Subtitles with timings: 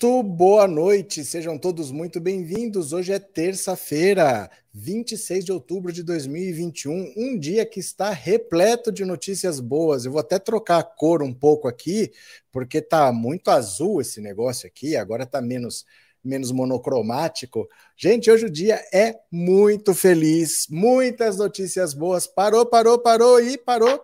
[0.00, 2.92] Muito boa noite, sejam todos muito bem-vindos.
[2.92, 9.58] Hoje é terça-feira, 26 de outubro de 2021, um dia que está repleto de notícias
[9.58, 10.04] boas.
[10.04, 12.12] Eu vou até trocar a cor um pouco aqui,
[12.52, 15.84] porque tá muito azul esse negócio aqui, agora tá menos
[16.22, 17.68] menos monocromático.
[17.96, 22.24] Gente, hoje o dia é muito feliz, muitas notícias boas.
[22.24, 24.00] Parou, parou, parou e parou.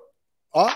[0.53, 0.69] Ó,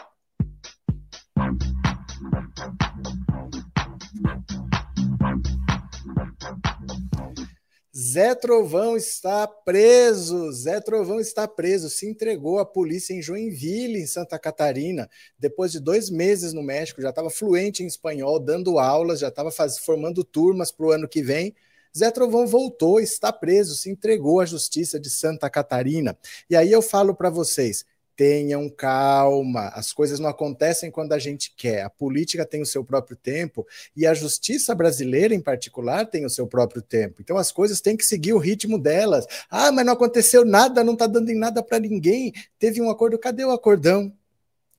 [8.08, 10.50] Zé Trovão está preso.
[10.50, 11.90] Zé Trovão está preso.
[11.90, 17.02] Se entregou à polícia em Joinville, em Santa Catarina, depois de dois meses no México.
[17.02, 19.50] Já estava fluente em espanhol, dando aulas, já estava
[19.84, 21.54] formando turmas para o ano que vem.
[21.96, 26.16] Zé Trovão voltou, está preso, se entregou à Justiça de Santa Catarina.
[26.48, 27.84] E aí eu falo para vocês:
[28.18, 29.68] tenham calma.
[29.68, 31.82] As coisas não acontecem quando a gente quer.
[31.82, 33.64] A política tem o seu próprio tempo
[33.96, 37.22] e a justiça brasileira, em particular, tem o seu próprio tempo.
[37.22, 39.24] Então as coisas têm que seguir o ritmo delas.
[39.48, 42.32] Ah, mas não aconteceu nada, não está dando em nada para ninguém.
[42.58, 44.12] Teve um acordo, cadê o acordão?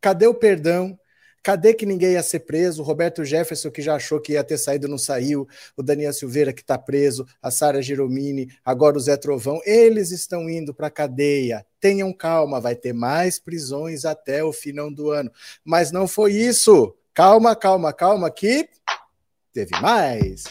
[0.01, 0.99] Cadê o perdão?
[1.41, 2.83] Cadê que ninguém ia ser preso?
[2.83, 5.47] Roberto Jefferson, que já achou que ia ter saído, não saiu.
[5.75, 7.25] O Daniel Silveira, que está preso.
[7.41, 9.59] A Sara Giromini, agora o Zé Trovão.
[9.65, 11.65] Eles estão indo para a cadeia.
[11.79, 15.31] Tenham calma, vai ter mais prisões até o final do ano.
[15.63, 16.95] Mas não foi isso.
[17.13, 18.67] Calma, calma, calma, que
[19.53, 20.43] teve mais.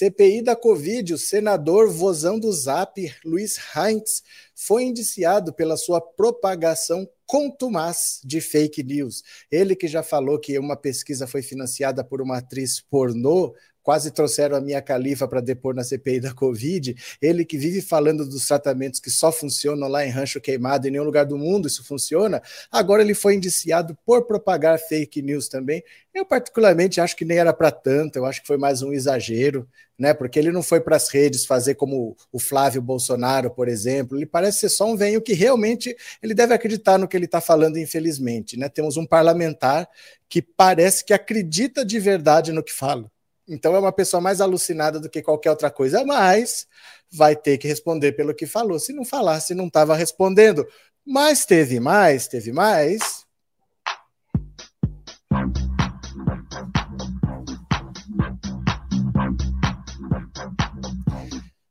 [0.00, 4.22] CPI da Covid, o senador vozão do Zap, Luiz Heinz,
[4.54, 9.22] foi indiciado pela sua propagação contumaz de fake news.
[9.52, 14.56] Ele que já falou que uma pesquisa foi financiada por uma atriz pornô quase trouxeram
[14.56, 19.00] a minha califa para depor na CPI da Covid, ele que vive falando dos tratamentos
[19.00, 23.02] que só funcionam lá em Rancho Queimado, em nenhum lugar do mundo isso funciona, agora
[23.02, 25.82] ele foi indiciado por propagar fake news também.
[26.12, 29.68] Eu, particularmente, acho que nem era para tanto, eu acho que foi mais um exagero,
[30.00, 30.12] né?
[30.14, 34.16] Porque ele não foi para as redes fazer como o Flávio Bolsonaro, por exemplo.
[34.16, 37.40] Ele parece ser só um venho que realmente ele deve acreditar no que ele está
[37.40, 38.56] falando, infelizmente.
[38.56, 38.68] Né?
[38.68, 39.88] Temos um parlamentar
[40.28, 43.10] que parece que acredita de verdade no que fala.
[43.48, 46.66] Então é uma pessoa mais alucinada do que qualquer outra coisa, mas
[47.10, 48.78] vai ter que responder pelo que falou.
[48.78, 50.66] Se não falasse, não estava respondendo.
[51.04, 53.26] Mas teve mais, teve mais.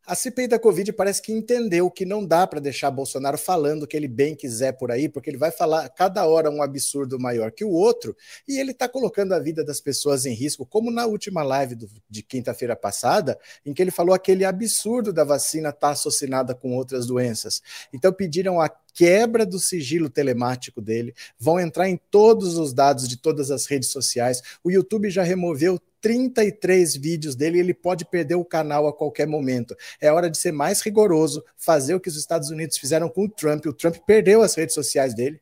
[0.10, 3.88] A CPI da Covid parece que entendeu que não dá para deixar Bolsonaro falando o
[3.88, 7.52] que ele bem quiser por aí, porque ele vai falar cada hora um absurdo maior
[7.52, 11.06] que o outro, e ele está colocando a vida das pessoas em risco, como na
[11.06, 15.80] última live do, de quinta-feira passada, em que ele falou aquele absurdo da vacina estar
[15.80, 17.62] tá associada com outras doenças.
[17.94, 23.16] Então pediram a quebra do sigilo telemático dele, vão entrar em todos os dados de
[23.16, 24.42] todas as redes sociais.
[24.64, 29.76] O YouTube já removeu 33 vídeos dele ele pode perder o canal a qualquer momento.
[30.00, 33.30] É hora de ser mais rigoroso, fazer o que os Estados Unidos fizeram com o
[33.30, 33.66] Trump.
[33.66, 35.40] O Trump perdeu as redes sociais dele.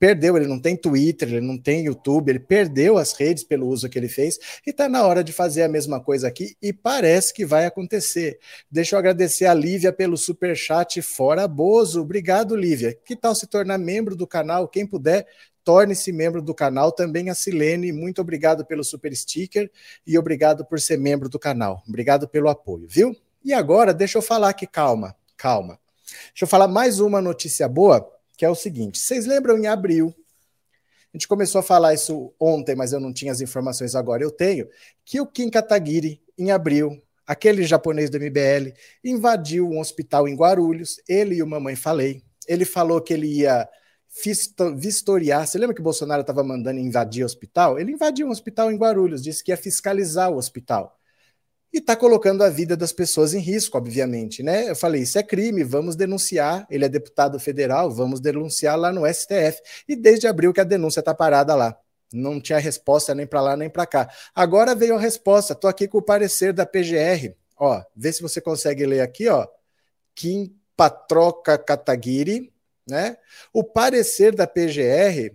[0.00, 3.86] Perdeu, ele não tem Twitter, ele não tem YouTube, ele perdeu as redes pelo uso
[3.86, 7.34] que ele fez e está na hora de fazer a mesma coisa aqui e parece
[7.34, 8.38] que vai acontecer.
[8.70, 12.00] Deixa eu agradecer a Lívia pelo super chat fora Bozo.
[12.00, 12.96] Obrigado, Lívia.
[13.04, 14.66] Que tal se tornar membro do canal?
[14.66, 15.26] Quem puder,
[15.64, 16.92] torne-se membro do canal.
[16.92, 19.70] Também a Silene, muito obrigado pelo super sticker
[20.06, 21.82] e obrigado por ser membro do canal.
[21.88, 23.16] Obrigado pelo apoio, viu?
[23.44, 25.78] E agora, deixa eu falar aqui, calma, calma.
[26.28, 30.14] Deixa eu falar mais uma notícia boa, que é o seguinte: vocês lembram em abril?
[31.12, 34.30] A gente começou a falar isso ontem, mas eu não tinha as informações agora, eu
[34.30, 34.68] tenho,
[35.04, 38.72] que o Kim Kataguiri, em abril, aquele japonês do MBL,
[39.02, 42.22] invadiu um hospital em Guarulhos, ele e o Mamãe Falei.
[42.46, 43.68] Ele falou que ele ia
[44.76, 45.46] vistoriar.
[45.46, 47.78] Você lembra que o Bolsonaro estava mandando invadir hospital?
[47.78, 50.96] Ele invadiu um hospital em Guarulhos, disse que ia fiscalizar o hospital.
[51.72, 54.68] E está colocando a vida das pessoas em risco, obviamente, né?
[54.68, 56.66] Eu falei, isso é crime, vamos denunciar.
[56.68, 59.62] Ele é deputado federal, vamos denunciar lá no STF.
[59.88, 61.78] E desde abril que a denúncia está parada lá.
[62.12, 64.10] Não tinha resposta nem para lá nem para cá.
[64.34, 65.52] Agora veio a resposta.
[65.52, 67.36] Estou aqui com o parecer da PGR.
[67.56, 69.46] Ó, vê se você consegue ler aqui, ó.
[70.12, 72.52] Kim Patroca Kataguiri,
[72.90, 73.16] né?
[73.52, 75.34] O parecer da PGR,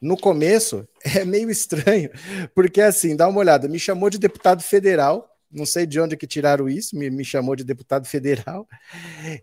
[0.00, 2.10] no começo, é meio estranho,
[2.54, 6.26] porque assim, dá uma olhada, me chamou de deputado federal, não sei de onde que
[6.26, 8.66] tiraram isso, me, me chamou de deputado federal,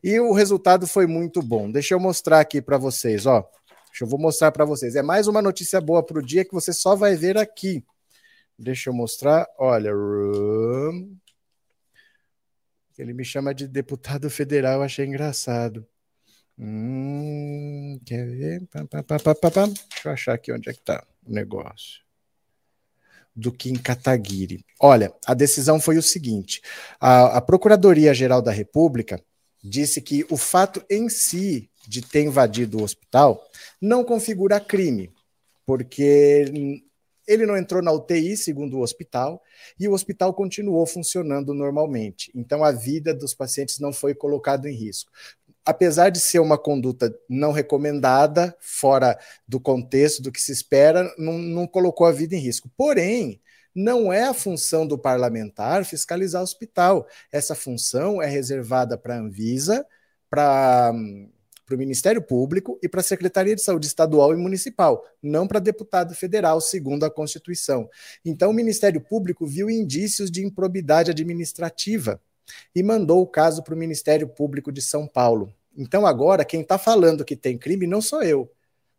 [0.03, 1.71] e o resultado foi muito bom.
[1.71, 3.47] Deixa eu mostrar aqui para vocês, ó.
[3.89, 4.95] Deixa eu vou mostrar para vocês.
[4.95, 7.83] É mais uma notícia boa para o dia que você só vai ver aqui.
[8.57, 9.47] Deixa eu mostrar.
[9.57, 9.91] Olha,
[12.97, 15.87] ele me chama de deputado federal, achei engraçado.
[16.59, 18.67] Hum, quer ver?
[18.67, 22.01] Pá, pá, pá, Deixa eu achar aqui onde é que está o negócio.
[23.33, 24.65] Do Kim Kataguiri.
[24.77, 26.61] Olha, a decisão foi o seguinte:
[26.99, 29.23] a, a Procuradoria-Geral da República
[29.63, 33.41] disse que o fato em si de ter invadido o hospital
[33.81, 35.13] não configura crime,
[35.65, 36.83] porque
[37.25, 39.41] ele não entrou na UTI, segundo o hospital,
[39.79, 42.31] e o hospital continuou funcionando normalmente.
[42.35, 45.11] Então, a vida dos pacientes não foi colocada em risco
[45.65, 49.17] apesar de ser uma conduta não recomendada, fora
[49.47, 52.69] do contexto do que se espera, não, não colocou a vida em risco.
[52.75, 53.41] Porém,
[53.73, 57.07] não é a função do parlamentar fiscalizar o hospital.
[57.31, 59.85] Essa função é reservada para a Anvisa,
[60.29, 60.93] para
[61.69, 65.59] para o Ministério Público e para a Secretaria de Saúde Estadual e Municipal, não para
[65.59, 67.87] deputado federal, segundo a Constituição.
[68.25, 72.19] Então, o Ministério Público viu indícios de improbidade administrativa
[72.75, 75.53] e mandou o caso para o Ministério Público de São Paulo.
[75.75, 78.51] Então, agora, quem está falando que tem crime não sou eu.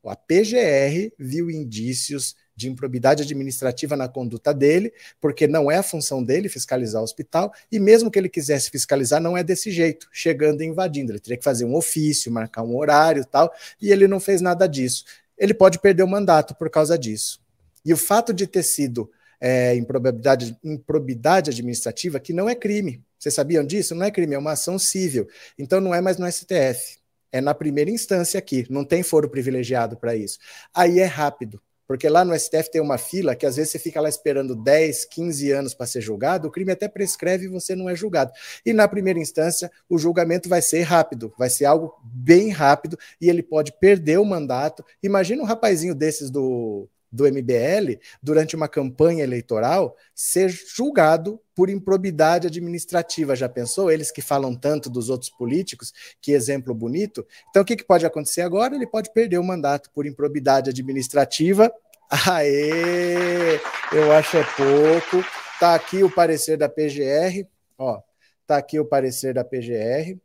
[0.05, 6.23] A PGR viu indícios de improbidade administrativa na conduta dele, porque não é a função
[6.23, 10.63] dele fiscalizar o hospital, e mesmo que ele quisesse fiscalizar, não é desse jeito, chegando
[10.63, 11.13] e invadindo.
[11.13, 14.67] Ele teria que fazer um ofício, marcar um horário tal, e ele não fez nada
[14.67, 15.05] disso.
[15.39, 17.41] Ele pode perder o mandato por causa disso.
[17.85, 19.11] E o fato de ter sido
[19.41, 23.03] é, improbidade, improbidade administrativa, que não é crime.
[23.21, 23.95] Vocês sabiam disso?
[23.95, 25.29] Não é crime, é uma ação civil.
[25.59, 26.99] Então não é mais no STF.
[27.31, 28.67] É na primeira instância aqui.
[28.71, 30.39] Não tem foro privilegiado para isso.
[30.75, 31.61] Aí é rápido.
[31.87, 35.07] Porque lá no STF tem uma fila que às vezes você fica lá esperando 10,
[35.07, 38.31] 15 anos para ser julgado, o crime até prescreve e você não é julgado.
[38.65, 43.29] E na primeira instância, o julgamento vai ser rápido, vai ser algo bem rápido e
[43.29, 44.85] ele pode perder o mandato.
[45.03, 52.47] Imagina um rapazinho desses do do MBL, durante uma campanha eleitoral, ser julgado por improbidade
[52.47, 53.35] administrativa.
[53.35, 53.91] Já pensou?
[53.91, 57.27] Eles que falam tanto dos outros políticos, que exemplo bonito.
[57.49, 58.75] Então, o que, que pode acontecer agora?
[58.75, 61.73] Ele pode perder o mandato por improbidade administrativa.
[62.11, 63.61] Aê!
[63.93, 65.27] Eu acho é pouco.
[65.59, 67.47] Tá aqui o parecer da PGR,
[67.77, 68.01] ó.
[68.47, 70.19] Tá aqui o parecer da PGR,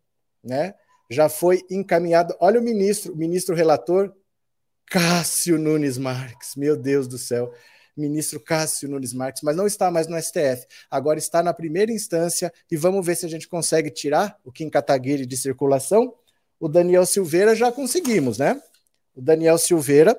[0.44, 0.74] né?
[1.10, 2.36] Já foi encaminhado.
[2.40, 4.12] Olha o ministro, o ministro relator
[4.88, 7.52] Cássio Nunes Marques, meu Deus do céu,
[7.96, 12.52] ministro Cássio Nunes Marques, mas não está mais no STF, agora está na primeira instância
[12.70, 16.14] e vamos ver se a gente consegue tirar o Kim Kataguiri de circulação.
[16.60, 18.62] O Daniel Silveira já conseguimos, né?
[19.16, 20.18] O Daniel Silveira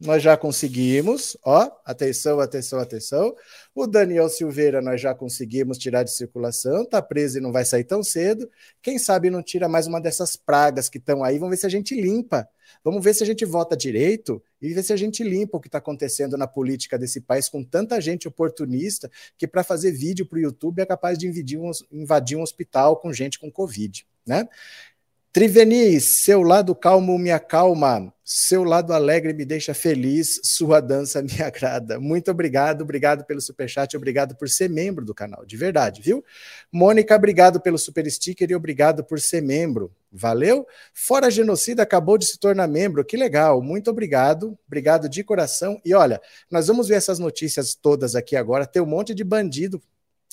[0.00, 3.34] nós já conseguimos, ó, atenção, atenção, atenção.
[3.74, 7.82] O Daniel Silveira nós já conseguimos tirar de circulação, tá preso e não vai sair
[7.82, 8.48] tão cedo.
[8.80, 11.70] Quem sabe não tira mais uma dessas pragas que estão aí, vamos ver se a
[11.70, 12.48] gente limpa.
[12.84, 15.68] Vamos ver se a gente vota direito e ver se a gente limpa o que
[15.68, 20.36] está acontecendo na política desse país com tanta gente oportunista que para fazer vídeo para
[20.36, 24.46] o YouTube é capaz de invadir um, invadir um hospital com gente com Covid, né?
[25.30, 31.42] Triveni, seu lado calmo me acalma, seu lado alegre me deixa feliz, sua dança me
[31.42, 32.00] agrada.
[32.00, 36.24] Muito obrigado, obrigado pelo superchat, obrigado por ser membro do canal, de verdade, viu?
[36.72, 39.92] Mônica, obrigado pelo super sticker e obrigado por ser membro.
[40.10, 40.66] Valeu?
[40.94, 45.78] Fora Genocida acabou de se tornar membro, que legal, muito obrigado, obrigado de coração.
[45.84, 49.78] E olha, nós vamos ver essas notícias todas aqui agora, tem um monte de bandido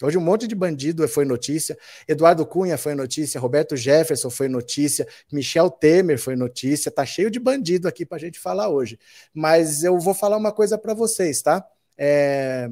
[0.02, 5.08] Hoje um monte de bandido foi notícia, Eduardo Cunha foi notícia, Roberto Jefferson foi notícia,
[5.32, 9.00] Michel Temer foi notícia, tá cheio de bandido aqui para a gente falar hoje.
[9.34, 11.66] Mas eu vou falar uma coisa para vocês, tá?
[11.98, 12.70] É...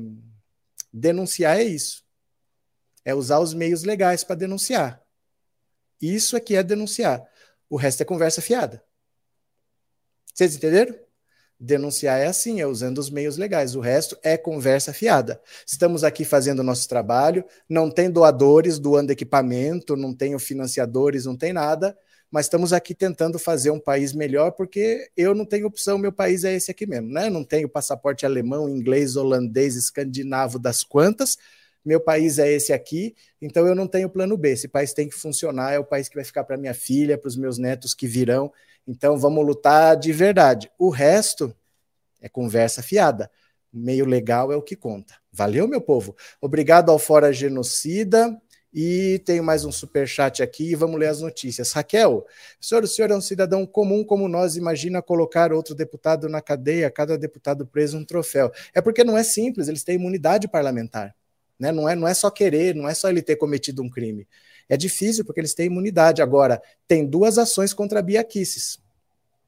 [0.91, 2.03] Denunciar é isso.
[3.05, 5.01] É usar os meios legais para denunciar.
[6.01, 7.25] Isso é que é denunciar.
[7.69, 8.83] O resto é conversa fiada.
[10.33, 11.02] Vocês entenderam?
[11.65, 13.73] Denunciar é assim, é usando os meios legais.
[13.73, 15.39] O resto é conversa fiada.
[15.65, 21.37] Estamos aqui fazendo o nosso trabalho, não tem doadores doando equipamento, não tem financiadores, não
[21.37, 21.97] tem nada,
[22.29, 26.43] mas estamos aqui tentando fazer um país melhor, porque eu não tenho opção, meu país
[26.43, 27.29] é esse aqui mesmo, né?
[27.29, 31.37] Não tenho passaporte alemão, inglês, holandês, escandinavo das quantas.
[31.85, 34.51] Meu país é esse aqui, então eu não tenho plano B.
[34.51, 37.29] Esse país tem que funcionar, é o país que vai ficar para minha filha, para
[37.29, 38.51] os meus netos que virão.
[38.87, 40.71] Então vamos lutar de verdade.
[40.77, 41.55] O resto
[42.21, 43.29] é conversa fiada.
[43.71, 45.15] Meio legal é o que conta.
[45.31, 46.15] Valeu, meu povo.
[46.41, 48.39] Obrigado ao Fora Genocida.
[48.73, 51.71] E tenho mais um super chat aqui e vamos ler as notícias.
[51.73, 52.25] Raquel,
[52.59, 56.89] senhor, o senhor é um cidadão comum como nós, imagina colocar outro deputado na cadeia,
[56.89, 58.51] cada deputado preso um troféu.
[58.73, 61.15] É porque não é simples, eles têm imunidade parlamentar.
[61.59, 61.71] Né?
[61.71, 64.27] Não, é, não é só querer, não é só ele ter cometido um crime.
[64.73, 66.19] É difícil porque eles têm imunidade.
[66.19, 68.79] Agora, tem duas ações contra a Bia Kicis.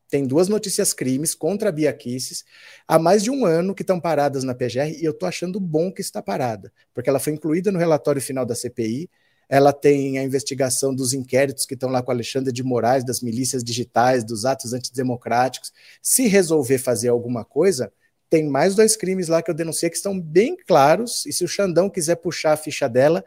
[0.08, 2.46] Tem duas notícias crimes contra a Bia Kicis
[2.88, 5.92] há mais de um ano que estão paradas na PGR e eu estou achando bom
[5.92, 9.10] que está parada, porque ela foi incluída no relatório final da CPI.
[9.50, 13.64] ela tem a investigação dos inquéritos que estão lá com Alexandre de Moraes, das milícias
[13.64, 15.74] digitais, dos atos antidemocráticos.
[16.04, 17.92] Se resolver fazer alguma coisa,
[18.30, 21.48] tem mais dois crimes lá que eu denunciei que estão bem claros, e se o
[21.48, 23.26] Xandão quiser puxar a ficha dela,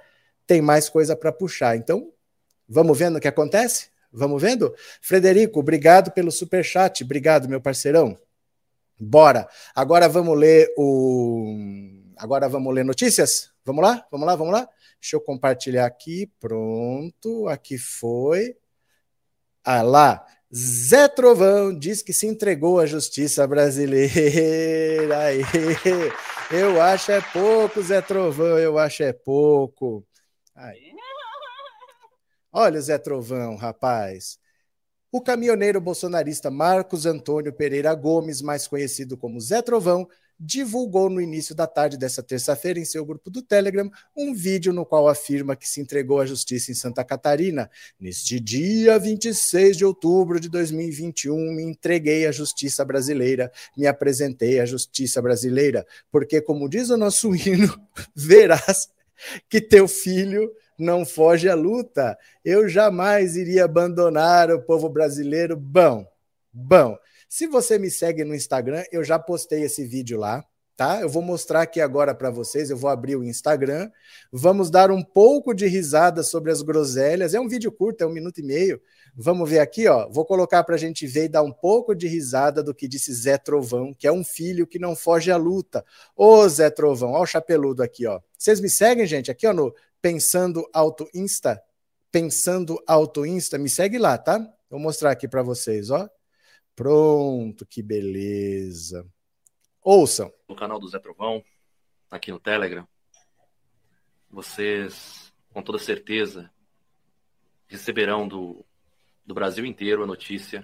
[0.48, 1.76] tem mais coisa para puxar.
[1.76, 2.10] Então,
[2.66, 3.90] vamos vendo o que acontece?
[4.10, 4.74] Vamos vendo?
[5.02, 8.18] Frederico, obrigado pelo super chat, obrigado, meu parceirão.
[8.98, 9.46] Bora.
[9.74, 11.54] Agora vamos ler o
[12.16, 13.50] Agora vamos ler notícias?
[13.64, 14.04] Vamos lá?
[14.10, 14.34] Vamos lá?
[14.34, 14.68] Vamos lá?
[15.00, 16.28] Deixa eu compartilhar aqui.
[16.40, 18.56] Pronto, aqui foi.
[19.62, 20.26] Ah lá.
[20.52, 25.18] Zé Trovão diz que se entregou à justiça brasileira.
[25.20, 25.42] Aí.
[26.50, 30.04] Eu acho é pouco, Zé Trovão, eu acho é pouco.
[30.58, 30.92] Aí.
[32.52, 34.40] Olha o Zé Trovão, rapaz.
[35.12, 41.54] O caminhoneiro bolsonarista Marcos Antônio Pereira Gomes, mais conhecido como Zé Trovão, divulgou no início
[41.54, 45.68] da tarde dessa terça-feira em seu grupo do Telegram um vídeo no qual afirma que
[45.68, 47.70] se entregou à justiça em Santa Catarina.
[47.98, 54.66] Neste dia 26 de outubro de 2021, me entreguei à justiça brasileira, me apresentei à
[54.66, 57.80] justiça brasileira, porque, como diz o nosso hino,
[58.14, 58.88] verás
[59.48, 62.16] que teu filho não foge à luta.
[62.44, 65.56] Eu jamais iria abandonar o povo brasileiro.
[65.56, 66.06] Bom,
[66.52, 66.96] bom.
[67.28, 70.44] Se você me segue no Instagram, eu já postei esse vídeo lá,
[70.78, 71.00] tá?
[71.00, 72.70] Eu vou mostrar aqui agora para vocês.
[72.70, 73.90] Eu vou abrir o Instagram.
[74.30, 77.34] Vamos dar um pouco de risada sobre as groselhas.
[77.34, 78.80] É um vídeo curto, é um minuto e meio.
[79.12, 80.08] Vamos ver aqui, ó.
[80.08, 83.12] Vou colocar para a gente ver e dar um pouco de risada do que disse
[83.12, 85.84] Zé Trovão, que é um filho que não foge à luta.
[86.16, 88.20] Ô Zé Trovão, ó o chapeludo aqui, ó.
[88.38, 89.32] Vocês me seguem, gente?
[89.32, 91.60] Aqui, ó, no Pensando Auto Insta.
[92.12, 94.48] Pensando Auto Insta, me segue lá, tá?
[94.70, 96.08] Vou mostrar aqui para vocês, ó.
[96.76, 99.04] Pronto, que beleza.
[99.90, 100.30] Ouçam.
[100.46, 101.42] No canal do Zé Trovão,
[102.10, 102.86] aqui no Telegram,
[104.28, 106.52] vocês, com toda certeza,
[107.66, 108.62] receberão do,
[109.24, 110.62] do Brasil inteiro a notícia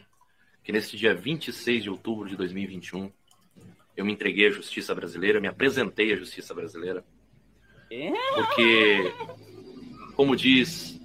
[0.62, 3.10] que neste dia 26 de outubro de 2021,
[3.96, 7.02] eu me entreguei à justiça brasileira, me apresentei à justiça brasileira.
[8.34, 9.10] Porque,
[10.14, 11.00] como diz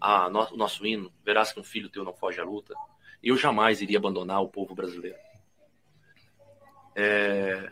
[0.00, 2.72] a, no, o nosso hino, verás que um filho teu não foge à luta
[3.20, 5.18] eu jamais iria abandonar o povo brasileiro.
[6.94, 7.70] É...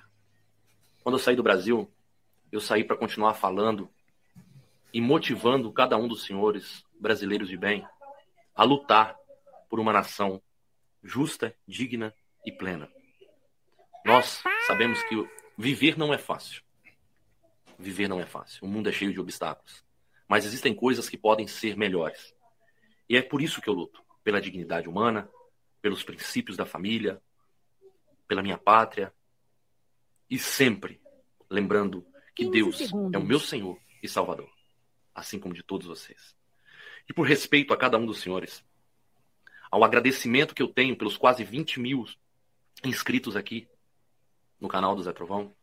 [1.03, 1.91] Quando eu saí do Brasil,
[2.51, 3.91] eu saí para continuar falando
[4.93, 7.87] e motivando cada um dos senhores brasileiros de bem
[8.55, 9.17] a lutar
[9.69, 10.43] por uma nação
[11.03, 12.13] justa, digna
[12.45, 12.91] e plena.
[14.05, 16.63] Nós sabemos que viver não é fácil.
[17.79, 18.65] Viver não é fácil.
[18.65, 19.85] O mundo é cheio de obstáculos.
[20.27, 22.35] Mas existem coisas que podem ser melhores.
[23.09, 25.29] E é por isso que eu luto pela dignidade humana,
[25.81, 27.23] pelos princípios da família,
[28.29, 29.13] pela minha pátria
[30.31, 31.01] e sempre
[31.51, 33.15] lembrando que Deus segundos.
[33.15, 34.51] é o meu Senhor e Salvador,
[35.15, 36.37] assim como de todos vocês.
[37.09, 38.63] E por respeito a cada um dos senhores,
[39.71, 42.05] ao agradecimento que eu tenho pelos quase 20 mil
[42.85, 43.67] inscritos aqui
[44.61, 45.55] no canal do Zé Trovão,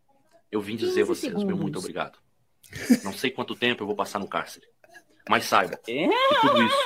[0.51, 1.45] eu vim dizer a vocês segundos.
[1.45, 2.17] meu muito obrigado.
[3.03, 4.67] Não sei quanto tempo eu vou passar no cárcere,
[5.29, 6.10] mas saiba que
[6.41, 6.77] tudo isso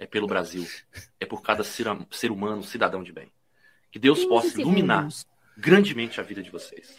[0.00, 0.66] é pelo Brasil,
[1.20, 3.30] é por cada ser humano, cidadão de bem.
[3.90, 5.08] Que Deus possa iluminar
[5.58, 6.96] grandemente a vida de vocês.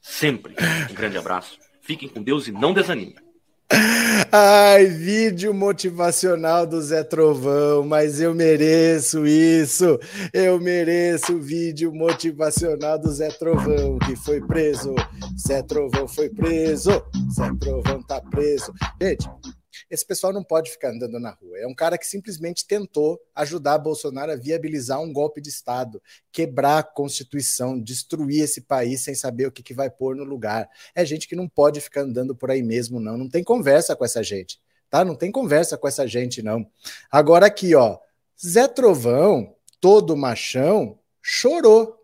[0.00, 0.54] Sempre.
[0.90, 1.58] Um grande abraço.
[1.80, 3.14] Fiquem com Deus e não desanimem.
[4.30, 9.98] Ai, vídeo motivacional do Zé Trovão, mas eu mereço isso.
[10.32, 14.94] Eu mereço o vídeo motivacional do Zé Trovão, que foi preso.
[15.38, 16.90] Zé Trovão foi preso.
[17.34, 18.72] Zé Trovão tá preso.
[19.00, 19.28] Gente,
[19.90, 21.58] esse pessoal não pode ficar andando na rua.
[21.58, 26.78] É um cara que simplesmente tentou ajudar Bolsonaro a viabilizar um golpe de Estado, quebrar
[26.78, 30.68] a Constituição, destruir esse país sem saber o que, que vai pôr no lugar.
[30.94, 33.16] É gente que não pode ficar andando por aí mesmo, não.
[33.16, 34.60] Não tem conversa com essa gente,
[34.90, 35.04] tá?
[35.04, 36.66] Não tem conversa com essa gente, não.
[37.10, 37.98] Agora aqui, ó.
[38.44, 41.98] Zé Trovão, todo machão, chorou.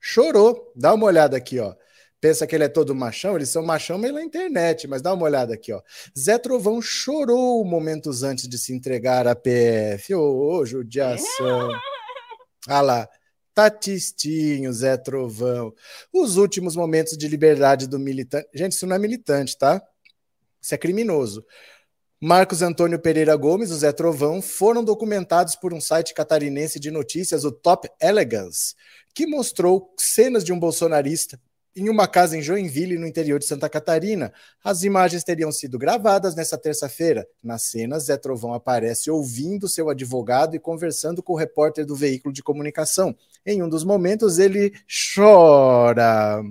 [0.00, 0.72] Chorou.
[0.74, 1.74] Dá uma olhada aqui, ó
[2.22, 5.24] pensa que ele é todo machão, eles são machão meio na internet, mas dá uma
[5.24, 5.82] olhada aqui, ó.
[6.16, 10.14] Zé Trovão chorou momentos antes de se entregar à PF.
[10.14, 11.70] Ô, oh, judiação.
[12.68, 13.08] Ah lá.
[13.52, 15.74] Tatistinho, Zé Trovão.
[16.12, 18.48] Os últimos momentos de liberdade do militante.
[18.54, 19.82] Gente, isso não é militante, tá?
[20.62, 21.44] Isso é criminoso.
[22.20, 27.44] Marcos Antônio Pereira Gomes, o Zé Trovão, foram documentados por um site catarinense de notícias,
[27.44, 28.76] o Top Elegance,
[29.12, 31.36] que mostrou cenas de um bolsonarista
[31.74, 34.32] em uma casa em Joinville, no interior de Santa Catarina.
[34.62, 37.26] As imagens teriam sido gravadas nessa terça-feira.
[37.42, 42.32] Nas cenas, Zé Trovão aparece ouvindo seu advogado e conversando com o repórter do veículo
[42.32, 43.16] de comunicação.
[43.44, 44.72] Em um dos momentos, ele
[45.14, 46.42] chora.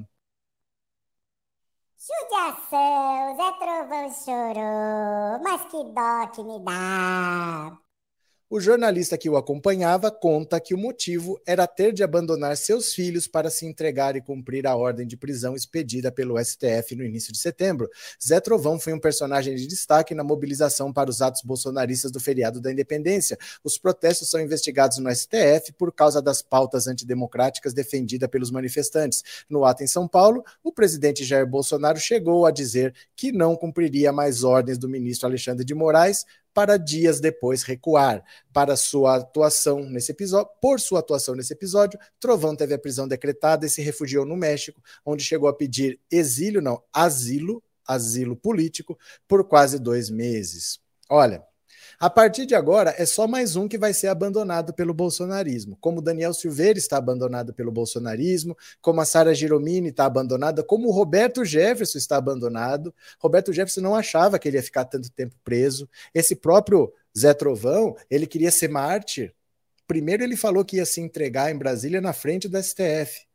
[1.98, 7.78] Judiação, Zé Trovão chorou, mas que dó que me dá.
[8.54, 13.26] O jornalista que o acompanhava conta que o motivo era ter de abandonar seus filhos
[13.26, 17.40] para se entregar e cumprir a ordem de prisão expedida pelo STF no início de
[17.40, 17.90] setembro.
[18.22, 22.60] Zé Trovão foi um personagem de destaque na mobilização para os atos bolsonaristas do feriado
[22.60, 23.38] da independência.
[23.64, 29.24] Os protestos são investigados no STF por causa das pautas antidemocráticas defendidas pelos manifestantes.
[29.50, 34.12] No ato em São Paulo, o presidente Jair Bolsonaro chegou a dizer que não cumpriria
[34.12, 38.24] mais ordens do ministro Alexandre de Moraes, para dias depois recuar.
[38.54, 43.66] Para sua atuação nesse episódio, por sua atuação nesse episódio, Trovão teve a prisão decretada
[43.66, 49.44] e se refugiou no México, onde chegou a pedir exílio, não, asilo, asilo político, por
[49.48, 50.80] quase dois meses.
[51.10, 51.44] Olha,
[52.02, 55.78] a partir de agora, é só mais um que vai ser abandonado pelo bolsonarismo.
[55.80, 60.92] Como Daniel Silveira está abandonado pelo bolsonarismo, como a Sara Giromini está abandonada, como o
[60.92, 62.92] Roberto Jefferson está abandonado.
[63.20, 65.88] Roberto Jefferson não achava que ele ia ficar tanto tempo preso.
[66.12, 69.32] Esse próprio Zé Trovão, ele queria ser mártir.
[69.86, 73.28] Primeiro ele falou que ia se entregar em Brasília na frente do STF.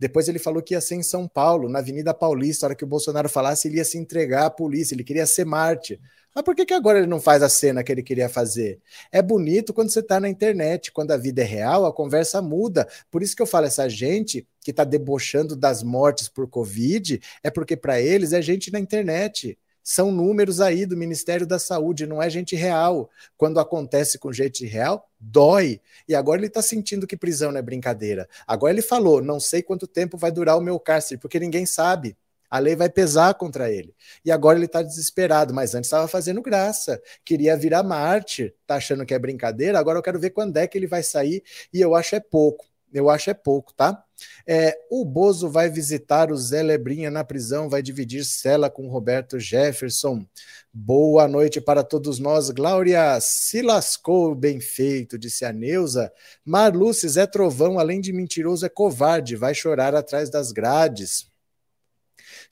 [0.00, 2.84] Depois ele falou que ia ser em São Paulo, na Avenida Paulista, a hora que
[2.84, 6.00] o Bolsonaro falasse, ele ia se entregar à polícia, ele queria ser mártir.
[6.34, 8.80] Mas por que, que agora ele não faz a cena que ele queria fazer?
[9.12, 12.88] É bonito quando você está na internet, quando a vida é real, a conversa muda.
[13.10, 17.50] Por isso que eu falo, essa gente que está debochando das mortes por Covid, é
[17.50, 19.56] porque para eles é gente na internet.
[19.86, 23.10] São números aí do Ministério da Saúde, não é gente real.
[23.36, 25.78] Quando acontece com gente real, dói.
[26.08, 28.26] E agora ele está sentindo que prisão não é brincadeira.
[28.46, 32.16] Agora ele falou: não sei quanto tempo vai durar o meu cárcere, porque ninguém sabe.
[32.54, 33.92] A lei vai pesar contra ele.
[34.24, 37.02] E agora ele está desesperado, mas antes estava fazendo graça.
[37.24, 39.76] Queria virar Marte, tá achando que é brincadeira.
[39.76, 41.42] Agora eu quero ver quando é que ele vai sair.
[41.72, 42.64] E eu acho é pouco.
[42.92, 44.04] Eu acho é pouco, tá?
[44.46, 49.36] É, o Bozo vai visitar o Zé Lebrinha na prisão, vai dividir cela com Roberto
[49.40, 50.24] Jefferson.
[50.72, 52.50] Boa noite para todos nós.
[52.50, 56.12] Glória se lascou, bem feito, disse a Neuza.
[56.44, 61.33] Marluce, Zé Trovão, além de mentiroso, é covarde, vai chorar atrás das grades.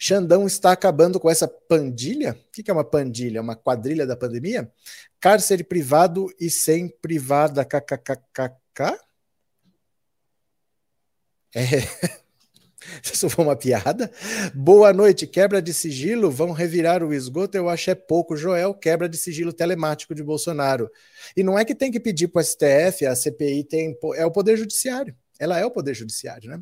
[0.04, 2.32] Xandão está acabando com essa pandilha?
[2.32, 3.40] O que é uma pandilha?
[3.40, 4.68] Uma quadrilha da pandemia?
[5.20, 7.64] Cárcere privado e sem privada.
[7.64, 8.98] KKKK?
[11.54, 11.62] É.
[13.00, 14.10] Isso foi uma piada.
[14.52, 15.24] Boa noite.
[15.24, 17.56] Quebra de sigilo, vão revirar o esgoto.
[17.56, 18.36] Eu acho é pouco.
[18.36, 20.90] Joel, quebra de sigilo telemático de Bolsonaro.
[21.36, 23.96] E não é que tem que pedir para o STF, a CPI tem.
[24.16, 25.14] É o Poder Judiciário.
[25.38, 26.60] Ela é o Poder Judiciário, né?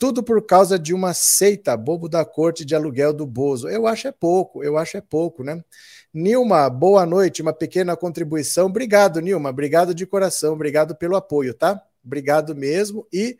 [0.00, 3.68] Tudo por causa de uma seita bobo da corte de aluguel do Bozo.
[3.68, 5.62] Eu acho é pouco, eu acho é pouco, né?
[6.10, 8.68] Nilma, boa noite, uma pequena contribuição.
[8.68, 11.84] Obrigado, Nilma, obrigado de coração, obrigado pelo apoio, tá?
[12.02, 13.06] Obrigado mesmo.
[13.12, 13.36] E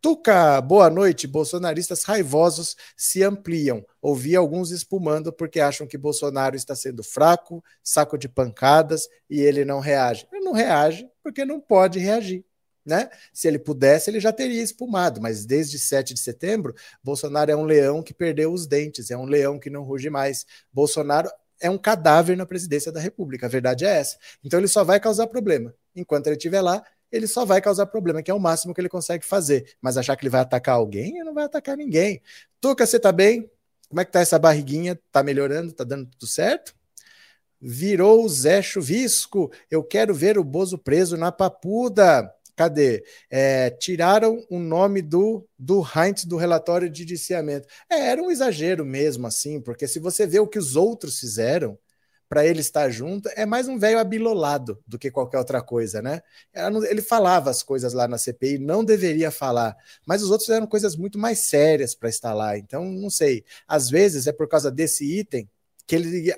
[0.00, 1.26] Tuca, boa noite.
[1.26, 3.84] Bolsonaristas raivosos se ampliam.
[4.00, 9.64] Ouvi alguns espumando porque acham que Bolsonaro está sendo fraco, saco de pancadas e ele
[9.64, 10.28] não reage.
[10.32, 12.44] Ele não reage porque não pode reagir.
[12.88, 13.10] Né?
[13.34, 16.74] Se ele pudesse, ele já teria espumado, mas desde 7 de setembro,
[17.04, 20.46] Bolsonaro é um leão que perdeu os dentes, é um leão que não ruge mais.
[20.72, 24.16] Bolsonaro é um cadáver na presidência da República, a verdade é essa.
[24.42, 25.74] Então ele só vai causar problema.
[25.94, 28.88] Enquanto ele estiver lá, ele só vai causar problema, que é o máximo que ele
[28.88, 29.76] consegue fazer.
[29.82, 32.22] Mas achar que ele vai atacar alguém, ele não vai atacar ninguém.
[32.58, 33.50] Tuca, você tá bem?
[33.90, 34.98] Como é que tá essa barriguinha?
[35.12, 35.74] Tá melhorando?
[35.74, 36.74] Tá dando tudo certo?
[37.60, 39.52] Virou o Zé Chuvisco.
[39.70, 42.32] Eu quero ver o Bozo preso na papuda.
[42.58, 43.04] Cadê?
[43.30, 47.68] É, tiraram o nome do, do Heinz do relatório de indiciamento.
[47.88, 51.78] É, era um exagero mesmo, assim, porque se você vê o que os outros fizeram
[52.28, 56.20] para ele estar junto, é mais um velho abilolado do que qualquer outra coisa, né?
[56.90, 60.96] Ele falava as coisas lá na CPI, não deveria falar, mas os outros fizeram coisas
[60.96, 62.58] muito mais sérias para estar lá.
[62.58, 63.44] Então, não sei.
[63.68, 65.48] Às vezes é por causa desse item
[65.88, 66.34] que ele,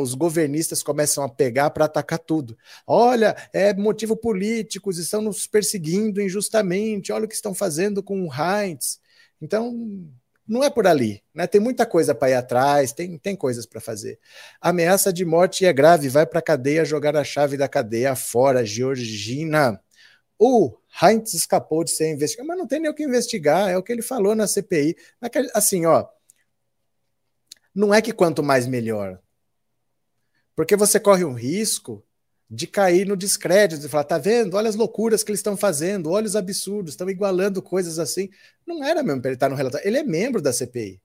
[0.00, 2.56] os governistas começam a pegar para atacar tudo.
[2.86, 8.30] Olha, é motivo político, estão nos perseguindo injustamente, olha o que estão fazendo com o
[8.32, 8.98] Heinz.
[9.38, 9.70] Então,
[10.48, 11.46] não é por ali, né?
[11.46, 14.18] Tem muita coisa para ir atrás, tem, tem coisas para fazer.
[14.62, 18.64] Ameaça de morte é grave, vai para a cadeia jogar a chave da cadeia fora,
[18.64, 19.78] Georgina.
[20.38, 23.82] O Heinz escapou de ser investigado, mas não tem nem o que investigar, é o
[23.82, 24.96] que ele falou na CPI.
[25.52, 26.06] Assim, ó,
[27.76, 29.20] não é que quanto mais melhor.
[30.56, 32.02] Porque você corre um risco
[32.48, 34.54] de cair no descrédito, de falar, tá vendo?
[34.54, 38.30] Olha as loucuras que eles estão fazendo, olha os absurdos, estão igualando coisas assim.
[38.66, 39.86] Não era mesmo para ele estar no relatório.
[39.86, 41.02] Ele é membro da CPI.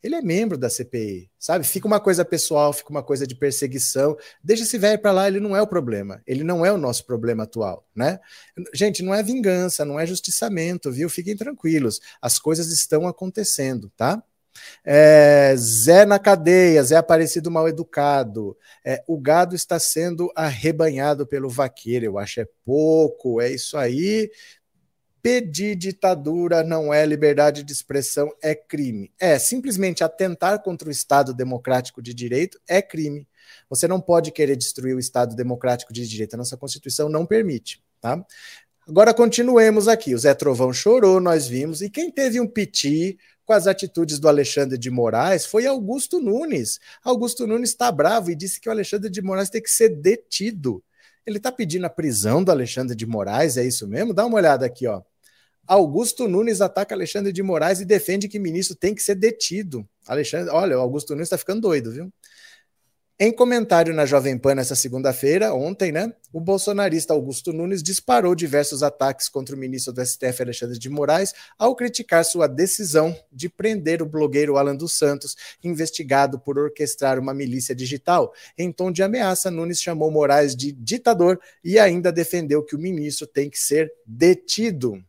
[0.00, 1.66] Ele é membro da CPI, sabe?
[1.66, 4.16] Fica uma coisa pessoal, fica uma coisa de perseguição.
[4.44, 6.22] Deixa esse velho para lá, ele não é o problema.
[6.24, 8.20] Ele não é o nosso problema atual, né?
[8.72, 11.10] Gente, não é vingança, não é justiçamento, viu?
[11.10, 11.98] Fiquem tranquilos.
[12.22, 14.22] As coisas estão acontecendo, tá?
[14.84, 18.56] É, Zé na cadeia, Zé Aparecido mal educado.
[18.84, 24.30] É, o gado está sendo arrebanhado pelo vaqueiro, eu acho é pouco, é isso aí.
[25.20, 29.12] Pedir ditadura não é liberdade de expressão, é crime.
[29.20, 33.26] É, simplesmente atentar contra o Estado democrático de direito é crime.
[33.68, 37.82] Você não pode querer destruir o Estado democrático de direito, a nossa Constituição não permite,
[38.00, 38.24] tá?
[38.86, 40.14] Agora continuemos aqui.
[40.14, 44.28] O Zé Trovão chorou, nós vimos, e quem teve um piti com as atitudes do
[44.28, 46.78] Alexandre de Moraes foi Augusto Nunes.
[47.02, 50.84] Augusto Nunes está bravo e disse que o Alexandre de Moraes tem que ser detido.
[51.24, 54.12] Ele está pedindo a prisão do Alexandre de Moraes, é isso mesmo?
[54.12, 55.00] Dá uma olhada aqui, ó.
[55.66, 59.88] Augusto Nunes ataca Alexandre de Moraes e defende que ministro tem que ser detido.
[60.06, 62.12] Alexandre, olha, o Augusto Nunes está ficando doido, viu?
[63.20, 68.80] Em comentário na Jovem Pan nessa segunda-feira, ontem, né, o bolsonarista Augusto Nunes disparou diversos
[68.80, 74.00] ataques contra o ministro do STF Alexandre de Moraes ao criticar sua decisão de prender
[74.02, 78.32] o blogueiro Alan dos Santos, investigado por orquestrar uma milícia digital.
[78.56, 83.26] Em tom de ameaça, Nunes chamou Moraes de ditador e ainda defendeu que o ministro
[83.26, 85.02] tem que ser detido.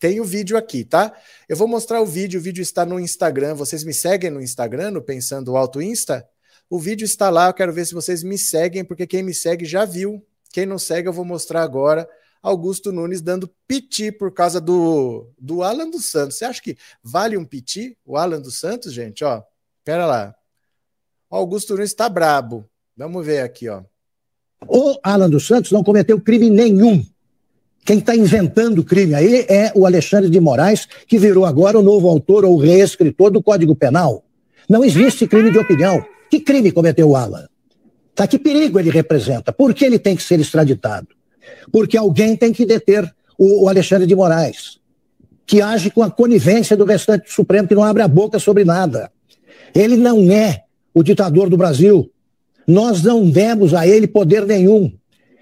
[0.00, 1.16] Tem o vídeo aqui, tá?
[1.48, 3.54] Eu vou mostrar o vídeo, o vídeo está no Instagram.
[3.54, 6.28] Vocês me seguem no Instagram, no Pensando Alto Insta?
[6.72, 9.66] O vídeo está lá, eu quero ver se vocês me seguem, porque quem me segue
[9.66, 10.24] já viu.
[10.50, 12.08] Quem não segue, eu vou mostrar agora.
[12.42, 16.38] Augusto Nunes dando piti por causa do, do Alan dos Santos.
[16.38, 19.22] Você acha que vale um piti, o Alan dos Santos, gente?
[19.22, 19.42] Ó,
[19.84, 20.34] pera lá.
[21.28, 22.64] O Augusto Nunes está brabo.
[22.96, 23.82] Vamos ver aqui, ó.
[24.66, 27.04] O Alan dos Santos não cometeu crime nenhum.
[27.84, 32.08] Quem está inventando crime aí é o Alexandre de Moraes, que virou agora o novo
[32.08, 34.24] autor ou reescritor do Código Penal.
[34.66, 36.02] Não existe crime de opinião.
[36.32, 37.46] Que crime cometeu o Alan?
[38.14, 39.52] Tá, que perigo ele representa?
[39.52, 41.08] Por que ele tem que ser extraditado?
[41.70, 43.04] Porque alguém tem que deter
[43.36, 44.78] o, o Alexandre de Moraes,
[45.44, 48.64] que age com a conivência do restante do Supremo, que não abre a boca sobre
[48.64, 49.12] nada.
[49.74, 50.62] Ele não é
[50.94, 52.10] o ditador do Brasil.
[52.66, 54.90] Nós não demos a ele poder nenhum.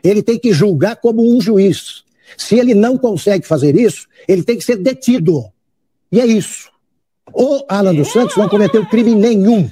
[0.03, 2.03] Ele tem que julgar como um juiz.
[2.37, 5.45] Se ele não consegue fazer isso, ele tem que ser detido.
[6.11, 6.69] E é isso.
[7.33, 9.71] O Alan dos Santos não cometeu crime nenhum.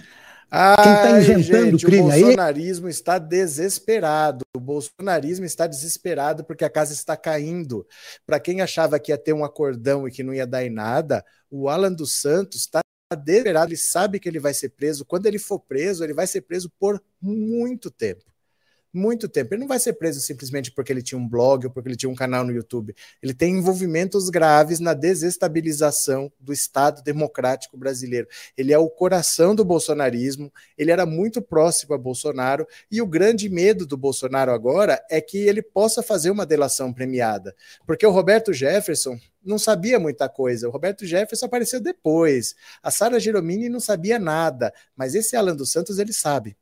[0.51, 2.23] Quem está inventando gente, crime aí?
[2.23, 2.91] O bolsonarismo aí?
[2.91, 4.45] está desesperado.
[4.57, 7.87] O bolsonarismo está desesperado porque a casa está caindo.
[8.27, 11.25] Para quem achava que ia ter um acordão e que não ia dar em nada,
[11.51, 12.81] o Alan dos Santos está
[13.15, 13.71] desesperado.
[13.71, 15.05] Ele sabe que ele vai ser preso.
[15.05, 18.25] Quando ele for preso, ele vai ser preso por muito tempo
[18.99, 19.55] muito tempo.
[19.55, 22.11] Ele não vai ser preso simplesmente porque ele tinha um blog ou porque ele tinha
[22.11, 22.95] um canal no YouTube.
[23.23, 28.27] Ele tem envolvimentos graves na desestabilização do Estado democrático brasileiro.
[28.57, 33.49] Ele é o coração do bolsonarismo, ele era muito próximo a Bolsonaro, e o grande
[33.49, 37.55] medo do Bolsonaro agora é que ele possa fazer uma delação premiada.
[37.87, 40.69] Porque o Roberto Jefferson não sabia muita coisa.
[40.69, 42.55] O Roberto Jefferson apareceu depois.
[42.83, 46.57] A Sara Giromini não sabia nada, mas esse Alan dos Santos ele sabe.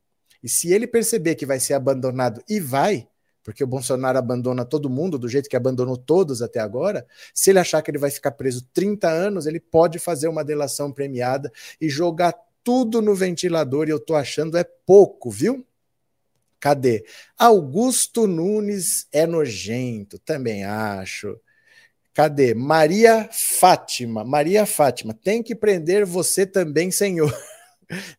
[0.46, 3.09] E se ele perceber que vai ser abandonado, e vai,
[3.42, 7.04] porque o Bolsonaro abandona todo mundo do jeito que abandonou todos até agora,
[7.35, 10.92] se ele achar que ele vai ficar preso 30 anos, ele pode fazer uma delação
[10.92, 12.32] premiada e jogar
[12.62, 15.66] tudo no ventilador, e eu tô achando é pouco, viu?
[16.61, 17.04] Cadê?
[17.37, 21.40] Augusto Nunes é nojento, também acho.
[22.14, 22.54] Cadê?
[22.54, 24.22] Maria Fátima.
[24.24, 27.37] Maria Fátima, tem que prender você também, senhor.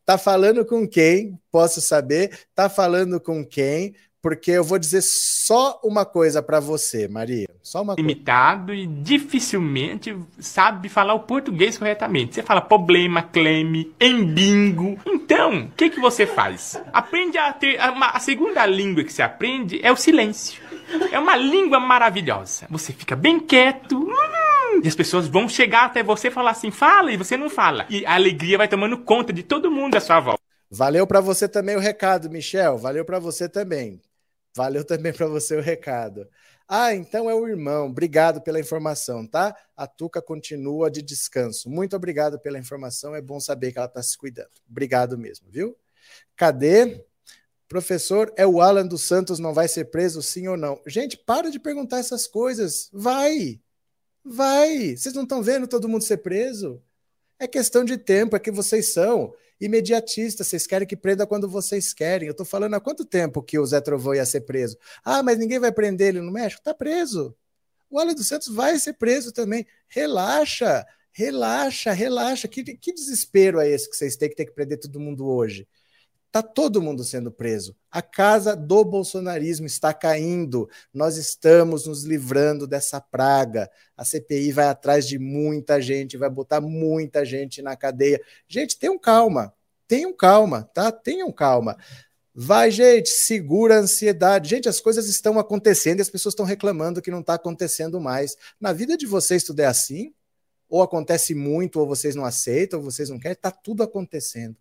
[0.05, 1.37] Tá falando com quem?
[1.51, 2.31] Posso saber?
[2.55, 3.93] Tá falando com quem?
[4.21, 7.47] Porque eu vou dizer só uma coisa para você, Maria.
[7.61, 12.35] Só uma Limitado e dificilmente sabe falar o português corretamente.
[12.35, 14.97] Você fala problema, cleme, embingo.
[15.05, 16.81] Então, o que, que você faz?
[16.91, 17.79] Aprende a ter.
[17.79, 20.61] A, a segunda língua que você aprende é o silêncio.
[21.11, 22.65] É uma língua maravilhosa.
[22.69, 23.97] Você fica bem quieto.
[23.97, 24.13] Hum,
[24.83, 27.85] e as pessoas vão chegar até você e falar assim, fala, e você não fala.
[27.89, 30.41] E a alegria vai tomando conta de todo mundo à sua volta.
[30.69, 32.77] Valeu para você também o recado, Michel.
[32.77, 34.01] Valeu para você também.
[34.55, 36.27] Valeu também para você o recado.
[36.67, 37.87] Ah, então é o irmão.
[37.87, 39.55] Obrigado pela informação, tá?
[39.75, 41.69] A Tuca continua de descanso.
[41.69, 43.15] Muito obrigado pela informação.
[43.15, 44.49] É bom saber que ela está se cuidando.
[44.69, 45.77] Obrigado mesmo, viu?
[46.35, 47.05] Cadê?
[47.69, 50.81] Professor, é o Alan dos Santos, não vai ser preso, sim ou não?
[50.85, 52.89] Gente, para de perguntar essas coisas.
[52.91, 53.59] Vai!
[54.29, 54.97] Vai!
[54.97, 56.81] Vocês não estão vendo todo mundo ser preso?
[57.39, 61.93] É questão de tempo, é que vocês são imediatistas, vocês querem que prenda quando vocês
[61.93, 62.27] querem.
[62.27, 64.77] Eu estou falando há quanto tempo que o Zé Trovão ia ser preso?
[65.03, 66.59] Ah, mas ninguém vai prender ele no México?
[66.59, 67.35] Está preso.
[67.89, 69.65] O Alan dos Santos vai ser preso também.
[69.87, 72.47] Relaxa, relaxa, relaxa.
[72.47, 75.67] Que, que desespero é esse que vocês têm que ter que prender todo mundo hoje?
[76.27, 77.75] Está todo mundo sendo preso.
[77.89, 80.69] A casa do bolsonarismo está caindo.
[80.93, 83.69] Nós estamos nos livrando dessa praga.
[83.95, 88.21] A CPI vai atrás de muita gente, vai botar muita gente na cadeia.
[88.47, 89.53] Gente, tenham calma.
[89.87, 90.91] Tenham calma, tá?
[90.91, 91.77] Tenham calma.
[92.35, 94.49] Vai, gente, segura a ansiedade.
[94.49, 98.35] Gente, as coisas estão acontecendo e as pessoas estão reclamando que não está acontecendo mais.
[98.59, 100.13] Na vida de vocês tudo é assim?
[100.69, 103.33] Ou acontece muito, ou vocês não aceitam, ou vocês não querem?
[103.33, 104.55] Está tudo acontecendo.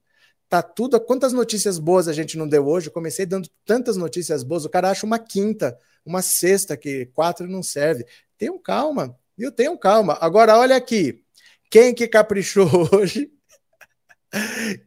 [0.48, 1.00] Tá tudo.
[1.00, 2.86] Quantas notícias boas a gente não deu hoje?
[2.88, 4.64] Eu comecei dando tantas notícias boas.
[4.64, 8.06] O cara acha uma quinta, uma sexta, que quatro não serve.
[8.38, 9.50] Tenham calma, viu?
[9.50, 10.16] Tenham calma.
[10.20, 11.20] Agora, olha aqui.
[11.68, 13.28] Quem que caprichou hoje?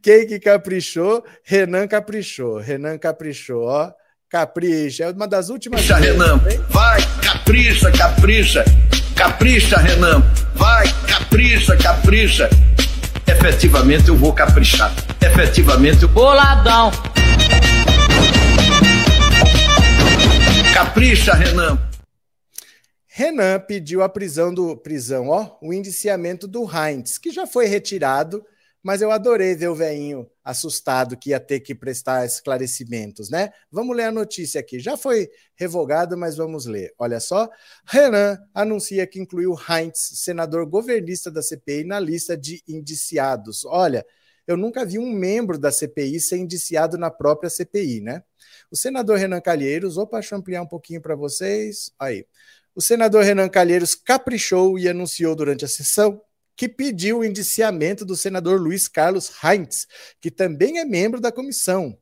[0.02, 1.22] Quem que caprichou?
[1.44, 2.58] Renan caprichou.
[2.58, 3.92] Renan caprichou, ó.
[4.30, 5.04] Capricha.
[5.04, 5.86] É uma das últimas.
[5.86, 6.38] Capricha, Renan.
[6.70, 8.64] Vai, capricha, capricha.
[9.14, 10.22] Capricha, Renan.
[10.54, 12.48] Vai, capricha, capricha
[13.40, 14.92] efetivamente eu vou caprichar.
[15.32, 16.08] Efetivamente eu.
[16.08, 16.90] Boladão!
[20.74, 21.78] Capricha, Renan!
[23.06, 24.76] Renan pediu a prisão do.
[24.76, 28.44] Prisão, ó, o indiciamento do Heinz, que já foi retirado
[28.82, 33.52] mas eu adorei ver o velhinho assustado que ia ter que prestar esclarecimentos, né?
[33.70, 34.80] Vamos ler a notícia aqui.
[34.80, 36.92] Já foi revogado, mas vamos ler.
[36.98, 37.48] Olha só.
[37.84, 43.66] Renan anuncia que incluiu Heinz, senador governista da CPI, na lista de indiciados.
[43.66, 44.04] Olha,
[44.50, 48.22] eu nunca vi um membro da CPI ser indiciado na própria CPI, né?
[48.70, 51.92] O senador Renan Calheiros, opa, deixa eu ampliar um pouquinho para vocês.
[51.98, 52.26] Aí.
[52.74, 56.20] O senador Renan Calheiros caprichou e anunciou durante a sessão
[56.56, 59.86] que pediu o indiciamento do senador Luiz Carlos Heinz,
[60.20, 61.96] que também é membro da comissão,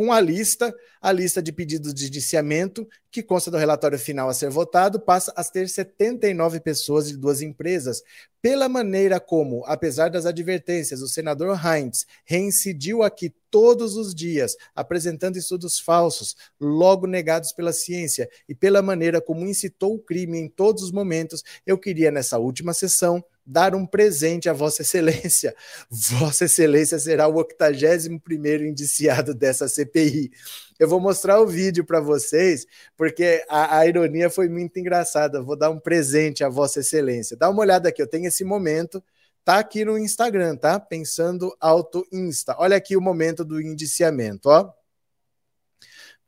[0.00, 4.32] com a lista, a lista de pedidos de indiciamento, que consta do relatório final a
[4.32, 8.02] ser votado, passa a ter 79 pessoas de duas empresas,
[8.40, 15.36] pela maneira como, apesar das advertências, o senador Heinz reincidiu aqui todos os dias, apresentando
[15.36, 20.82] estudos falsos, logo negados pela ciência, e pela maneira como incitou o crime em todos
[20.82, 25.54] os momentos, eu queria, nessa última sessão, dar um presente a Vossa Excelência.
[25.90, 30.30] Vossa Excelência será o 81 indiciado dessa CPI.
[30.78, 32.64] Eu vou mostrar o vídeo para vocês,
[32.96, 35.42] porque a, a, ironia foi muito engraçada.
[35.42, 37.36] Vou dar um presente a Vossa Excelência.
[37.36, 39.02] Dá uma olhada aqui, eu tenho esse momento,
[39.44, 40.78] tá aqui no Instagram, tá?
[40.78, 42.54] Pensando Auto Insta.
[42.56, 44.72] Olha aqui o momento do indiciamento, ó.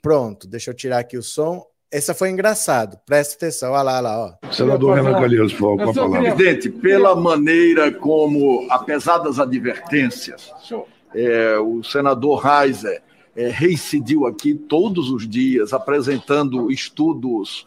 [0.03, 1.65] Pronto, deixa eu tirar aqui o som.
[1.93, 2.99] Essa foi engraçado.
[3.05, 3.73] Presta atenção.
[3.73, 4.39] Olha lá, olha lá.
[4.43, 4.51] Ó.
[4.51, 6.35] Senador Renan Calheiros, por favor, com a palavra.
[6.35, 10.51] Presidente, pela maneira como, apesar das advertências,
[11.15, 13.03] é, o senador Reiser
[13.37, 17.67] é, reincidiu aqui todos os dias, apresentando estudos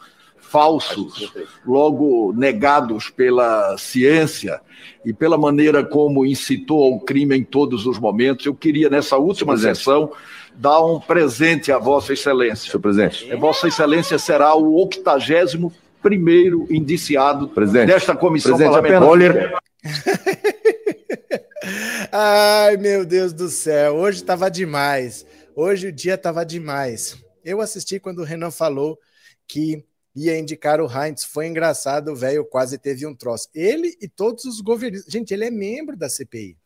[0.56, 1.34] falsos,
[1.66, 4.62] logo negados pela ciência
[5.04, 8.46] e pela maneira como incitou ao crime em todos os momentos.
[8.46, 10.14] Eu queria, nessa última sessão,
[10.56, 12.72] dar um presente a Vossa Excelência.
[12.72, 13.30] Senhor presidente.
[13.30, 15.70] É, Vossa Excelência será o 81
[16.02, 17.88] primeiro indiciado presidente.
[17.88, 19.60] desta comissão presidente, parlamentar.
[22.14, 25.26] Ai, meu Deus do céu, hoje estava demais.
[25.54, 27.18] Hoje o dia estava demais.
[27.44, 28.98] Eu assisti quando o Renan falou
[29.46, 29.84] que
[30.16, 31.24] ia indicar o Heinz.
[31.24, 33.50] Foi engraçado, o velho quase teve um troço.
[33.54, 35.12] Ele e todos os governistas.
[35.12, 36.58] Gente, ele é membro da CPI.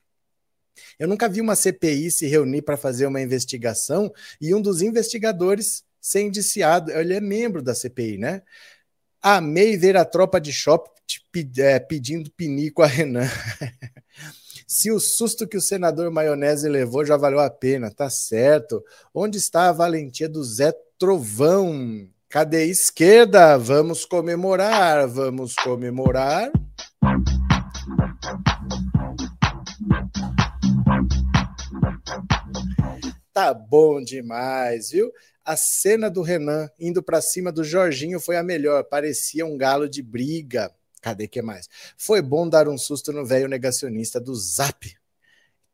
[0.97, 5.83] Eu nunca vi uma CPI se reunir para fazer uma investigação e um dos investigadores
[5.99, 6.91] ser indiciado.
[6.91, 8.41] Ele é membro da CPI, né?
[9.21, 13.27] Amei ver a tropa de shopping é, pedindo pinico a Renan.
[14.65, 18.83] Se o susto que o senador Maionese levou já valeu a pena, tá certo.
[19.13, 22.07] Onde está a valentia do Zé Trovão?
[22.29, 23.57] Cadê esquerda?
[23.57, 26.51] Vamos comemorar, vamos comemorar.
[33.33, 35.11] Tá bom demais, viu?
[35.43, 39.89] A cena do Renan indo para cima do Jorginho foi a melhor, parecia um galo
[39.89, 40.71] de briga.
[41.01, 41.67] Cadê que mais?
[41.97, 44.95] Foi bom dar um susto no velho negacionista do Zap.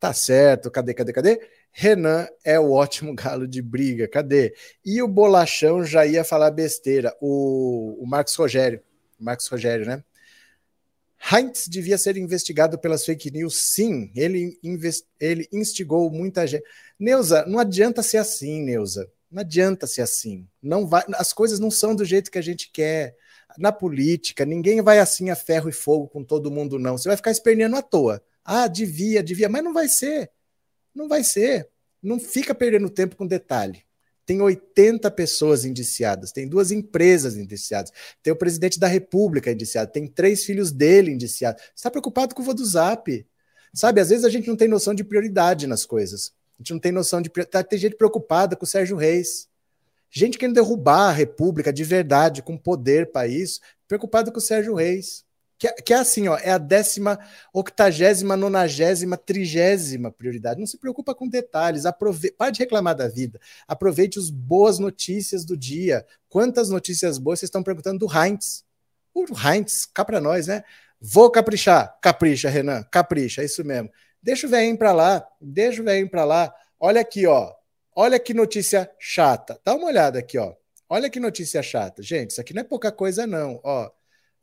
[0.00, 1.40] Tá certo, cadê, cadê, cadê?
[1.78, 4.54] Renan é o ótimo galo de briga, cadê?
[4.82, 8.80] E o Bolachão já ia falar besteira, o, o Marcos Rogério,
[9.20, 10.02] Marcos Rogério, né?
[11.30, 14.10] Heinz devia ser investigado pelas fake news, sim.
[14.14, 14.58] Ele,
[15.20, 16.64] ele instigou muita gente.
[16.98, 19.10] Neuza, não adianta ser assim, Neuza.
[19.30, 20.46] Não adianta ser assim.
[20.62, 23.16] Não vai, as coisas não são do jeito que a gente quer.
[23.58, 26.96] Na política, ninguém vai assim a ferro e fogo com todo mundo, não.
[26.96, 28.22] Você vai ficar esperneando à toa.
[28.44, 30.30] Ah, devia, devia, mas não vai ser.
[30.96, 31.68] Não vai ser.
[32.02, 33.84] Não fica perdendo tempo com detalhe.
[34.24, 40.08] Tem 80 pessoas indiciadas, tem duas empresas indiciadas, tem o presidente da República indiciado, tem
[40.08, 41.62] três filhos dele indiciados.
[41.62, 43.24] Você está preocupado com o do Zap?
[43.72, 46.32] Sabe, às vezes a gente não tem noção de prioridade nas coisas.
[46.58, 47.28] A gente não tem noção de.
[47.28, 49.48] Tá, tem gente preocupada com o Sérgio Reis.
[50.10, 54.74] Gente querendo derrubar a República de verdade, com poder para isso, preocupada com o Sérgio
[54.74, 55.25] Reis.
[55.58, 57.18] Que, que, é assim, ó, é a décima,
[57.52, 60.60] octagésima, nonagésima, trigésima prioridade.
[60.60, 62.30] Não se preocupa com detalhes, aprove...
[62.32, 63.40] pare de reclamar da vida.
[63.66, 66.04] Aproveite as boas notícias do dia.
[66.28, 68.64] Quantas notícias boas vocês estão perguntando do Heinz?
[69.14, 70.62] O Heinz, cá para nós, né?
[71.00, 71.98] Vou caprichar.
[72.02, 73.90] Capricha, Renan, capricha, é isso mesmo.
[74.22, 76.52] Deixa o velhinho para lá, deixa o velhinho para lá.
[76.80, 77.54] Olha aqui, ó.
[77.94, 79.58] Olha que notícia chata.
[79.64, 80.54] Dá uma olhada aqui, ó.
[80.88, 82.02] Olha que notícia chata.
[82.02, 83.60] Gente, isso aqui não é pouca coisa, não.
[83.62, 83.90] Ó,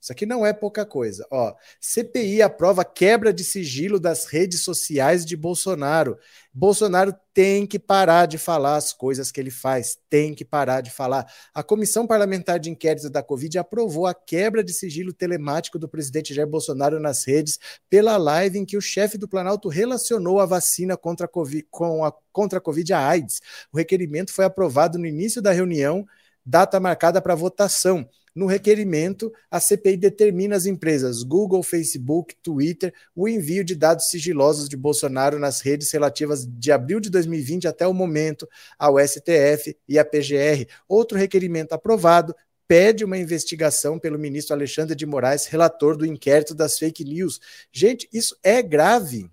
[0.03, 1.25] isso aqui não é pouca coisa.
[1.31, 6.17] Ó, CPI aprova quebra de sigilo das redes sociais de Bolsonaro.
[6.53, 10.91] Bolsonaro tem que parar de falar as coisas que ele faz, tem que parar de
[10.91, 11.25] falar.
[11.53, 16.33] A Comissão Parlamentar de Inquérito da Covid aprovou a quebra de sigilo telemático do presidente
[16.33, 17.57] Jair Bolsonaro nas redes
[17.89, 22.03] pela live em que o chefe do Planalto relacionou a vacina contra a COVID, com
[22.03, 23.39] a, contra a Covid a AIDS.
[23.71, 26.05] O requerimento foi aprovado no início da reunião,
[26.45, 28.05] data marcada para votação.
[28.35, 34.67] No requerimento, a CPI determina às empresas Google, Facebook, Twitter o envio de dados sigilosos
[34.67, 39.99] de Bolsonaro nas redes relativas de abril de 2020 até o momento ao STF e
[39.99, 40.67] à PGR.
[40.87, 42.35] Outro requerimento aprovado
[42.67, 47.39] pede uma investigação pelo ministro Alexandre de Moraes, relator do inquérito das fake news.
[47.71, 49.29] Gente, isso é grave.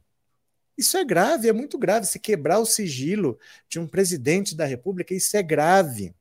[0.77, 2.07] Isso é grave, é muito grave.
[2.07, 6.15] Se quebrar o sigilo de um presidente da República, isso é grave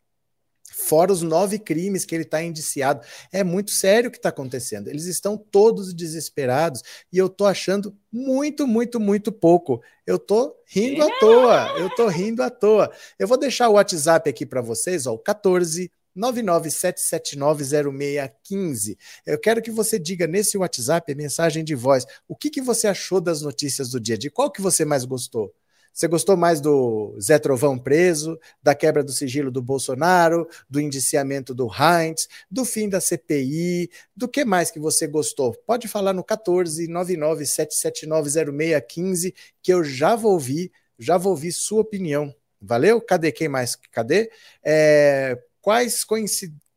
[0.79, 3.05] fora os nove crimes que ele está indiciado.
[3.31, 4.87] É muito sério o que está acontecendo.
[4.87, 9.81] Eles estão todos desesperados e eu estou achando muito, muito, muito pouco.
[10.05, 11.77] Eu estou rindo à toa.
[11.77, 12.91] Eu estou rindo à toa.
[13.17, 18.97] Eu vou deixar o WhatsApp aqui para vocês, ó, o 14 997790615.
[19.25, 23.21] Eu quero que você diga nesse WhatsApp, mensagem de voz, o que, que você achou
[23.21, 25.53] das notícias do dia, de qual que você mais gostou?
[25.93, 31.53] Você gostou mais do Zé Trovão preso, da quebra do sigilo do Bolsonaro, do indiciamento
[31.53, 35.53] do Heinz, do fim da CPI, do que mais que você gostou?
[35.65, 42.33] Pode falar no 14 997790615 que eu já vou ouvir, já vou ouvir sua opinião.
[42.61, 43.01] Valeu?
[43.01, 43.75] Cadê quem mais?
[43.75, 44.31] Cadê?
[44.63, 46.05] É, quais,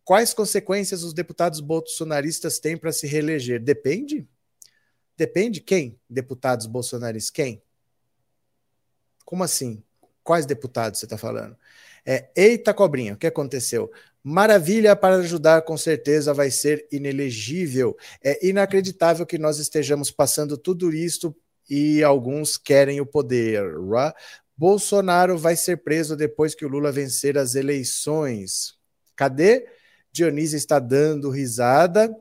[0.04, 3.60] quais consequências os deputados bolsonaristas têm para se reeleger?
[3.60, 4.26] Depende?
[5.16, 5.98] Depende quem?
[6.08, 7.62] Deputados bolsonaristas, quem?
[9.32, 9.82] Como assim?
[10.22, 11.56] Quais deputados você está falando?
[12.04, 13.90] É, Eita, cobrinha, o que aconteceu?
[14.22, 17.96] Maravilha para ajudar, com certeza vai ser inelegível.
[18.22, 21.34] É inacreditável que nós estejamos passando tudo isto
[21.66, 23.64] e alguns querem o poder.
[24.54, 28.74] Bolsonaro vai ser preso depois que o Lula vencer as eleições.
[29.16, 29.66] Cadê?
[30.12, 32.14] Dionísio está dando risada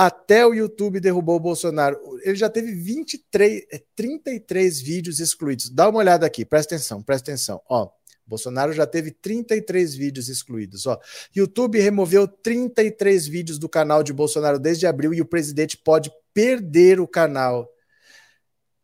[0.00, 1.98] até o YouTube derrubou o Bolsonaro.
[2.22, 3.64] Ele já teve 23,
[3.96, 5.68] 33 é, vídeos excluídos.
[5.70, 7.60] Dá uma olhada aqui, presta atenção, presta atenção.
[7.68, 7.90] Ó,
[8.24, 10.86] Bolsonaro já teve 33 vídeos excluídos.
[10.86, 11.00] Ó,
[11.34, 17.00] YouTube removeu 33 vídeos do canal de Bolsonaro desde abril e o presidente pode perder
[17.00, 17.68] o canal.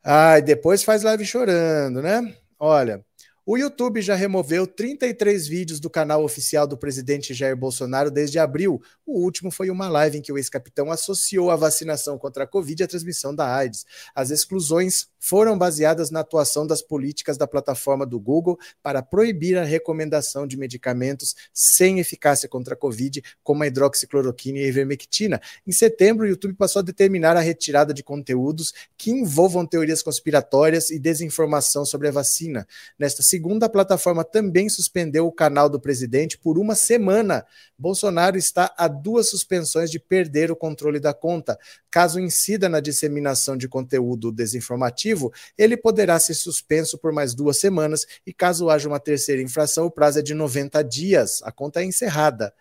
[0.03, 2.37] Ah, e depois faz live chorando, né?
[2.59, 3.05] Olha,
[3.47, 8.81] o YouTube já removeu 33 vídeos do canal oficial do presidente Jair Bolsonaro desde abril.
[9.05, 12.85] O último foi uma live em que o ex-capitão associou a vacinação contra a Covid
[12.85, 13.85] à transmissão da AIDS.
[14.15, 19.65] As exclusões foram baseadas na atuação das políticas da plataforma do Google para proibir a
[19.65, 25.41] recomendação de medicamentos sem eficácia contra a Covid, como a hidroxicloroquina e a ivermectina.
[25.67, 30.91] Em setembro, o YouTube passou a determinar a retirada de conteúdos que envolvam teorias conspiratórias
[30.91, 32.67] e desinformação sobre a vacina.
[32.99, 37.47] Nesta segunda, a plataforma também suspendeu o canal do presidente por uma semana.
[37.79, 41.59] Bolsonaro está a duas suspensões de perder o controle da conta.
[41.91, 45.14] Caso incida na disseminação de conteúdo desinformativo,
[45.57, 49.91] ele poderá ser suspenso por mais duas semanas e, caso haja uma terceira infração, o
[49.91, 51.41] prazo é de 90 dias.
[51.43, 52.53] A conta é encerrada.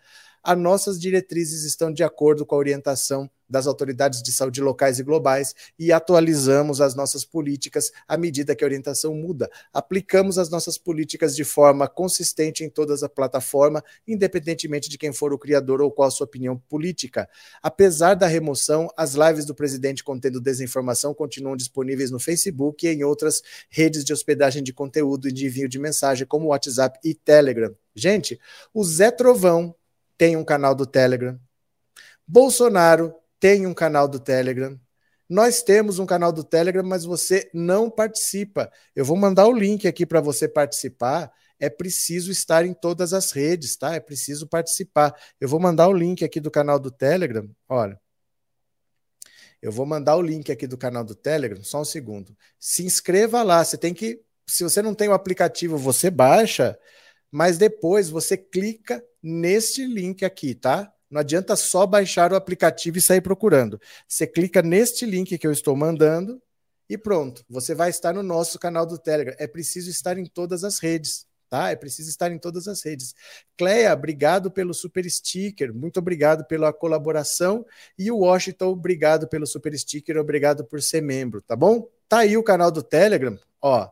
[0.44, 5.04] As nossas diretrizes estão de acordo com a orientação das autoridades de saúde locais e
[5.04, 9.50] globais e atualizamos as nossas políticas à medida que a orientação muda.
[9.72, 15.32] Aplicamos as nossas políticas de forma consistente em todas a plataforma, independentemente de quem for
[15.32, 17.30] o criador ou qual a sua opinião política.
[17.62, 23.04] Apesar da remoção, as lives do presidente contendo desinformação continuam disponíveis no Facebook e em
[23.04, 27.74] outras redes de hospedagem de conteúdo e de envio de mensagem, como WhatsApp e Telegram.
[27.96, 28.39] Gente,
[28.74, 29.76] o Zé Trovão
[30.24, 31.38] tem um canal do Telegram.
[32.26, 34.80] Bolsonaro tem um canal do Telegram.
[35.28, 38.72] Nós temos um canal do Telegram, mas você não participa.
[38.96, 41.30] Eu vou mandar o link aqui para você participar.
[41.60, 43.96] É preciso estar em todas as redes, tá?
[43.96, 45.14] É preciso participar.
[45.42, 47.50] Eu vou mandar o link aqui do canal do Telegram.
[47.68, 48.00] Olha.
[49.62, 52.34] Eu vou mandar o link aqui do canal do Telegram, só um segundo.
[52.58, 56.78] Se inscreva lá, você tem que se você não tem o aplicativo, você baixa,
[57.34, 60.94] mas depois você clica neste link aqui, tá?
[61.10, 63.82] Não adianta só baixar o aplicativo e sair procurando.
[64.08, 66.40] Você clica neste link que eu estou mandando
[66.88, 67.44] e pronto.
[67.50, 69.36] Você vai estar no nosso canal do Telegram.
[69.40, 71.70] É preciso estar em todas as redes tá?
[71.70, 73.14] É preciso estar em todas as redes.
[73.56, 77.64] Cleia, obrigado pelo super sticker, muito obrigado pela colaboração.
[77.96, 81.88] E o Washington, obrigado pelo super sticker, obrigado por ser membro, tá bom?
[82.10, 83.88] Tá aí o canal do Telegram, ó.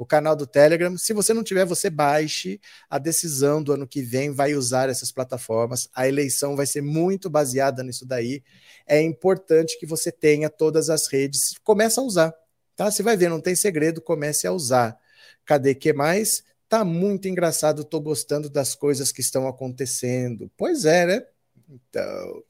[0.00, 0.96] O canal do Telegram.
[0.96, 2.58] Se você não tiver, você baixe.
[2.88, 5.90] A decisão do ano que vem vai usar essas plataformas.
[5.94, 8.42] A eleição vai ser muito baseada nisso daí.
[8.86, 11.58] É importante que você tenha todas as redes.
[11.62, 12.34] Começa a usar,
[12.74, 12.90] tá?
[12.90, 14.98] Você vai ver, não tem segredo, comece a usar.
[15.44, 16.44] Cadê que mais?
[16.66, 20.50] Tá muito engraçado, tô gostando das coisas que estão acontecendo.
[20.56, 21.26] Pois é, né?
[21.72, 22.42] Então,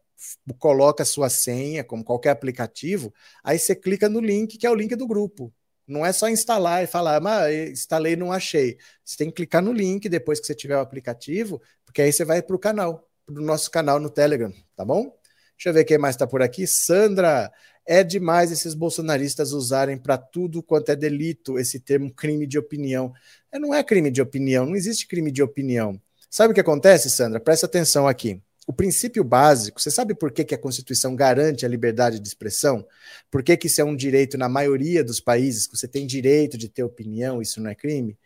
[0.58, 3.12] coloca a sua senha, como qualquer aplicativo,
[3.42, 5.52] aí você clica no link, que é o link do grupo.
[5.92, 8.78] Não é só instalar e falar, mas instalei e não achei.
[9.04, 12.24] Você tem que clicar no link depois que você tiver o aplicativo, porque aí você
[12.24, 15.14] vai para o canal, para o nosso canal no Telegram, tá bom?
[15.56, 16.66] Deixa eu ver quem mais está por aqui.
[16.66, 17.52] Sandra,
[17.86, 23.12] é demais esses bolsonaristas usarem para tudo quanto é delito esse termo crime de opinião.
[23.52, 26.00] É, não é crime de opinião, não existe crime de opinião.
[26.30, 27.38] Sabe o que acontece, Sandra?
[27.38, 31.68] Presta atenção aqui o princípio básico, você sabe por que, que a Constituição garante a
[31.68, 32.86] liberdade de expressão?
[33.30, 36.56] Por que, que isso é um direito na maioria dos países, que você tem direito
[36.56, 38.16] de ter opinião, isso não é crime?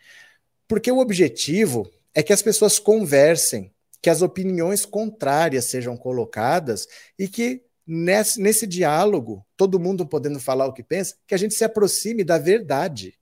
[0.68, 3.72] Porque o objetivo é que as pessoas conversem,
[4.02, 6.86] que as opiniões contrárias sejam colocadas
[7.18, 11.54] e que nesse, nesse diálogo, todo mundo podendo falar o que pensa, que a gente
[11.54, 13.14] se aproxime da verdade.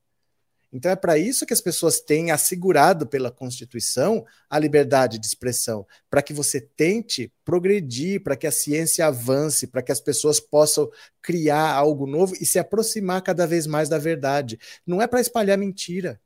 [0.75, 5.87] Então é para isso que as pessoas têm assegurado pela Constituição a liberdade de expressão,
[6.11, 10.91] para que você tente progredir, para que a ciência avance, para que as pessoas possam
[11.23, 14.59] criar algo novo e se aproximar cada vez mais da verdade.
[14.85, 16.21] Não é para espalhar mentira.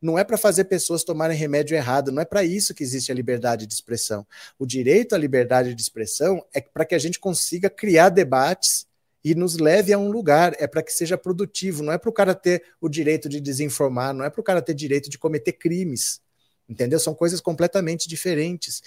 [0.00, 3.14] Não é para fazer pessoas tomarem remédio errado, não é para isso que existe a
[3.14, 4.26] liberdade de expressão.
[4.58, 8.84] O direito à liberdade de expressão é para que a gente consiga criar debates
[9.24, 10.54] e nos leve a um lugar.
[10.58, 14.12] É para que seja produtivo, não é para o cara ter o direito de desinformar,
[14.12, 16.20] não é para o cara ter direito de cometer crimes.
[16.68, 16.98] Entendeu?
[16.98, 18.82] São coisas completamente diferentes.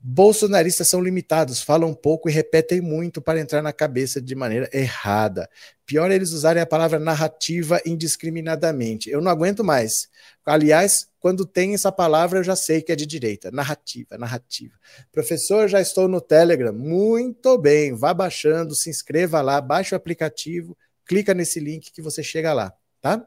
[0.00, 5.50] Bolsonaristas são limitados, falam pouco e repetem muito para entrar na cabeça de maneira errada.
[5.84, 9.10] Pior é eles usarem a palavra narrativa indiscriminadamente.
[9.10, 10.08] Eu não aguento mais.
[10.46, 13.50] Aliás, quando tem essa palavra, eu já sei que é de direita.
[13.50, 14.74] Narrativa, narrativa.
[15.10, 16.72] Professor, já estou no Telegram.
[16.72, 17.92] Muito bem.
[17.94, 22.72] Vá baixando, se inscreva lá, baixe o aplicativo, clica nesse link que você chega lá,
[23.00, 23.26] tá?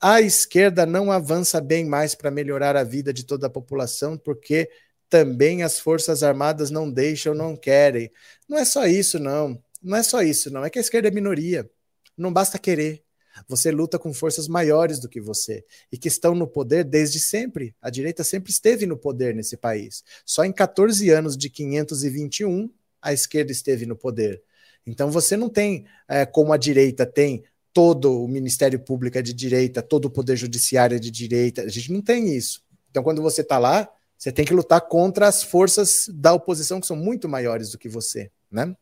[0.00, 4.70] A esquerda não avança bem mais para melhorar a vida de toda a população, porque
[5.08, 8.10] também as Forças Armadas não deixam, não querem.
[8.48, 9.62] Não é só isso, não.
[9.82, 10.64] Não é só isso, não.
[10.64, 11.70] É que a esquerda é minoria.
[12.16, 13.05] Não basta querer.
[13.48, 17.74] Você luta com forças maiores do que você e que estão no poder desde sempre.
[17.80, 20.02] A direita sempre esteve no poder nesse país.
[20.24, 22.70] Só em 14 anos de 521
[23.00, 24.42] a esquerda esteve no poder.
[24.86, 29.34] Então você não tem, é, como a direita tem, todo o Ministério Público é de
[29.34, 31.62] direita, todo o Poder Judiciário é de direita.
[31.62, 32.62] A gente não tem isso.
[32.90, 36.86] Então quando você está lá, você tem que lutar contra as forças da oposição que
[36.86, 38.74] são muito maiores do que você, né?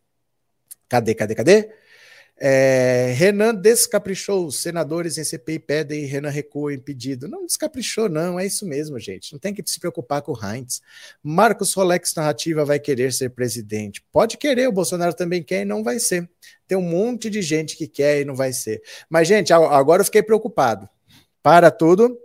[0.89, 1.75] Cadê, cadê, cadê?
[2.37, 4.47] É, Renan descaprichou.
[4.47, 7.29] Os senadores em CPI pedem e Renan recua impedido.
[7.29, 8.39] Não descaprichou, não.
[8.39, 9.33] É isso mesmo, gente.
[9.33, 10.83] Não tem que se preocupar com o Heinz.
[11.23, 14.05] Marcos Rolex Narrativa vai querer ser presidente.
[14.13, 16.29] Pode querer, o Bolsonaro também quer e não vai ser.
[16.67, 18.83] Tem um monte de gente que quer e não vai ser.
[19.09, 20.89] Mas, gente, agora eu fiquei preocupado.
[21.43, 22.19] Para tudo.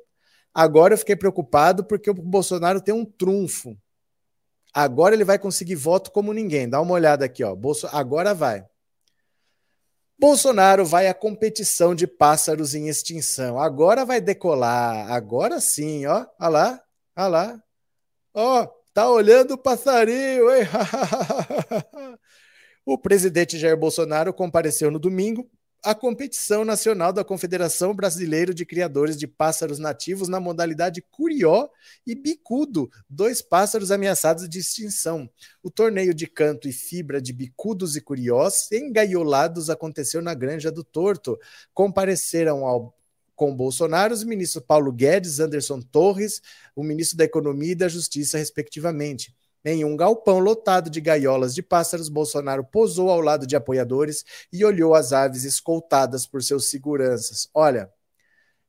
[0.53, 3.78] Agora eu fiquei preocupado porque o Bolsonaro tem um trunfo.
[4.74, 6.70] Agora ele vai conseguir voto como ninguém.
[6.70, 7.55] Dá uma olhada aqui, ó.
[7.55, 7.88] Bolso...
[7.91, 8.66] Agora vai.
[10.20, 13.57] Bolsonaro vai à competição de pássaros em extinção.
[13.57, 15.09] Agora vai decolar.
[15.11, 16.26] Agora sim, ó.
[16.39, 16.84] Olha lá.
[17.15, 17.63] Olha lá.
[18.34, 20.63] Ó, tá olhando o passarinho, hein?
[22.86, 25.49] o presidente Jair Bolsonaro compareceu no domingo
[25.84, 31.69] a competição nacional da Confederação Brasileira de Criadores de Pássaros Nativos na modalidade curió
[32.05, 35.30] e bicudo, dois pássaros ameaçados de extinção.
[35.63, 40.84] O torneio de canto e fibra de bicudos e curiós engaiolados aconteceu na Granja do
[40.84, 41.39] Torto.
[41.73, 42.93] Compareceram ao
[43.39, 46.41] com Bolsonaro, os ministros Paulo Guedes, Anderson Torres,
[46.75, 49.34] o ministro da Economia e da Justiça, respectivamente.
[49.64, 54.64] Em um galpão lotado de gaiolas de pássaros, Bolsonaro posou ao lado de apoiadores e
[54.64, 57.49] olhou as aves escoltadas por seus seguranças.
[57.53, 57.91] Olha,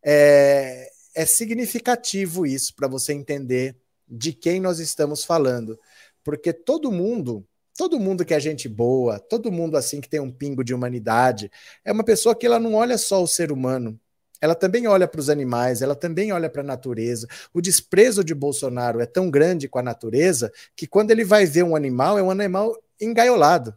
[0.05, 3.77] é, é significativo isso para você entender
[4.09, 5.79] de quem nós estamos falando,
[6.25, 10.33] porque todo mundo, todo mundo que é gente boa, todo mundo assim que tem um
[10.33, 11.51] pingo de humanidade,
[11.85, 13.99] é uma pessoa que ela não olha só o ser humano,
[14.41, 17.27] ela também olha para os animais, ela também olha para a natureza.
[17.53, 21.63] O desprezo de Bolsonaro é tão grande com a natureza que quando ele vai ver
[21.63, 23.77] um animal, é um animal engaiolado.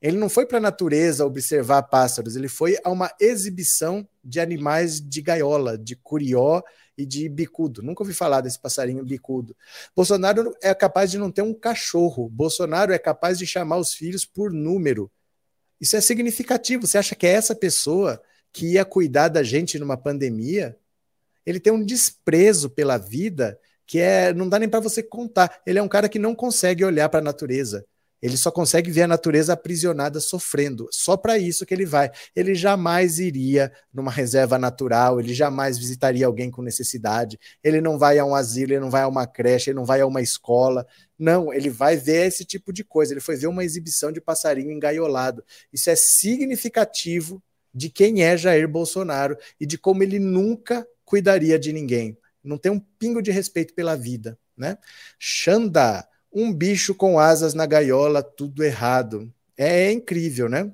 [0.00, 5.00] Ele não foi para a natureza observar pássaros, ele foi a uma exibição de animais
[5.00, 6.62] de gaiola, de curió
[6.96, 7.82] e de bicudo.
[7.82, 9.56] Nunca ouvi falar desse passarinho bicudo.
[9.96, 12.28] Bolsonaro é capaz de não ter um cachorro.
[12.28, 15.10] Bolsonaro é capaz de chamar os filhos por número.
[15.80, 16.86] Isso é significativo.
[16.86, 18.22] Você acha que é essa pessoa
[18.54, 20.78] que ia cuidar da gente numa pandemia,
[21.44, 25.60] ele tem um desprezo pela vida que é não dá nem para você contar.
[25.66, 27.84] Ele é um cara que não consegue olhar para a natureza.
[28.22, 30.88] Ele só consegue ver a natureza aprisionada sofrendo.
[30.90, 32.10] Só para isso que ele vai.
[32.34, 37.38] Ele jamais iria numa reserva natural, ele jamais visitaria alguém com necessidade.
[37.62, 40.00] Ele não vai a um asilo, ele não vai a uma creche, ele não vai
[40.00, 40.86] a uma escola.
[41.18, 43.12] Não, ele vai ver esse tipo de coisa.
[43.12, 45.44] Ele foi ver uma exibição de passarinho engaiolado.
[45.70, 47.42] Isso é significativo
[47.74, 52.16] de quem é Jair Bolsonaro e de como ele nunca cuidaria de ninguém.
[52.42, 54.78] Não tem um pingo de respeito pela vida, né?
[55.18, 59.32] Xanda, um bicho com asas na gaiola, tudo errado.
[59.56, 60.70] É, é incrível, né?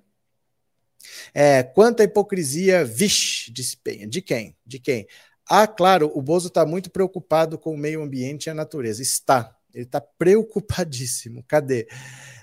[1.32, 4.06] É, quanta hipocrisia, vixe, disse Penha.
[4.06, 4.56] De quem?
[4.66, 5.06] De quem?
[5.48, 9.02] Ah, claro, o Bozo está muito preocupado com o meio ambiente e a natureza.
[9.02, 9.56] Está.
[9.74, 11.44] Ele está preocupadíssimo.
[11.46, 11.88] Cadê?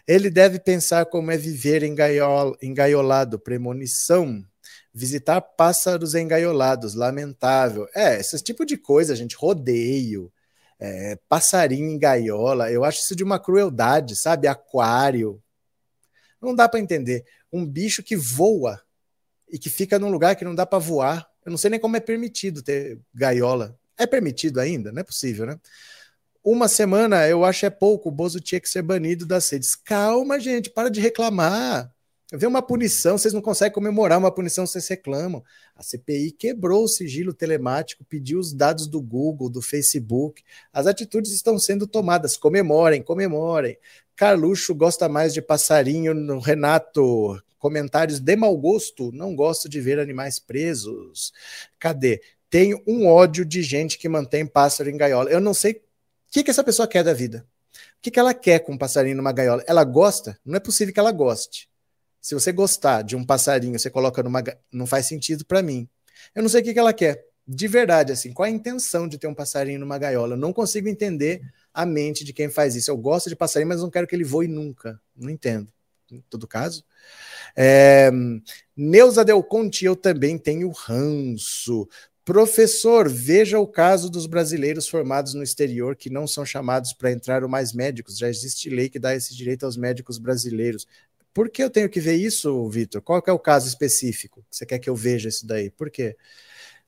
[0.07, 4.41] Ele deve pensar como é viver engaiolado, premonição.
[4.93, 7.87] Visitar pássaros engaiolados, lamentável.
[7.93, 10.31] É, esse tipo de coisa, gente, rodeio,
[10.79, 14.47] é, passarinho em gaiola, eu acho isso de uma crueldade, sabe?
[14.47, 15.43] Aquário.
[16.41, 17.25] Não dá para entender.
[17.51, 18.81] Um bicho que voa
[19.49, 21.27] e que fica num lugar que não dá para voar.
[21.45, 23.77] Eu não sei nem como é permitido ter gaiola.
[23.97, 24.91] É permitido ainda?
[24.91, 25.59] Não é possível, né?
[26.49, 29.75] Uma semana eu acho é pouco, o Bozo tinha que ser banido das redes.
[29.75, 31.93] Calma, gente, para de reclamar.
[32.31, 35.43] Vê uma punição, vocês não conseguem comemorar uma punição, vocês reclamam.
[35.75, 40.41] A CPI quebrou o sigilo telemático, pediu os dados do Google, do Facebook.
[40.71, 42.37] As atitudes estão sendo tomadas.
[42.37, 43.77] Comemorem, comemorem.
[44.15, 47.43] Carluxo gosta mais de passarinho no Renato.
[47.59, 49.11] Comentários de mau gosto.
[49.11, 51.33] Não gosto de ver animais presos.
[51.77, 52.21] Cadê?
[52.49, 55.29] Tenho um ódio de gente que mantém pássaro em gaiola.
[55.29, 55.85] Eu não sei
[56.27, 57.45] o que, que essa pessoa quer da vida?
[57.97, 59.63] O que, que ela quer com um passarinho numa gaiola?
[59.67, 60.39] Ela gosta?
[60.45, 61.69] Não é possível que ela goste.
[62.21, 64.43] Se você gostar de um passarinho, você coloca numa.
[64.71, 65.87] Não faz sentido para mim.
[66.35, 67.25] Eu não sei o que, que ela quer.
[67.47, 70.33] De verdade, assim, qual a intenção de ter um passarinho numa gaiola?
[70.33, 71.41] Eu não consigo entender
[71.73, 72.91] a mente de quem faz isso.
[72.91, 74.99] Eu gosto de passarinho, mas não quero que ele voe nunca.
[75.15, 75.71] Não entendo.
[76.11, 76.83] Em todo caso.
[77.55, 78.11] É,
[78.75, 81.87] Neuza Del Conte, eu também tenho ranço.
[82.27, 87.41] Professor, veja o caso dos brasileiros formados no exterior que não são chamados para entrar
[87.41, 88.17] ou mais médicos.
[88.17, 90.85] Já existe lei que dá esse direito aos médicos brasileiros.
[91.33, 93.01] Por que eu tenho que ver isso, Vitor?
[93.01, 94.43] Qual é o caso específico?
[94.51, 95.69] Você quer que eu veja isso daí?
[95.69, 96.17] Por quê?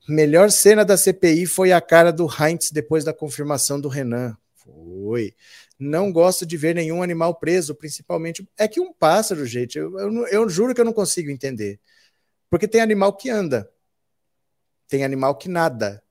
[0.09, 4.35] Melhor cena da CPI foi a cara do Heinz depois da confirmação do Renan.
[4.55, 5.33] Foi.
[5.79, 8.45] Não gosto de ver nenhum animal preso, principalmente.
[8.57, 11.79] É que um pássaro, gente, eu, eu, eu juro que eu não consigo entender.
[12.49, 13.71] Porque tem animal que anda
[14.89, 16.03] tem animal que nada.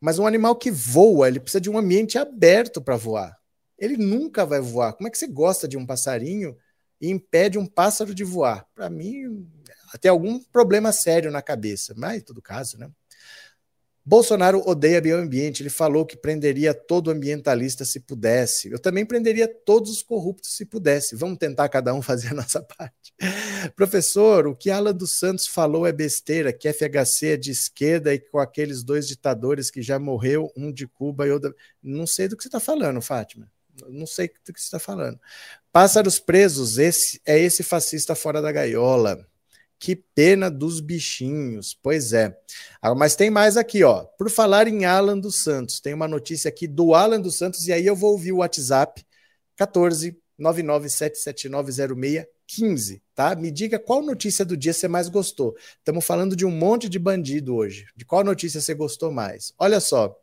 [0.00, 3.34] Mas um animal que voa, ele precisa de um ambiente aberto para voar.
[3.78, 4.92] Ele nunca vai voar.
[4.92, 6.56] Como é que você gosta de um passarinho
[7.00, 8.66] e impede um pássaro de voar?
[8.74, 9.48] Para mim,
[10.00, 12.90] tem algum problema sério na cabeça, mas em todo caso, né?
[14.06, 15.62] Bolsonaro odeia meio ambiente.
[15.62, 18.70] Ele falou que prenderia todo ambientalista se pudesse.
[18.70, 21.16] Eu também prenderia todos os corruptos se pudesse.
[21.16, 23.14] Vamos tentar cada um fazer a nossa parte.
[23.74, 28.18] Professor, o que Alan dos Santos falou é besteira, que FHC é de esquerda e
[28.18, 31.54] com aqueles dois ditadores que já morreu, um de Cuba e outro.
[31.82, 33.50] Não sei do que você está falando, Fátima.
[33.88, 35.18] Não sei do que você está falando.
[35.72, 39.26] Pássaros presos, esse é esse fascista fora da gaiola.
[39.84, 41.78] Que pena dos bichinhos.
[41.82, 42.34] Pois é.
[42.80, 44.04] Ah, mas tem mais aqui, ó.
[44.16, 47.72] Por falar em Alan dos Santos, tem uma notícia aqui do Alan dos Santos, e
[47.72, 49.04] aí eu vou ouvir o WhatsApp
[49.56, 53.36] 14 997790615, tá?
[53.36, 55.54] Me diga qual notícia do dia você mais gostou.
[55.76, 57.84] Estamos falando de um monte de bandido hoje.
[57.94, 59.52] De qual notícia você gostou mais?
[59.58, 60.18] Olha só.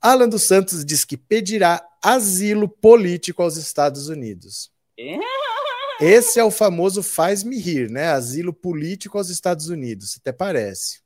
[0.00, 4.70] Alan dos Santos diz que pedirá asilo político aos Estados Unidos.
[4.98, 5.45] É?
[6.00, 8.08] Esse é o famoso faz-me rir, né?
[8.08, 11.00] Asilo político aos Estados Unidos, até parece.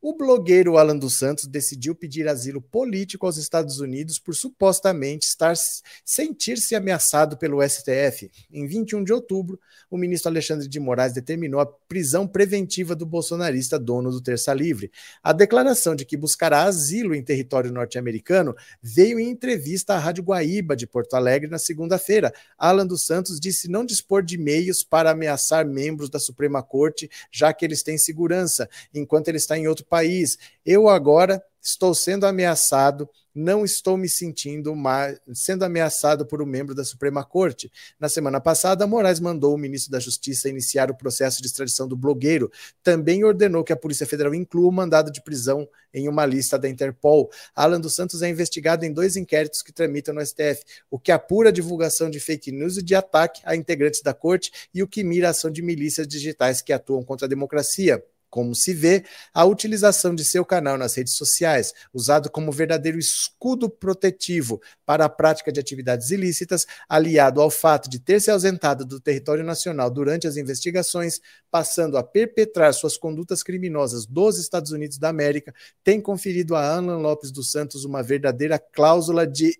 [0.00, 5.56] O blogueiro Alan dos Santos decidiu pedir asilo político aos Estados Unidos por supostamente estar
[6.04, 8.30] sentir-se ameaçado pelo STF.
[8.48, 9.58] Em 21 de outubro,
[9.90, 14.92] o ministro Alexandre de Moraes determinou a prisão preventiva do bolsonarista dono do Terça Livre.
[15.20, 20.76] A declaração de que buscará asilo em território norte-americano veio em entrevista à Rádio Guaíba
[20.76, 22.32] de Porto Alegre na segunda-feira.
[22.56, 27.52] Alan dos Santos disse não dispor de meios para ameaçar membros da Suprema Corte, já
[27.52, 30.38] que eles têm segurança, enquanto ele está em outro país.
[30.64, 36.74] Eu agora estou sendo ameaçado, não estou me sentindo mais, sendo ameaçado por um membro
[36.74, 37.70] da Suprema Corte.
[37.98, 41.96] Na semana passada, Moraes mandou o ministro da Justiça iniciar o processo de extradição do
[41.96, 42.50] blogueiro.
[42.82, 46.68] Também ordenou que a Polícia Federal inclua o mandado de prisão em uma lista da
[46.68, 47.30] Interpol.
[47.54, 51.50] Alan dos Santos é investigado em dois inquéritos que tramitam no STF, o que apura
[51.50, 55.04] a divulgação de fake news e de ataque a integrantes da corte e o que
[55.04, 58.02] mira a ação de milícias digitais que atuam contra a democracia.
[58.30, 63.70] Como se vê, a utilização de seu canal nas redes sociais, usado como verdadeiro escudo
[63.70, 69.00] protetivo para a prática de atividades ilícitas, aliado ao fato de ter se ausentado do
[69.00, 71.20] território nacional durante as investigações,
[71.50, 76.98] passando a perpetrar suas condutas criminosas dos Estados Unidos da América, tem conferido a Alan
[76.98, 79.58] Lopes dos Santos uma verdadeira cláusula de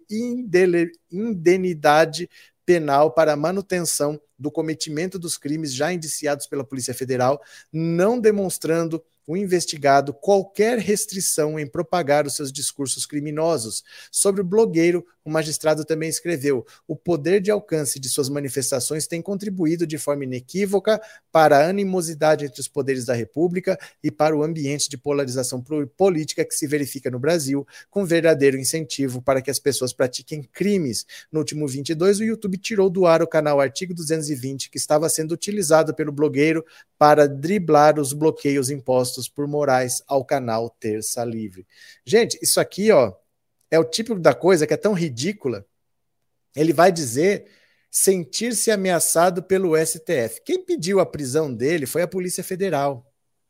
[1.10, 2.28] indenidade
[2.66, 9.36] penal para manutenção do cometimento dos crimes já indiciados pela Polícia Federal, não demonstrando o
[9.36, 13.84] investigado qualquer restrição em propagar os seus discursos criminosos.
[14.10, 19.20] Sobre o blogueiro, o magistrado também escreveu: o poder de alcance de suas manifestações tem
[19.20, 20.98] contribuído de forma inequívoca
[21.30, 25.62] para a animosidade entre os poderes da República e para o ambiente de polarização
[25.94, 31.04] política que se verifica no Brasil, com verdadeiro incentivo para que as pessoas pratiquem crimes.
[31.30, 33.92] No último 22, o YouTube tirou do ar o canal Artigo
[34.34, 36.64] 220, que estava sendo utilizado pelo blogueiro
[36.98, 41.66] para driblar os bloqueios impostos por Moraes ao canal Terça Livre.
[42.04, 43.14] Gente, isso aqui, ó,
[43.70, 45.66] é o tipo da coisa que é tão ridícula.
[46.54, 47.46] Ele vai dizer
[47.90, 50.42] sentir-se ameaçado pelo STF.
[50.44, 53.04] Quem pediu a prisão dele foi a Polícia Federal.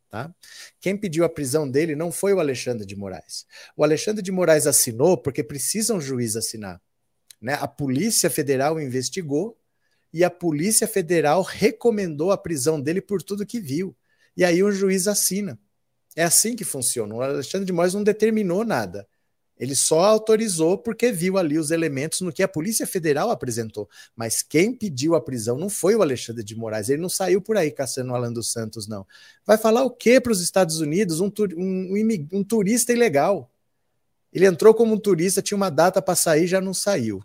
[0.09, 0.35] Tá?
[0.81, 3.47] Quem pediu a prisão dele não foi o Alexandre de Moraes.
[3.76, 6.81] O Alexandre de Moraes assinou porque precisa um juiz assinar.
[7.41, 7.55] Né?
[7.61, 9.58] A Polícia Federal investigou
[10.13, 13.97] e a Polícia Federal recomendou a prisão dele por tudo que viu.
[14.37, 15.59] E aí um juiz assina.
[16.17, 17.15] É assim que funciona.
[17.15, 19.07] O Alexandre de Moraes não determinou nada.
[19.59, 23.89] Ele só autorizou porque viu ali os elementos no que a Polícia Federal apresentou.
[24.15, 26.89] Mas quem pediu a prisão não foi o Alexandre de Moraes.
[26.89, 29.05] Ele não saiu por aí caçando o Alan dos Santos, não.
[29.45, 31.21] Vai falar o que para os Estados Unidos?
[31.21, 33.51] Um, um, um, um turista ilegal.
[34.33, 37.21] Ele entrou como um turista, tinha uma data para sair, já não saiu.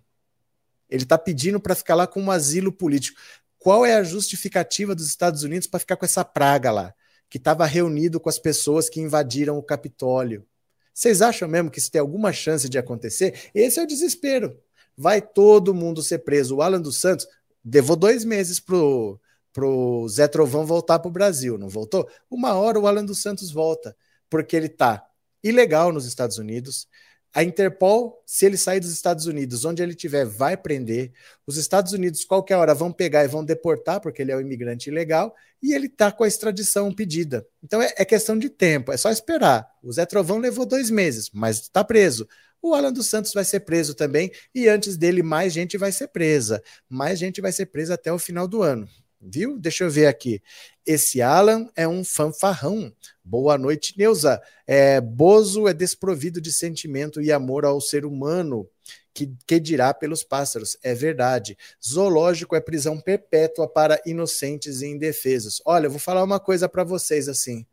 [0.94, 3.20] Ele está pedindo para ficar lá com um asilo político.
[3.58, 6.94] Qual é a justificativa dos Estados Unidos para ficar com essa praga lá?
[7.30, 10.46] Que estava reunido com as pessoas que invadiram o Capitólio
[10.94, 13.50] vocês acham mesmo que isso tem alguma chance de acontecer?
[13.54, 14.56] Esse é o desespero.
[14.96, 16.58] Vai todo mundo ser preso.
[16.58, 17.28] O Alan dos Santos
[17.66, 19.20] levou dois meses pro,
[19.52, 22.08] pro Zé Trovão voltar para o Brasil, não voltou?
[22.30, 23.96] Uma hora o Alan dos Santos volta,
[24.30, 25.04] porque ele está
[25.44, 26.88] ilegal nos Estados Unidos,
[27.34, 31.12] a Interpol, se ele sair dos Estados Unidos, onde ele estiver, vai prender.
[31.48, 34.90] Os Estados Unidos, qualquer hora, vão pegar e vão deportar, porque ele é um imigrante
[34.90, 37.46] ilegal, e ele está com a extradição pedida.
[37.64, 39.68] Então é, é, questão de tempo, é só esperar.
[39.82, 42.28] O Zé Trovão levou dois meses, mas está preso.
[42.62, 46.10] O Alan dos Santos vai ser preso também, e antes dele, mais gente vai ser
[46.10, 46.62] presa.
[46.88, 48.88] Mais gente vai ser presa até o final do ano
[49.24, 49.58] viu?
[49.58, 50.42] Deixa eu ver aqui.
[50.86, 52.94] Esse Alan é um fanfarrão.
[53.24, 54.42] Boa noite, Neuza.
[54.68, 58.68] É, Bozo é desprovido de sentimento e amor ao ser humano.
[59.14, 60.76] Que, que dirá pelos pássaros?
[60.84, 61.58] É verdade.
[61.84, 65.62] Zoológico é prisão perpétua para inocentes e indefesos.
[65.66, 67.66] Olha, eu vou falar uma coisa para vocês assim.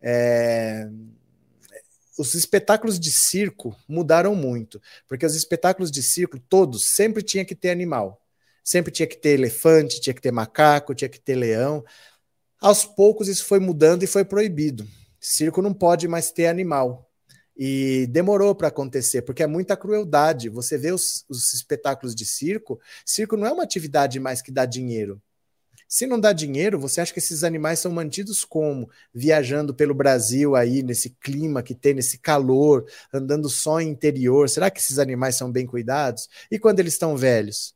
[0.00, 0.88] É
[2.18, 7.54] os espetáculos de circo mudaram muito, porque os espetáculos de circo todos sempre tinha que
[7.54, 8.25] ter animal
[8.66, 11.84] sempre tinha que ter elefante, tinha que ter macaco, tinha que ter leão.
[12.60, 14.84] Aos poucos isso foi mudando e foi proibido.
[15.20, 17.08] Circo não pode mais ter animal.
[17.56, 20.48] E demorou para acontecer, porque é muita crueldade.
[20.48, 24.66] Você vê os, os, espetáculos de circo, circo não é uma atividade mais que dá
[24.66, 25.22] dinheiro.
[25.88, 28.90] Se não dá dinheiro, você acha que esses animais são mantidos como?
[29.14, 34.48] Viajando pelo Brasil aí, nesse clima que tem, nesse calor, andando só em interior.
[34.50, 36.28] Será que esses animais são bem cuidados?
[36.50, 37.75] E quando eles estão velhos?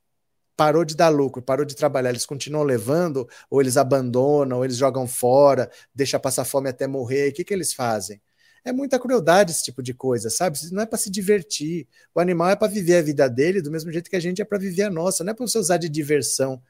[0.61, 4.77] Parou de dar lucro, parou de trabalhar, eles continuam levando, ou eles abandonam, ou eles
[4.77, 8.21] jogam fora, deixa passar fome até morrer, o que, que eles fazem?
[8.63, 10.59] É muita crueldade esse tipo de coisa, sabe?
[10.71, 11.89] Não é para se divertir.
[12.15, 14.45] O animal é para viver a vida dele do mesmo jeito que a gente é
[14.45, 16.61] para viver a nossa, não é para você usar de diversão.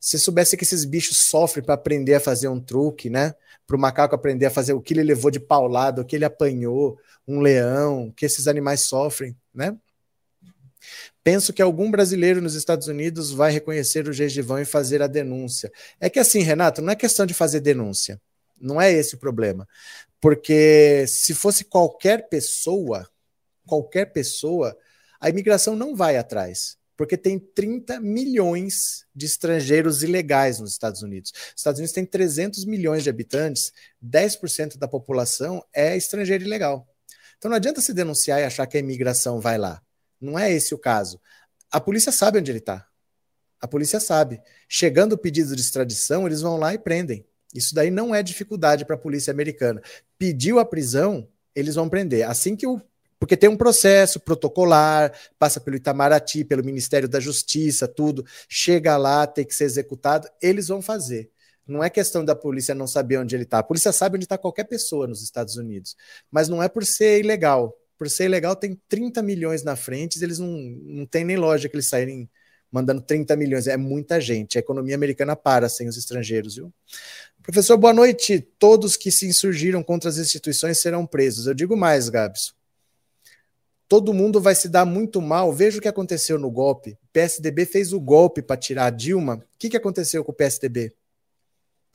[0.00, 3.32] Se soubesse que esses bichos sofrem para aprender a fazer um truque, né?
[3.64, 6.24] Para o macaco aprender a fazer o que ele levou de paulado, o que ele
[6.24, 9.76] apanhou, um leão, que esses animais sofrem, né?
[11.26, 15.72] Penso que algum brasileiro nos Estados Unidos vai reconhecer o gengivão e fazer a denúncia.
[15.98, 18.22] É que assim, Renato, não é questão de fazer denúncia.
[18.56, 19.66] Não é esse o problema.
[20.20, 23.10] Porque se fosse qualquer pessoa,
[23.66, 24.78] qualquer pessoa,
[25.20, 26.76] a imigração não vai atrás.
[26.96, 31.32] Porque tem 30 milhões de estrangeiros ilegais nos Estados Unidos.
[31.34, 36.86] Os Estados Unidos tem 300 milhões de habitantes, 10% da população é estrangeiro ilegal.
[37.36, 39.82] Então não adianta se denunciar e achar que a imigração vai lá.
[40.20, 41.20] Não é esse o caso.
[41.70, 42.86] A polícia sabe onde ele está.
[43.60, 44.40] A polícia sabe.
[44.68, 47.26] Chegando o pedido de extradição, eles vão lá e prendem.
[47.54, 49.80] Isso daí não é dificuldade para a polícia americana.
[50.18, 52.28] Pediu a prisão, eles vão prender.
[52.28, 52.80] Assim que o.
[53.18, 58.26] Porque tem um processo protocolar, passa pelo Itamaraty, pelo Ministério da Justiça, tudo.
[58.46, 61.30] Chega lá, tem que ser executado, eles vão fazer.
[61.66, 63.58] Não é questão da polícia não saber onde ele está.
[63.58, 65.96] A polícia sabe onde está qualquer pessoa nos Estados Unidos.
[66.30, 70.38] Mas não é por ser ilegal por ser ilegal, tem 30 milhões na frente, eles
[70.38, 72.28] não, não tem nem lógica que eles saírem
[72.70, 73.66] mandando 30 milhões.
[73.66, 74.58] É muita gente.
[74.58, 76.72] A economia americana para sem os estrangeiros, viu?
[77.42, 78.40] Professor, boa noite.
[78.58, 81.46] Todos que se insurgiram contra as instituições serão presos.
[81.46, 82.54] Eu digo mais, Gabs.
[83.88, 85.52] Todo mundo vai se dar muito mal.
[85.52, 86.98] Veja o que aconteceu no golpe.
[87.04, 89.36] O PSDB fez o golpe para tirar a Dilma.
[89.36, 90.92] O que, que aconteceu com o PSDB?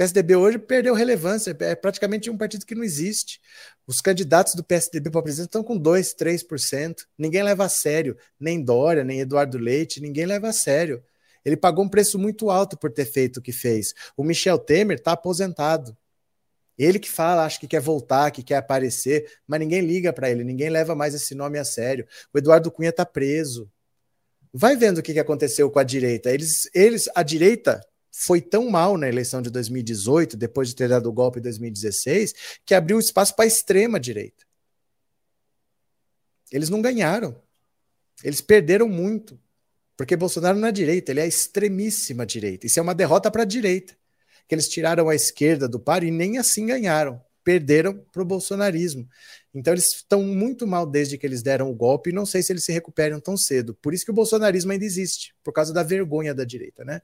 [0.02, 3.39] PSDB hoje perdeu relevância, é praticamente um partido que não existe.
[3.86, 7.06] Os candidatos do PSDB para presidente estão com 2, 3%.
[7.16, 11.04] Ninguém leva a sério, nem Dória, nem Eduardo Leite, ninguém leva a sério.
[11.45, 13.93] Ele pagou um preço muito alto por ter feito o que fez.
[14.18, 15.95] O Michel Temer está aposentado.
[16.80, 20.43] Ele que fala, acha que quer voltar, que quer aparecer, mas ninguém liga para ele,
[20.43, 22.08] ninguém leva mais esse nome a sério.
[22.34, 23.70] O Eduardo Cunha está preso.
[24.52, 26.32] Vai vendo o que aconteceu com a direita.
[26.32, 27.80] Eles, eles, a direita
[28.12, 32.34] foi tão mal na eleição de 2018, depois de ter dado o golpe em 2016,
[32.66, 34.45] que abriu espaço para a extrema direita.
[36.51, 37.41] Eles não ganharam.
[38.24, 39.39] Eles perderam muito.
[39.95, 42.66] Porque Bolsonaro não é direita, ele é a extremíssima direita.
[42.66, 43.95] Isso é uma derrota para a direita.
[44.47, 47.24] Que eles tiraram a esquerda do par e nem assim ganharam.
[47.44, 49.08] Perderam para o bolsonarismo.
[49.54, 52.54] Então eles estão muito mal desde que eles deram o golpe e não sei se
[52.54, 53.76] eles se recuperam tão cedo.
[53.82, 57.02] Por isso que o bolsonarismo ainda existe, por causa da vergonha da direita, né?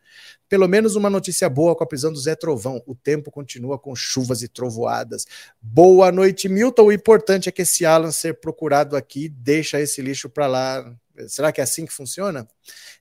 [0.48, 2.82] Pelo menos uma notícia boa com a prisão do Zé Trovão.
[2.86, 5.26] O tempo continua com chuvas e trovoadas.
[5.62, 6.86] Boa noite, Milton.
[6.86, 10.96] O importante é que esse Alan ser procurado aqui deixa esse lixo para lá.
[11.28, 12.48] Será que é assim que funciona?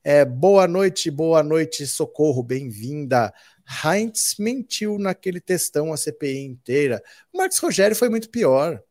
[0.02, 3.32] É, boa noite, boa noite, socorro, bem-vinda.
[3.66, 7.02] Heinz mentiu naquele textão a CPI inteira.
[7.32, 8.82] O Marcos Rogério foi muito pior.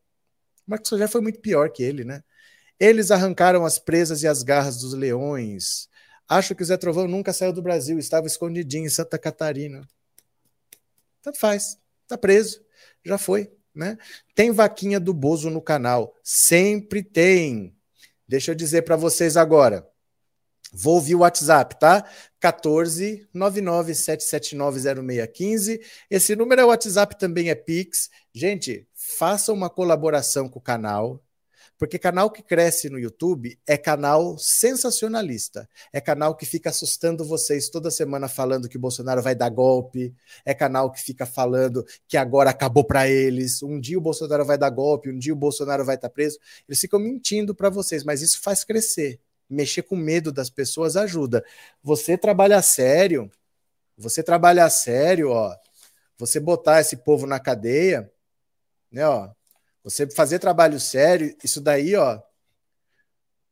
[0.66, 2.22] Marcos Rogério foi muito pior que ele, né?
[2.78, 5.88] Eles arrancaram as presas e as garras dos leões.
[6.28, 9.86] Acho que o Zé Trovão nunca saiu do Brasil, estava escondidinho em Santa Catarina.
[11.22, 12.62] Tanto faz, tá preso,
[13.04, 13.96] já foi, né?
[14.34, 17.74] Tem vaquinha do Bozo no canal, sempre tem.
[18.28, 19.88] Deixa eu dizer para vocês agora.
[20.72, 22.04] Vou ouvir o WhatsApp, tá?
[22.40, 25.80] 14 997790615.
[26.10, 28.10] Esse número é WhatsApp, também é Pix.
[28.34, 31.22] Gente, faça uma colaboração com o canal,
[31.78, 35.68] porque canal que cresce no YouTube é canal sensacionalista.
[35.92, 40.14] É canal que fica assustando vocês toda semana falando que o Bolsonaro vai dar golpe.
[40.44, 43.62] É canal que fica falando que agora acabou para eles.
[43.62, 46.38] Um dia o Bolsonaro vai dar golpe, um dia o Bolsonaro vai estar tá preso.
[46.68, 49.20] Eles ficam mentindo para vocês, mas isso faz crescer.
[49.48, 51.44] Mexer com medo das pessoas ajuda.
[51.82, 53.30] Você trabalha sério,
[53.96, 55.54] você trabalha sério, ó.
[56.18, 58.10] Você botar esse povo na cadeia,
[58.90, 59.30] né, ó,
[59.84, 62.20] você fazer trabalho sério, isso daí, ó,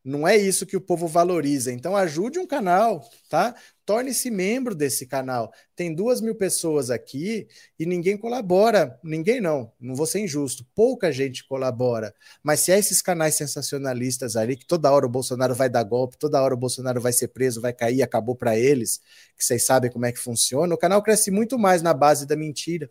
[0.05, 1.73] não é isso que o povo valoriza.
[1.73, 3.55] Então ajude um canal, tá?
[3.87, 5.51] Torne-se membro desse canal.
[5.75, 7.49] Tem duas mil pessoas aqui
[7.79, 8.99] e ninguém colabora.
[9.03, 10.67] Ninguém não, não vou ser injusto.
[10.75, 12.15] Pouca gente colabora.
[12.43, 16.19] Mas se é esses canais sensacionalistas ali, que toda hora o Bolsonaro vai dar golpe,
[16.19, 19.01] toda hora o Bolsonaro vai ser preso, vai cair, acabou para eles,
[19.37, 22.37] que vocês sabem como é que funciona, o canal cresce muito mais na base da
[22.37, 22.91] mentira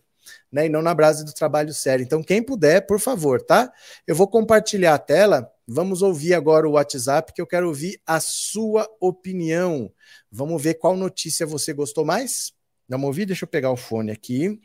[0.52, 0.66] né?
[0.66, 2.04] E não na base do trabalho sério.
[2.04, 3.72] Então, quem puder, por favor, tá?
[4.08, 5.52] Eu vou compartilhar a tela.
[5.68, 9.92] Vamos ouvir agora o WhatsApp, que eu quero ouvir a sua opinião.
[10.32, 12.52] Vamos ver qual notícia você gostou mais.
[12.88, 13.26] Vamos ouvir?
[13.26, 14.60] Deixa eu pegar o fone aqui.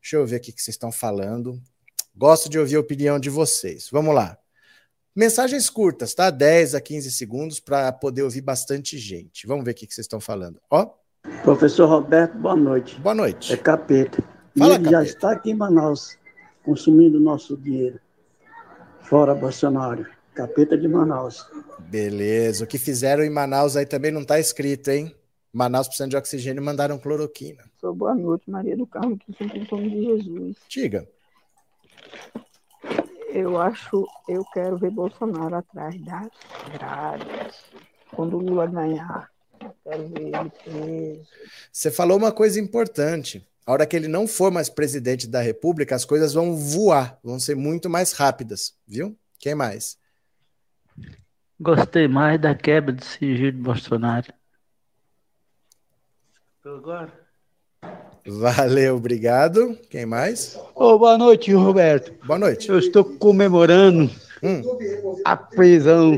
[0.00, 1.60] Deixa eu ver o que vocês estão falando.
[2.14, 3.88] Gosto de ouvir a opinião de vocês.
[3.90, 4.38] Vamos lá.
[5.16, 6.30] Mensagens curtas, tá?
[6.30, 9.46] 10 a 15 segundos para poder ouvir bastante gente.
[9.46, 10.60] Vamos ver o que vocês estão falando.
[10.70, 10.90] Ó.
[11.42, 13.00] Professor Roberto, boa noite.
[13.00, 13.52] Boa noite.
[13.52, 14.22] É capeta.
[14.56, 16.16] Fala, e ele já está aqui em Manaus,
[16.64, 17.98] consumindo nosso dinheiro.
[19.02, 20.13] Fora Bolsonaro.
[20.34, 21.46] Capeta de Manaus.
[21.78, 22.64] Beleza.
[22.64, 25.14] O que fizeram em Manaus aí também não está escrito, hein?
[25.52, 27.62] Manaus precisando de oxigênio mandaram cloroquina.
[27.80, 30.56] Sou boa noite, Maria do Carmo, que sempre em nome de Jesus.
[30.68, 31.08] Diga.
[33.28, 36.28] Eu acho, eu quero ver Bolsonaro atrás das
[36.72, 37.56] grades.
[38.14, 39.30] Quando o Lula ganhar,
[39.84, 41.28] quero ver ele preso.
[41.72, 43.46] Você falou uma coisa importante.
[43.66, 47.40] A hora que ele não for mais presidente da República, as coisas vão voar, vão
[47.40, 49.16] ser muito mais rápidas, viu?
[49.38, 49.96] Quem mais?
[51.60, 54.32] Gostei mais da quebra de sigilo de Bolsonaro.
[56.64, 57.12] Agora.
[58.26, 59.78] Valeu, obrigado.
[59.90, 60.58] Quem mais?
[60.74, 62.14] Oh, boa noite, Roberto.
[62.24, 62.70] Boa noite.
[62.70, 64.10] Eu estou comemorando
[64.42, 64.62] hum.
[65.24, 66.16] a prisão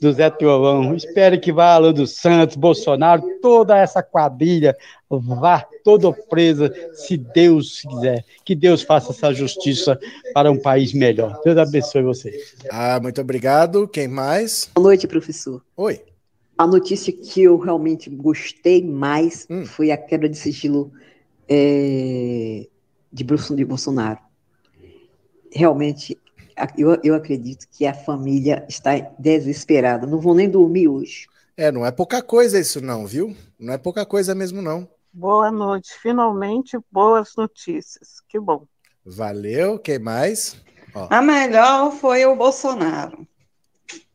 [0.00, 0.94] do Zé Trovão.
[0.94, 4.76] Espero que vá Alan dos Santos, Bolsonaro, toda essa quadrilha
[5.08, 8.24] vá toda presa, se Deus quiser.
[8.44, 9.98] Que Deus faça essa justiça
[10.34, 11.40] para um país melhor.
[11.44, 12.56] Deus abençoe vocês.
[12.70, 13.86] Ah, muito obrigado.
[13.88, 14.70] Quem mais?
[14.74, 15.62] Boa noite, professor.
[15.76, 16.00] Oi.
[16.58, 19.64] A notícia que eu realmente gostei mais hum.
[19.64, 20.90] foi a quebra de sigilo
[21.48, 22.66] é,
[23.12, 23.24] de
[23.64, 24.18] Bolsonaro.
[25.52, 26.18] Realmente
[26.76, 30.06] eu, eu acredito que a família está desesperada.
[30.06, 31.26] Não vão nem dormir hoje.
[31.56, 33.34] É, não é pouca coisa isso, não, viu?
[33.58, 34.88] Não é pouca coisa mesmo, não.
[35.12, 35.92] Boa noite.
[36.00, 38.20] Finalmente, boas notícias.
[38.28, 38.66] Que bom.
[39.04, 39.78] Valeu.
[39.78, 40.56] Quem mais?
[40.94, 41.08] Ó.
[41.10, 43.26] A melhor foi o Bolsonaro.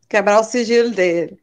[0.08, 1.40] Quebrar o sigilo dele.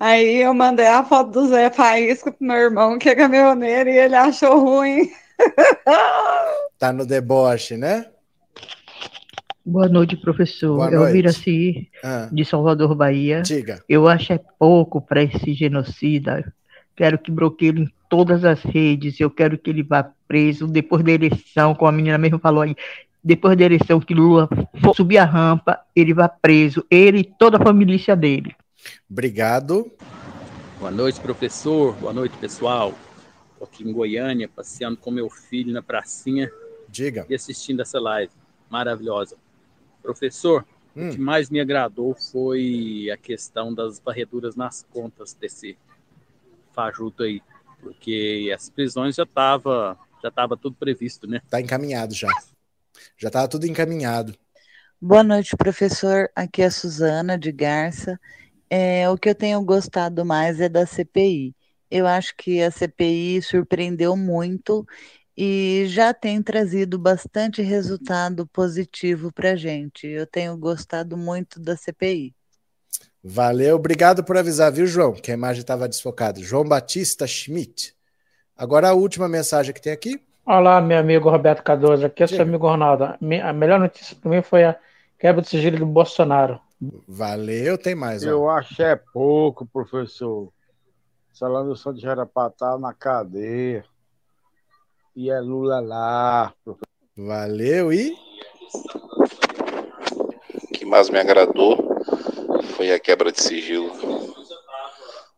[0.00, 3.98] Aí eu mandei a foto do Zé Faísca pro meu irmão, que é caminhoneiro, e
[3.98, 5.12] ele achou ruim.
[6.78, 8.06] tá no deboche, né?
[9.68, 10.76] Boa noite, professor.
[10.76, 11.26] Boa eu noite.
[11.26, 12.26] assim ah.
[12.32, 13.42] de Salvador, Bahia.
[13.42, 13.84] Diga.
[13.86, 16.50] Eu acho é pouco para esse genocida.
[16.96, 19.20] Quero que bloqueie em todas as redes.
[19.20, 22.74] Eu quero que ele vá preso depois da eleição, como a menina mesmo falou aí.
[23.22, 24.48] Depois da eleição que Lula
[24.82, 26.82] for subir a rampa, ele vá preso.
[26.90, 28.56] Ele e toda a família dele.
[29.10, 29.92] Obrigado.
[30.78, 31.94] Boa noite, professor.
[31.96, 32.94] Boa noite, pessoal.
[33.52, 36.50] Estou aqui em Goiânia, passeando com meu filho na pracinha.
[36.88, 37.26] Diga.
[37.28, 38.32] E assistindo essa live
[38.70, 39.36] maravilhosa.
[40.02, 40.64] Professor,
[40.96, 41.08] hum.
[41.08, 45.76] o que mais me agradou foi a questão das varreduras nas contas desse
[46.72, 47.42] fajuto aí,
[47.80, 51.40] porque as prisões já estava já tava tudo previsto, né?
[51.48, 52.28] Tá encaminhado já.
[53.16, 54.34] Já estava tudo encaminhado.
[55.00, 56.28] Boa noite, professor.
[56.34, 58.18] Aqui é a Suzana de Garça.
[58.68, 61.54] É, o que eu tenho gostado mais é da CPI.
[61.90, 64.84] Eu acho que a CPI surpreendeu muito
[65.40, 70.04] e já tem trazido bastante resultado positivo para a gente.
[70.04, 72.34] Eu tenho gostado muito da CPI.
[73.22, 75.12] Valeu, obrigado por avisar, viu, João?
[75.12, 76.40] Que a imagem estava desfocada.
[76.40, 77.94] João Batista Schmidt.
[78.56, 80.20] Agora a última mensagem que tem aqui.
[80.44, 82.04] Olá, meu amigo Roberto Cardoso.
[82.04, 83.04] Aqui é seu amigo Ronaldo.
[83.04, 84.76] A melhor notícia para mim foi a
[85.16, 86.60] quebra do sigilo do Bolsonaro.
[87.06, 88.26] Valeu, tem mais.
[88.26, 88.28] Ó.
[88.28, 90.52] Eu acho é pouco, professor.
[91.32, 93.84] Salão do Santos já era para estar na cadeia
[95.18, 96.54] e é Lula lá.
[97.16, 98.14] Valeu e.
[100.62, 101.76] O que mais me agradou
[102.76, 103.90] foi a quebra de sigilo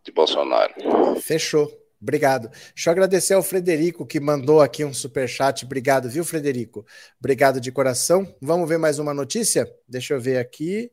[0.05, 0.74] de Bolsonaro.
[1.22, 1.66] Fechou.
[1.99, 2.51] Obrigado.
[2.74, 5.64] Deixa eu agradecer ao Frederico que mandou aqui um super chat.
[5.64, 6.85] Obrigado, viu, Frederico?
[7.18, 8.37] Obrigado de coração.
[8.39, 9.66] Vamos ver mais uma notícia?
[9.89, 10.93] Deixa eu ver aqui.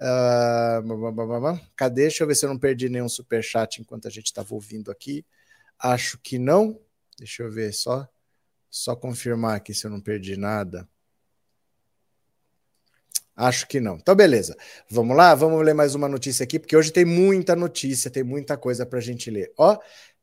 [0.00, 2.02] Uh, cadê?
[2.02, 4.90] Deixa eu ver se eu não perdi nenhum super chat enquanto a gente estava ouvindo
[4.90, 5.24] aqui.
[5.78, 6.80] Acho que não.
[7.16, 8.08] Deixa eu ver só.
[8.74, 10.88] Só confirmar aqui se eu não perdi nada.
[13.36, 13.94] Acho que não.
[13.94, 14.56] Então, beleza.
[14.90, 15.32] Vamos lá?
[15.32, 18.98] Vamos ler mais uma notícia aqui, porque hoje tem muita notícia, tem muita coisa para
[18.98, 19.52] a gente ler.
[19.56, 19.78] Ó,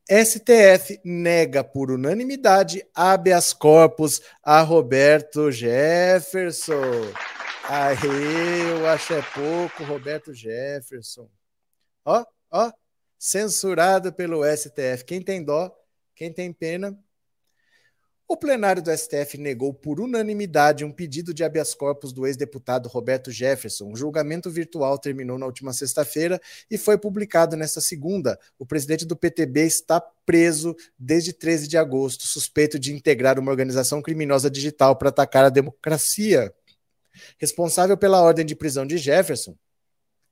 [0.05, 7.09] STF nega por unanimidade habeas corpus a Roberto Jefferson.
[7.69, 11.29] Aí, eu acho é pouco, Roberto Jefferson.
[12.03, 12.69] Ó, ó,
[13.17, 15.05] censurado pelo STF.
[15.05, 15.73] Quem tem dó,
[16.13, 16.99] quem tem pena,
[18.31, 23.29] o plenário do STF negou por unanimidade um pedido de habeas corpus do ex-deputado Roberto
[23.29, 23.91] Jefferson.
[23.91, 28.39] O julgamento virtual terminou na última sexta-feira e foi publicado nesta segunda.
[28.57, 34.01] O presidente do PTB está preso desde 13 de agosto, suspeito de integrar uma organização
[34.01, 36.53] criminosa digital para atacar a democracia.
[37.37, 39.57] Responsável pela ordem de prisão de Jefferson,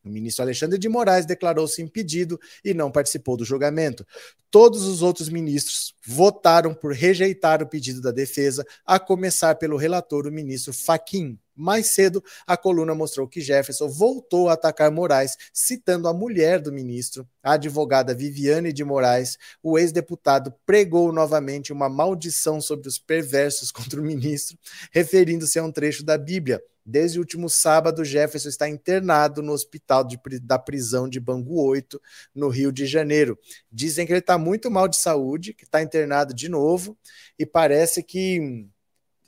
[0.09, 4.05] o ministro Alexandre de Moraes declarou-se impedido e não participou do julgamento.
[4.51, 10.25] Todos os outros ministros votaram por rejeitar o pedido da defesa, a começar pelo relator,
[10.25, 11.37] o ministro Faquim.
[11.55, 16.71] Mais cedo, a coluna mostrou que Jefferson voltou a atacar Moraes, citando a mulher do
[16.71, 19.37] ministro, a advogada Viviane de Moraes.
[19.61, 24.57] O ex-deputado pregou novamente uma maldição sobre os perversos contra o ministro,
[24.91, 26.61] referindo-se a um trecho da Bíblia.
[26.89, 32.01] Desde o último sábado, Jefferson está internado no hospital de, da prisão de Bangu 8,
[32.33, 33.37] no Rio de Janeiro.
[33.71, 36.97] Dizem que ele está muito mal de saúde, que está internado de novo,
[37.37, 38.67] e parece que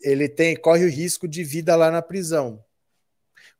[0.01, 2.63] ele tem corre o risco de vida lá na prisão.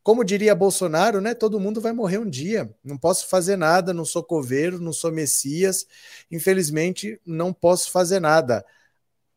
[0.02, 1.32] Como diria Bolsonaro, né?
[1.32, 2.68] Todo mundo vai morrer um dia.
[2.82, 5.86] Não posso fazer nada, não sou coveiro, não sou Messias.
[6.28, 8.64] Infelizmente, não posso fazer nada.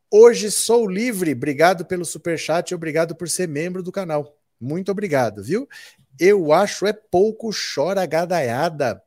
[0.09, 1.34] Hoje sou livre.
[1.34, 4.36] Obrigado pelo super chat obrigado por ser membro do canal.
[4.66, 5.68] Muito obrigado, viu?
[6.20, 9.01] Eu acho é pouco chora gadaiada.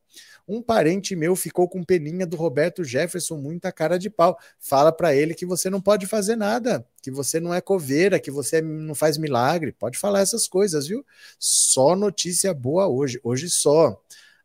[0.47, 4.39] Um parente meu ficou com peninha do Roberto Jefferson, muita cara de pau.
[4.59, 8.31] Fala para ele que você não pode fazer nada, que você não é coveira, que
[8.31, 9.73] você não faz milagre.
[9.73, 11.05] Pode falar essas coisas, viu?
[11.39, 14.01] Só notícia boa hoje, hoje só.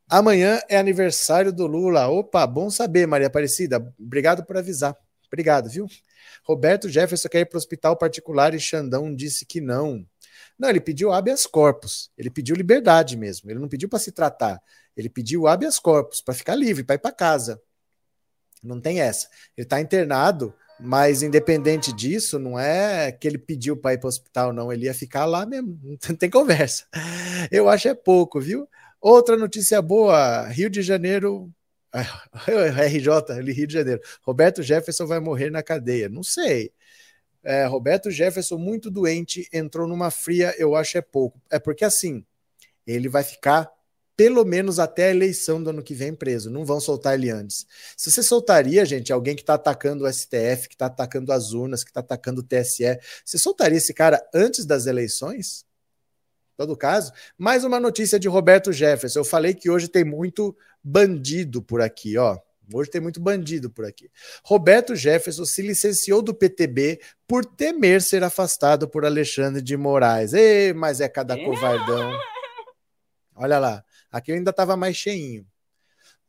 [0.09, 2.07] Amanhã é aniversário do Lula.
[2.09, 3.78] Opa, bom saber, Maria Aparecida.
[3.97, 4.97] Obrigado por avisar.
[5.28, 5.88] Obrigado, viu?
[6.43, 10.05] Roberto Jefferson quer ir para o hospital particular e Xandão disse que não.
[10.58, 12.12] Não, ele pediu habeas corpus.
[12.18, 13.49] Ele pediu liberdade mesmo.
[13.49, 14.62] Ele não pediu para se tratar.
[14.95, 17.62] Ele pediu habeas corpus para ficar livre, para ir para casa.
[18.62, 19.28] Não tem essa.
[19.58, 24.10] Ele está internado, mas independente disso, não é que ele pediu para ir para o
[24.10, 24.72] hospital, não.
[24.72, 25.80] Ele ia ficar lá mesmo.
[26.08, 26.86] Não tem conversa.
[27.51, 28.68] Eu acho é pouco, viu?
[29.01, 31.51] Outra notícia boa: Rio de Janeiro.
[31.93, 34.01] RJ, Rio de Janeiro.
[34.24, 36.10] Roberto Jefferson vai morrer na cadeia.
[36.10, 36.72] Não sei.
[37.44, 41.41] É, Roberto Jefferson, muito doente, entrou numa fria, eu acho é pouco.
[41.52, 42.26] É porque assim,
[42.88, 43.70] ele vai ficar
[44.16, 46.50] pelo menos até a eleição do ano que vem preso.
[46.50, 47.66] Não vão soltar ele antes.
[47.98, 51.84] Se você soltaria, gente, alguém que está atacando o STF, que está atacando as urnas,
[51.84, 55.66] que está atacando o TSE, você soltaria esse cara antes das eleições?
[56.56, 59.20] todo caso, mais uma notícia de Roberto Jefferson.
[59.20, 62.39] Eu falei que hoje tem muito bandido por aqui, ó.
[62.78, 64.10] Hoje tem muito bandido por aqui.
[64.44, 70.34] Roberto Jefferson se licenciou do PTB por temer ser afastado por Alexandre de Moraes.
[70.34, 72.12] Ei, mas é cada covardão.
[73.36, 73.84] Olha lá.
[74.12, 75.46] Aqui ainda estava mais cheinho.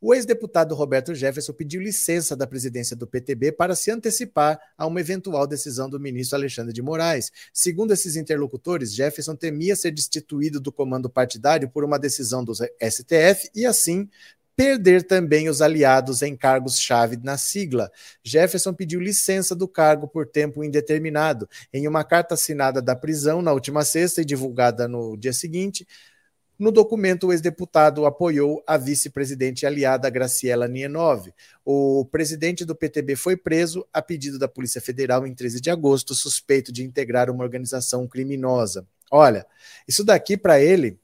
[0.01, 4.99] O ex-deputado Roberto Jefferson pediu licença da presidência do PTB para se antecipar a uma
[4.99, 7.31] eventual decisão do ministro Alexandre de Moraes.
[7.51, 13.49] Segundo esses interlocutores, Jefferson temia ser destituído do comando partidário por uma decisão do STF
[13.55, 14.07] e, assim,
[14.55, 17.91] perder também os aliados em cargos-chave na sigla.
[18.23, 21.47] Jefferson pediu licença do cargo por tempo indeterminado.
[21.73, 25.85] Em uma carta assinada da prisão na última sexta e divulgada no dia seguinte,
[26.57, 31.33] no documento, o ex-deputado apoiou a vice-presidente aliada Graciela Nienov.
[31.65, 36.15] O presidente do PTB foi preso a pedido da Polícia Federal em 13 de agosto,
[36.15, 38.87] suspeito de integrar uma organização criminosa.
[39.11, 39.45] Olha,
[39.85, 40.97] isso daqui para ele,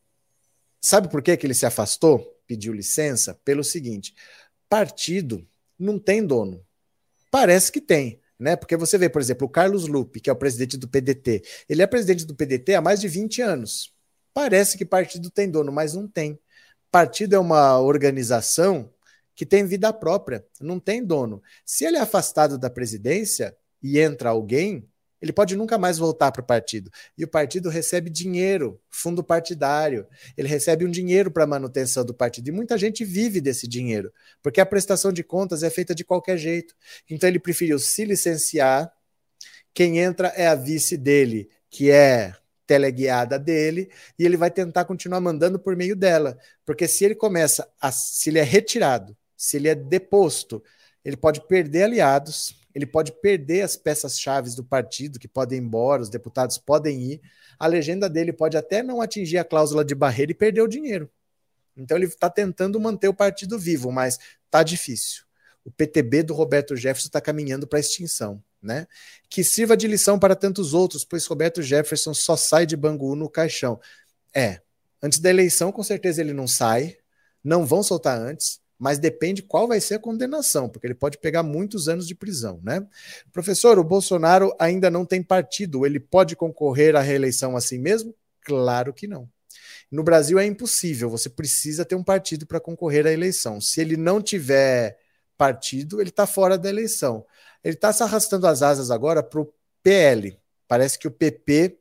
[0.80, 2.26] sabe por que, que ele se afastou?
[2.52, 3.34] Pediu licença?
[3.46, 4.14] Pelo seguinte:
[4.68, 5.48] partido
[5.80, 6.66] não tem dono.
[7.32, 8.20] Parece que tem.
[8.38, 8.58] Né?
[8.58, 11.44] Porque você vê, por exemplo, o Carlos Lupe, que é o presidente do PDT.
[11.70, 13.94] Ele é presidente do PDT há mais de 20 anos.
[14.34, 16.38] Parece que partido tem dono, mas não tem.
[16.92, 18.94] Partido é uma organização
[19.34, 21.42] que tem vida própria, não tem dono.
[21.66, 24.91] Se ele é afastado da presidência e entra alguém,
[25.22, 26.90] ele pode nunca mais voltar para o partido.
[27.18, 30.08] E o partido recebe dinheiro, fundo partidário.
[30.36, 32.48] Ele recebe um dinheiro para manutenção do partido.
[32.48, 34.12] E muita gente vive desse dinheiro,
[34.42, 36.76] porque a prestação de contas é feita de qualquer jeito.
[37.10, 38.92] Então ele preferiu se licenciar.
[39.74, 42.34] Quem entra é a vice dele, que é
[42.72, 46.38] teleguiada dele e ele vai tentar continuar mandando por meio dela.
[46.66, 47.92] Porque se ele começa a.
[47.92, 50.64] Se ele é retirado, se ele é deposto,
[51.04, 56.02] ele pode perder aliados, ele pode perder as peças-chave do partido que podem ir embora,
[56.02, 57.22] os deputados podem ir.
[57.60, 61.10] A legenda dele pode até não atingir a cláusula de barreira e perder o dinheiro.
[61.76, 65.24] Então ele está tentando manter o partido vivo, mas está difícil.
[65.64, 68.88] O PTB do Roberto Jefferson está caminhando para a extinção né?
[69.30, 73.30] Que sirva de lição para tantos outros, pois Roberto Jefferson só sai de Bangu no
[73.30, 73.80] caixão.
[74.34, 74.62] É,
[75.02, 76.98] antes da eleição, com certeza ele não sai,
[77.44, 81.44] não vão soltar antes, mas depende qual vai ser a condenação, porque ele pode pegar
[81.44, 82.84] muitos anos de prisão, né?
[83.32, 88.16] Professor, o Bolsonaro ainda não tem partido, ele pode concorrer à reeleição assim mesmo?
[88.42, 89.30] Claro que não.
[89.92, 93.62] No Brasil é impossível, você precisa ter um partido para concorrer à eleição.
[93.62, 94.98] Se ele não tiver
[95.38, 97.24] partido, ele está fora da eleição.
[97.64, 99.54] Ele está se arrastando as asas agora para o
[99.84, 100.40] PL.
[100.68, 101.78] Parece que o PP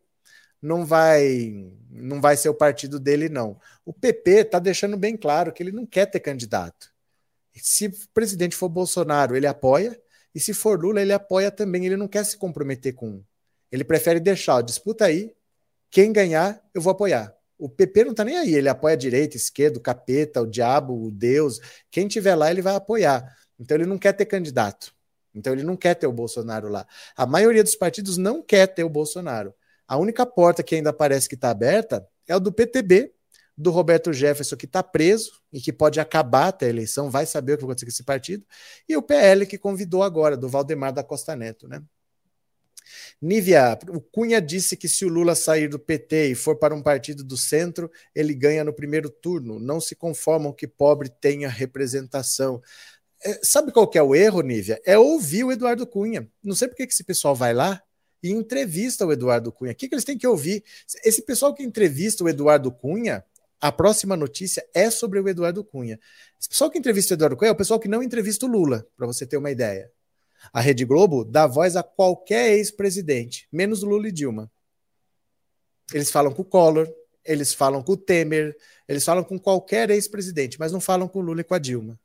[0.60, 3.58] não vai não vai ser o partido dele, não.
[3.84, 6.89] O PP está deixando bem claro que ele não quer ter candidato.
[7.62, 10.00] Se o presidente for Bolsonaro, ele apoia,
[10.34, 11.86] e se for Lula, ele apoia também.
[11.86, 13.24] Ele não quer se comprometer com um.
[13.70, 15.32] Ele prefere deixar, ó, disputa aí,
[15.90, 17.34] quem ganhar, eu vou apoiar.
[17.58, 20.94] O PP não está nem aí, ele apoia a direita, esquerda, o capeta, o diabo,
[20.94, 21.60] o Deus.
[21.90, 23.36] Quem tiver lá, ele vai apoiar.
[23.58, 24.94] Então ele não quer ter candidato.
[25.34, 26.86] Então ele não quer ter o Bolsonaro lá.
[27.16, 29.54] A maioria dos partidos não quer ter o Bolsonaro.
[29.86, 33.12] A única porta que ainda parece que está aberta é o do PTB,
[33.60, 37.52] do Roberto Jefferson, que está preso e que pode acabar até a eleição, vai saber
[37.52, 38.44] o que vai acontecer com esse partido,
[38.88, 41.82] e o PL, que convidou agora, do Valdemar da Costa Neto, né?
[43.20, 46.82] Nívia, o Cunha disse que se o Lula sair do PT e for para um
[46.82, 49.60] partido do centro, ele ganha no primeiro turno.
[49.60, 52.60] Não se conformam que pobre tenha representação.
[53.22, 54.80] É, sabe qual que é o erro, Nívia?
[54.84, 56.28] É ouvir o Eduardo Cunha.
[56.42, 57.80] Não sei por que esse pessoal vai lá
[58.22, 59.72] e entrevista o Eduardo Cunha.
[59.72, 60.64] O que, que eles têm que ouvir?
[61.04, 63.24] Esse pessoal que entrevista o Eduardo Cunha,
[63.60, 65.98] a próxima notícia é sobre o Eduardo Cunha.
[66.38, 68.86] Esse pessoal que entrevista o Eduardo Cunha é o pessoal que não entrevista o Lula,
[68.96, 69.90] para você ter uma ideia.
[70.52, 74.50] A Rede Globo dá voz a qualquer ex-presidente, menos Lula e Dilma.
[75.92, 76.90] Eles falam com o Collor,
[77.24, 78.56] eles falam com o Temer,
[78.88, 82.00] eles falam com qualquer ex-presidente, mas não falam com o Lula e com a Dilma.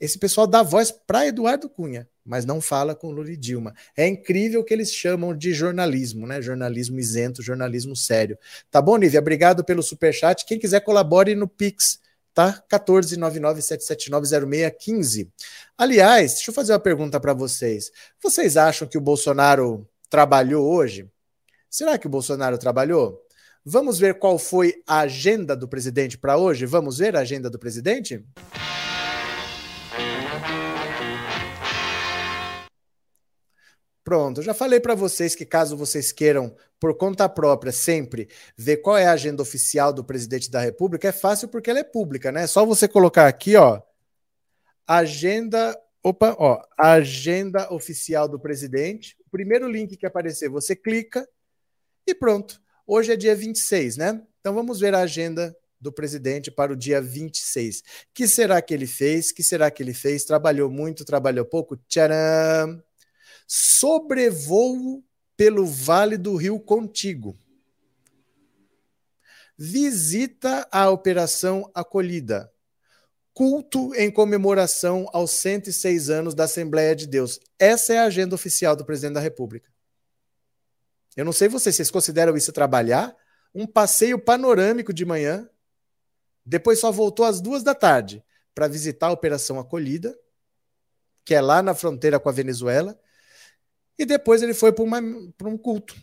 [0.00, 3.74] Esse pessoal dá voz para Eduardo Cunha, mas não fala com Lula e Dilma.
[3.96, 6.40] É incrível o que eles chamam de jornalismo, né?
[6.40, 8.38] Jornalismo isento, jornalismo sério.
[8.70, 9.18] Tá bom, Nívia?
[9.20, 10.44] Obrigado pelo superchat.
[10.44, 11.98] Quem quiser colabore no Pix,
[12.32, 12.62] tá?
[12.70, 15.28] 14997790615.
[15.76, 17.90] Aliás, deixa eu fazer uma pergunta para vocês.
[18.22, 21.10] Vocês acham que o Bolsonaro trabalhou hoje?
[21.68, 23.20] Será que o Bolsonaro trabalhou?
[23.64, 26.64] Vamos ver qual foi a agenda do presidente para hoje?
[26.64, 28.24] Vamos ver a agenda do presidente?
[34.08, 38.78] Pronto, eu já falei para vocês que caso vocês queiram, por conta própria, sempre ver
[38.78, 42.32] qual é a agenda oficial do presidente da República, é fácil porque ela é pública,
[42.32, 42.44] né?
[42.44, 43.82] É só você colocar aqui, ó,
[44.86, 49.14] agenda, opa, ó, agenda oficial do presidente.
[49.26, 51.28] O primeiro link que aparecer, você clica
[52.06, 52.62] e pronto.
[52.86, 54.22] Hoje é dia 26, né?
[54.40, 57.82] Então vamos ver a agenda do presidente para o dia 26.
[58.14, 59.32] Que será que ele fez?
[59.32, 60.24] Que será que ele fez?
[60.24, 61.76] Trabalhou muito, trabalhou pouco?
[61.86, 62.82] Tcharam!
[63.50, 65.02] Sobrevoo
[65.34, 67.38] pelo Vale do Rio Contigo.
[69.56, 72.52] Visita a Operação Acolhida.
[73.32, 77.40] Culto em comemoração aos 106 anos da Assembleia de Deus.
[77.58, 79.72] Essa é a agenda oficial do presidente da República.
[81.16, 83.16] Eu não sei vocês, vocês consideram isso trabalhar?
[83.54, 85.48] Um passeio panorâmico de manhã,
[86.44, 88.22] depois só voltou às duas da tarde
[88.54, 90.16] para visitar a Operação Acolhida,
[91.24, 92.98] que é lá na fronteira com a Venezuela,
[93.98, 95.96] e depois ele foi para um culto,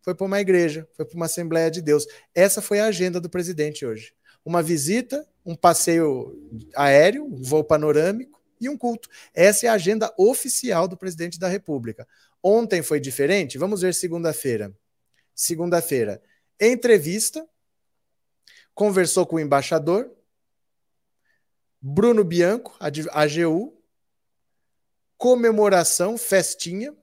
[0.00, 2.06] foi para uma igreja, foi para uma Assembleia de Deus.
[2.34, 4.14] Essa foi a agenda do presidente hoje.
[4.44, 6.38] Uma visita, um passeio
[6.76, 9.08] aéreo, um voo panorâmico e um culto.
[9.34, 12.06] Essa é a agenda oficial do presidente da República.
[12.40, 13.58] Ontem foi diferente?
[13.58, 14.72] Vamos ver segunda-feira.
[15.34, 16.22] Segunda-feira,
[16.60, 17.46] entrevista,
[18.74, 20.10] conversou com o embaixador,
[21.80, 23.76] Bruno Bianco, AGU,
[25.16, 26.94] comemoração, festinha,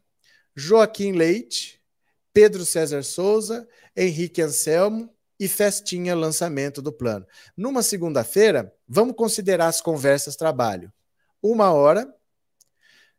[0.60, 1.82] Joaquim Leite,
[2.34, 7.26] Pedro César Souza, Henrique Anselmo e Festinha lançamento do plano.
[7.56, 10.92] Numa segunda-feira, vamos considerar as conversas trabalho.
[11.42, 12.14] Uma hora,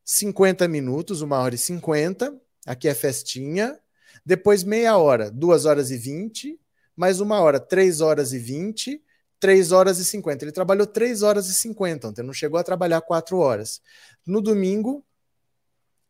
[0.04, 2.38] 50 minutos, uma hora e 50.
[2.66, 3.80] Aqui é festinha.
[4.24, 6.60] Depois meia hora, duas horas e 20.
[6.94, 9.02] Mais uma hora, três horas e 20.
[9.40, 10.44] 3 horas e 50.
[10.44, 13.80] Ele trabalhou 3 horas e 50 ontem, não chegou a trabalhar 4 horas.
[14.26, 15.02] No domingo,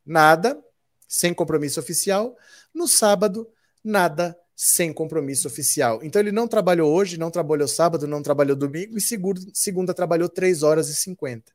[0.05, 0.61] nada
[1.11, 2.37] sem compromisso oficial.
[2.73, 3.49] No sábado,
[3.83, 5.99] nada sem compromisso oficial.
[6.05, 10.29] Então ele não trabalhou hoje, não trabalhou sábado, não trabalhou domingo e segunda, segunda trabalhou
[10.29, 11.53] 3 horas e 50.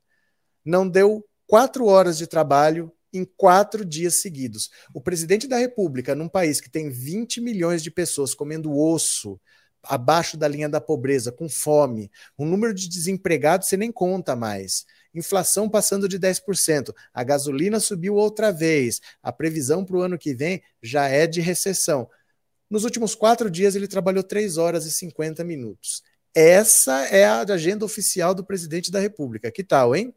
[0.65, 4.69] Não deu 4 horas de trabalho em quatro dias seguidos.
[4.93, 9.39] O presidente da República, num país que tem 20 milhões de pessoas comendo osso,
[9.83, 14.83] abaixo da linha da pobreza, com fome, o número de desempregados você nem conta mais
[15.15, 20.33] inflação passando de 10%, a gasolina subiu outra vez, a previsão para o ano que
[20.33, 22.09] vem já é de recessão.
[22.69, 26.03] Nos últimos quatro dias, ele trabalhou 3 horas e 50 minutos.
[26.33, 29.51] Essa é a agenda oficial do presidente da República.
[29.51, 30.13] Que tal, hein?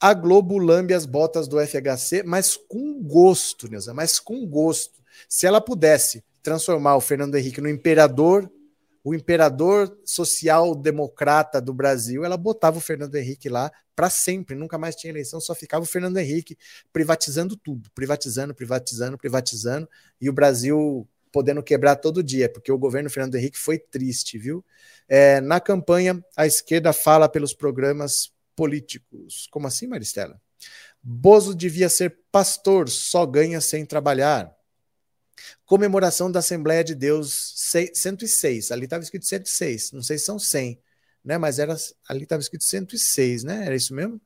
[0.00, 5.02] A Globo lambe as botas do FHC, mas com gosto, Neuza, mas com gosto.
[5.28, 8.50] Se ela pudesse transformar o Fernando Henrique no imperador
[9.08, 14.94] o imperador social-democrata do Brasil, ela botava o Fernando Henrique lá para sempre, nunca mais
[14.94, 16.58] tinha eleição, só ficava o Fernando Henrique
[16.92, 19.88] privatizando tudo, privatizando, privatizando, privatizando,
[20.20, 24.62] e o Brasil podendo quebrar todo dia, porque o governo Fernando Henrique foi triste, viu?
[25.08, 29.48] É, na campanha, a esquerda fala pelos programas políticos.
[29.50, 30.38] Como assim, Maristela?
[31.02, 34.54] Bozo devia ser pastor, só ganha sem trabalhar.
[35.64, 37.54] Comemoração da Assembleia de Deus
[37.94, 38.70] 106.
[38.70, 39.92] Ali estava escrito 106.
[39.92, 40.80] Não sei se são 100,
[41.24, 41.38] né?
[41.38, 41.76] Mas era
[42.08, 43.66] ali estava escrito 106, né?
[43.66, 44.20] Era isso mesmo?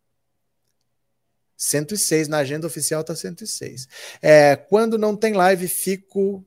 [1.57, 3.87] 106 na agenda oficial está 106.
[4.21, 6.45] É, quando não tem live, fico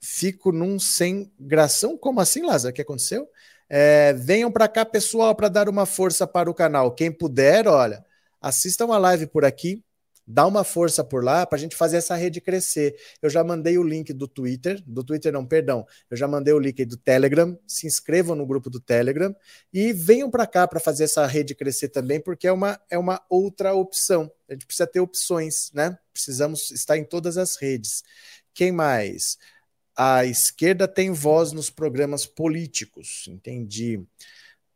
[0.00, 1.96] fico num sem gração.
[1.96, 2.72] Como assim, Lázaro?
[2.72, 3.28] O que aconteceu?
[3.68, 6.94] É, venham para cá, pessoal, para dar uma força para o canal.
[6.94, 8.04] Quem puder, olha,
[8.40, 9.84] assistam a live por aqui,
[10.28, 12.94] dá uma força por lá para a gente fazer essa rede crescer.
[13.22, 16.58] Eu já mandei o link do Twitter, do Twitter não, perdão, eu já mandei o
[16.58, 17.58] link do Telegram.
[17.66, 19.34] Se inscrevam no grupo do Telegram
[19.72, 23.22] e venham para cá para fazer essa rede crescer também, porque é uma, é uma
[23.30, 24.30] outra opção.
[24.48, 25.98] A gente precisa ter opções, né?
[26.12, 28.04] Precisamos estar em todas as redes.
[28.52, 29.38] Quem mais?
[30.00, 33.24] a esquerda tem voz nos programas políticos.
[33.26, 34.00] Entendi.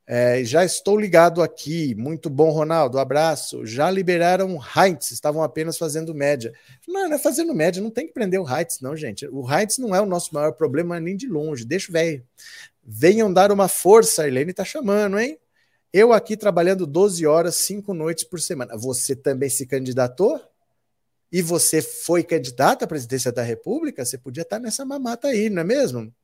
[0.06, 1.94] É, já estou ligado aqui.
[1.94, 2.98] Muito bom, Ronaldo.
[2.98, 3.64] Abraço.
[3.64, 6.52] Já liberaram Heinz, estavam apenas fazendo média.
[6.86, 9.26] Não, não é fazendo média, não tem que prender o Heinz, não, gente.
[9.28, 11.64] O Heinz não é o nosso maior problema nem de longe.
[11.64, 12.24] Deixa o velho.
[12.84, 15.38] Venham dar uma força, a Helene tá chamando, hein?
[15.92, 18.76] Eu aqui trabalhando 12 horas, 5 noites por semana.
[18.76, 20.40] Você também se candidatou?
[21.32, 25.62] e você foi candidato à presidência da República, você podia estar nessa mamata aí, não
[25.62, 26.14] é mesmo?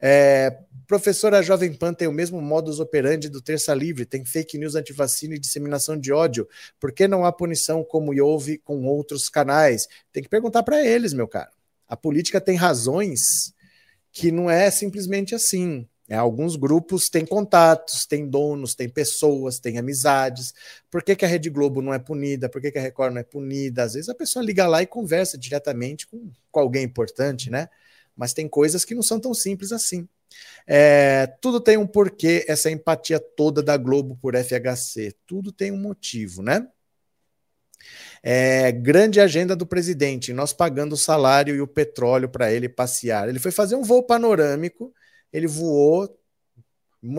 [0.00, 4.74] É, professora Jovem Pan tem o mesmo modus operandi do Terça Livre, tem fake news
[4.74, 6.48] antivacina e disseminação de ódio.
[6.78, 9.86] Por que não há punição como houve com outros canais?
[10.12, 11.50] Tem que perguntar para eles, meu caro.
[11.88, 13.54] A política tem razões
[14.12, 15.86] que não é simplesmente assim.
[16.08, 20.54] É, alguns grupos têm contatos, têm donos, têm pessoas, têm amizades.
[20.88, 22.48] Por que, que a Rede Globo não é punida?
[22.48, 23.82] Por que, que a Record não é punida?
[23.82, 27.68] Às vezes a pessoa liga lá e conversa diretamente com, com alguém importante, né?
[28.16, 30.08] Mas tem coisas que não são tão simples assim.
[30.66, 35.14] É, tudo tem um porquê, essa empatia toda da Globo por FHC.
[35.26, 36.66] Tudo tem um motivo, né?
[38.22, 43.28] É, grande agenda do presidente, nós pagando o salário e o petróleo para ele passear.
[43.28, 44.92] Ele foi fazer um voo panorâmico
[45.36, 46.18] ele voou.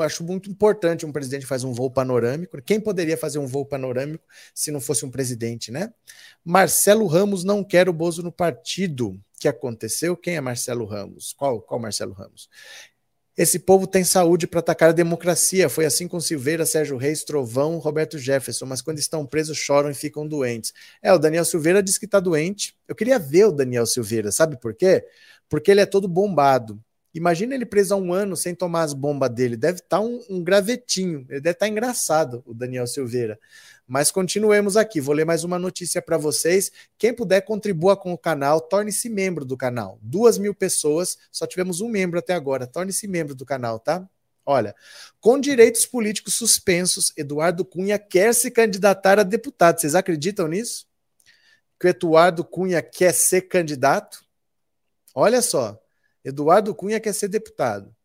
[0.02, 2.62] Acho muito importante um presidente fazer um voo panorâmico.
[2.62, 5.94] Quem poderia fazer um voo panorâmico se não fosse um presidente, né?
[6.44, 9.18] Marcelo Ramos não quer o Bozo no partido.
[9.40, 10.18] Que aconteceu?
[10.18, 11.34] Quem é Marcelo Ramos?
[11.34, 12.50] Qual, qual Marcelo Ramos?
[13.38, 15.70] Esse povo tem saúde para atacar a democracia.
[15.70, 19.94] Foi assim com Silveira, Sérgio Reis, Trovão, Roberto Jefferson, mas quando estão presos choram e
[19.94, 20.74] ficam doentes.
[21.04, 22.76] É, o Daniel Silveira disse que está doente.
[22.88, 25.06] Eu queria ver o Daniel Silveira, sabe por quê?
[25.48, 26.84] Porque ele é todo bombado.
[27.14, 29.56] Imagina ele preso há um ano sem tomar as bombas dele.
[29.56, 31.20] Deve estar tá um, um, gravetinho.
[31.30, 33.40] Ele deve estar tá engraçado, o Daniel Silveira.
[33.88, 35.00] Mas continuemos aqui.
[35.00, 36.70] Vou ler mais uma notícia para vocês.
[36.98, 38.60] Quem puder, contribua com o canal.
[38.60, 39.98] Torne-se membro do canal.
[40.02, 41.18] Duas mil pessoas.
[41.32, 42.68] Só tivemos um membro até agora.
[42.68, 44.06] Torne-se membro do canal, tá?
[44.46, 44.76] Olha,
[45.20, 49.80] com direitos políticos suspensos, Eduardo Cunha quer se candidatar a deputado.
[49.80, 50.86] Vocês acreditam nisso?
[51.80, 54.24] Que o Eduardo Cunha quer ser candidato?
[55.16, 55.82] Olha só.
[56.24, 57.96] Eduardo Cunha quer ser deputado.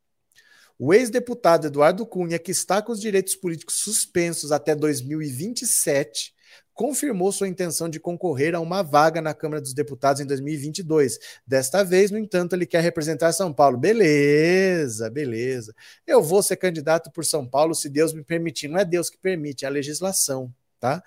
[0.84, 6.34] O ex-deputado Eduardo Cunha, que está com os direitos políticos suspensos até 2027,
[6.74, 11.20] confirmou sua intenção de concorrer a uma vaga na Câmara dos Deputados em 2022.
[11.46, 13.78] Desta vez, no entanto, ele quer representar São Paulo.
[13.78, 15.72] Beleza, beleza.
[16.04, 18.66] Eu vou ser candidato por São Paulo se Deus me permitir.
[18.66, 21.00] Não é Deus que permite, é a legislação, tá?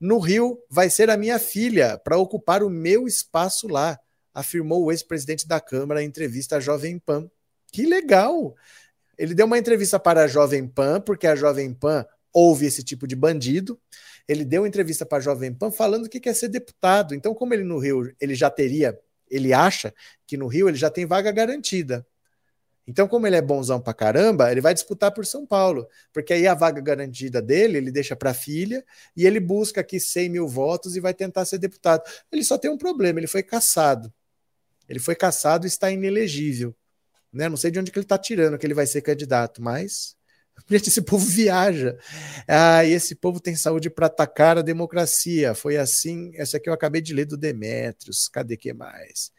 [0.00, 4.00] No Rio, vai ser a minha filha para ocupar o meu espaço lá
[4.32, 7.30] afirmou o ex-presidente da Câmara em entrevista à Jovem Pan.
[7.70, 8.54] Que legal!
[9.18, 13.06] Ele deu uma entrevista para a Jovem Pan, porque a Jovem Pan ouve esse tipo
[13.06, 13.78] de bandido.
[14.28, 17.14] Ele deu uma entrevista para a Jovem Pan falando que quer ser deputado.
[17.14, 19.92] Então, como ele no Rio, ele já teria, ele acha
[20.26, 22.06] que no Rio ele já tem vaga garantida.
[22.86, 26.46] Então, como ele é bonzão pra caramba, ele vai disputar por São Paulo, porque aí
[26.46, 28.82] a vaga garantida dele, ele deixa para a filha
[29.14, 32.02] e ele busca aqui 100 mil votos e vai tentar ser deputado.
[32.32, 34.10] Ele só tem um problema, ele foi caçado.
[34.88, 36.74] Ele foi caçado e está inelegível.
[37.32, 37.48] Né?
[37.48, 40.16] Não sei de onde que ele está tirando que ele vai ser candidato, mas
[40.70, 41.96] esse povo viaja.
[42.46, 45.54] Ah, e esse povo tem saúde para atacar a democracia.
[45.54, 46.32] Foi assim.
[46.34, 48.28] Essa aqui eu acabei de ler do Demetrios.
[48.28, 49.30] Cadê que mais?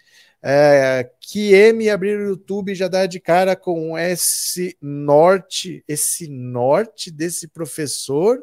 [0.41, 7.11] É, que M abrir o YouTube já dá de cara com esse norte, esse norte
[7.11, 8.41] desse professor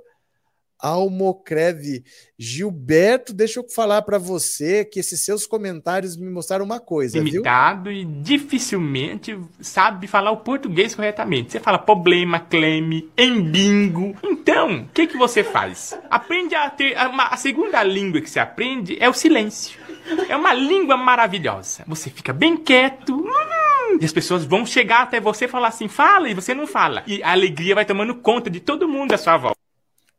[0.89, 2.05] Almocreve.
[2.39, 7.91] Gilberto, deixa eu falar para você que esses seus comentários me mostraram uma coisa, Limitado
[7.91, 8.01] viu?
[8.01, 11.53] e dificilmente sabe falar o português corretamente.
[11.53, 14.15] Você fala problema, cleme, embingo.
[14.23, 15.99] Então, o que, que você faz?
[16.11, 16.97] Aprende a ter...
[16.97, 19.81] A, a segunda língua que você aprende é o silêncio.
[20.29, 21.85] É uma língua maravilhosa.
[21.87, 23.15] Você fica bem quieto...
[23.15, 26.67] Hum, e as pessoas vão chegar até você e falar assim, fala, e você não
[26.67, 27.03] fala.
[27.07, 29.57] E a alegria vai tomando conta de todo mundo à sua volta.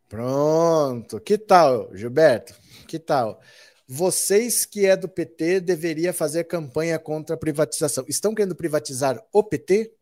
[0.09, 1.19] Pronto.
[1.19, 2.55] Que tal, Gilberto?
[2.87, 3.41] Que tal?
[3.87, 8.05] Vocês que é do PT deveria fazer campanha contra a privatização.
[8.07, 9.93] Estão querendo privatizar o PT?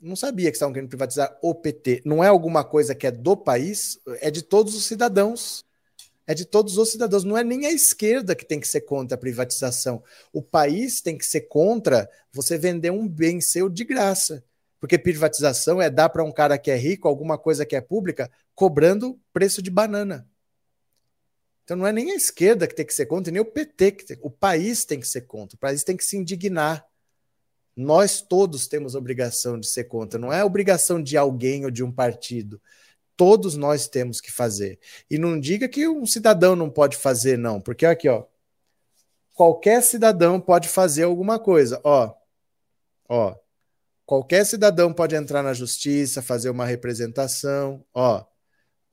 [0.00, 2.02] Não sabia que estavam querendo privatizar o PT.
[2.04, 5.64] Não é alguma coisa que é do país, é de todos os cidadãos.
[6.26, 7.24] É de todos os cidadãos.
[7.24, 10.02] Não é nem a esquerda que tem que ser contra a privatização.
[10.32, 14.44] O país tem que ser contra você vender um bem seu de graça.
[14.78, 18.30] Porque privatização é dar para um cara que é rico alguma coisa que é pública
[18.54, 20.28] cobrando preço de banana.
[21.64, 24.04] Então não é nem a esquerda que tem que ser contra, nem o PT que
[24.04, 25.56] tem, o país tem que ser contra.
[25.56, 26.86] O país tem que se indignar.
[27.76, 30.18] Nós todos temos obrigação de ser contra.
[30.18, 32.60] Não é obrigação de alguém ou de um partido.
[33.16, 34.78] Todos nós temos que fazer.
[35.10, 38.24] E não diga que um cidadão não pode fazer, não, porque aqui, ó,
[39.34, 41.80] qualquer cidadão pode fazer alguma coisa.
[41.82, 42.14] Ó,
[43.08, 43.36] ó,
[44.06, 47.84] qualquer cidadão pode entrar na justiça, fazer uma representação.
[47.92, 48.24] Ó,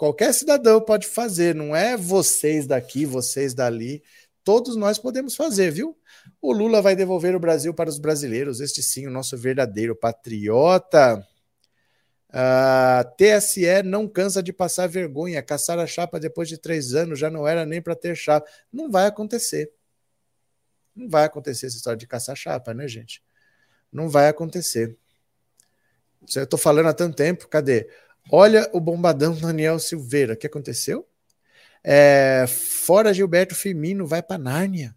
[0.04, 4.04] Qualquer cidadão pode fazer, não é vocês daqui, vocês dali.
[4.44, 5.98] Todos nós podemos fazer, viu?
[6.42, 11.26] O Lula vai devolver o Brasil para os brasileiros, este sim, o nosso verdadeiro patriota.
[12.30, 15.42] Uh, TSE não cansa de passar vergonha.
[15.42, 18.46] Caçar a chapa depois de três anos já não era nem para ter chapa.
[18.74, 19.72] Não vai acontecer.
[20.96, 23.24] Não vai acontecer essa história de caçar chapa, né, gente?
[23.92, 24.98] Não vai acontecer.
[26.36, 27.48] Eu estou falando há tanto tempo.
[27.48, 27.88] Cadê?
[28.32, 30.34] Olha o bombadão Daniel Silveira.
[30.34, 31.08] O que aconteceu?
[31.84, 34.96] É, fora Gilberto Firmino, vai para Nárnia.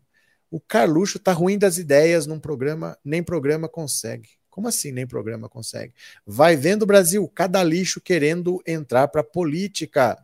[0.50, 4.30] O Carluxo tá ruim das ideias num programa, nem programa consegue.
[4.48, 5.92] Como assim nem programa consegue?
[6.24, 10.16] Vai vendo Brasil, cada lixo querendo entrar para política.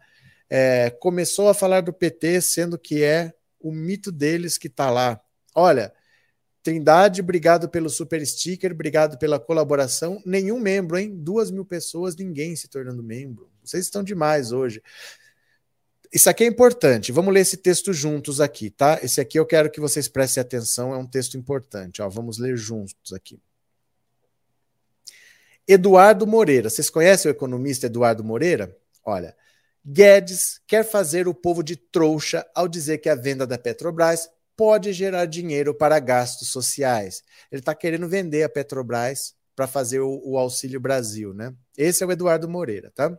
[0.48, 5.20] É, começou a falar do PT, sendo que é o mito deles que está lá.
[5.54, 5.92] Olha,
[6.62, 10.22] Trindade, obrigado pelo super sticker, obrigado pela colaboração.
[10.24, 11.10] Nenhum membro, hein?
[11.12, 13.50] Duas mil pessoas, ninguém se tornando membro.
[13.64, 14.80] Vocês estão demais hoje.
[16.12, 17.10] Isso aqui é importante.
[17.10, 19.00] Vamos ler esse texto juntos aqui, tá?
[19.02, 22.00] Esse aqui eu quero que vocês prestem atenção, é um texto importante.
[22.00, 23.40] Ó, vamos ler juntos aqui.
[25.66, 26.68] Eduardo Moreira.
[26.68, 28.76] Vocês conhecem o economista Eduardo Moreira?
[29.04, 29.34] Olha,
[29.84, 34.28] Guedes quer fazer o povo de trouxa ao dizer que a venda da Petrobras
[34.62, 37.24] pode gerar dinheiro para gastos sociais.
[37.50, 41.52] Ele está querendo vender a Petrobras para fazer o, o, Auxílio Brasil, né?
[41.76, 43.12] Esse é o Eduardo Moreira, tá?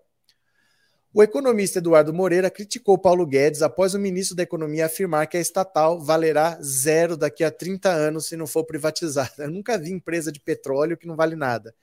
[1.13, 5.41] O economista Eduardo Moreira criticou Paulo Guedes após o ministro da Economia afirmar que a
[5.41, 9.43] estatal valerá zero daqui a 30 anos se não for privatizada.
[9.43, 11.75] Eu nunca vi empresa de petróleo que não vale nada.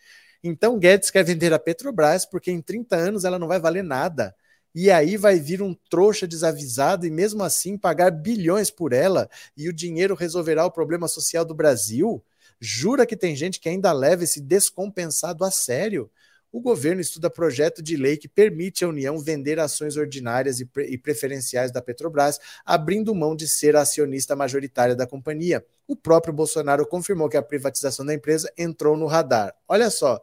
[0.43, 4.35] Então Guedes quer vender a Petrobras porque em 30 anos ela não vai valer nada
[4.75, 9.69] e aí vai vir um trouxa desavisado e mesmo assim pagar bilhões por ela e
[9.69, 12.25] o dinheiro resolverá o problema social do Brasil?
[12.61, 16.11] Jura que tem gente que ainda leva esse descompensado a sério?
[16.53, 20.85] O governo estuda projeto de lei que permite à União vender ações ordinárias e, pre
[20.87, 25.65] e preferenciais da Petrobras, abrindo mão de ser a acionista majoritária da companhia.
[25.87, 29.55] O próprio Bolsonaro confirmou que a privatização da empresa entrou no radar.
[29.69, 30.21] Olha só.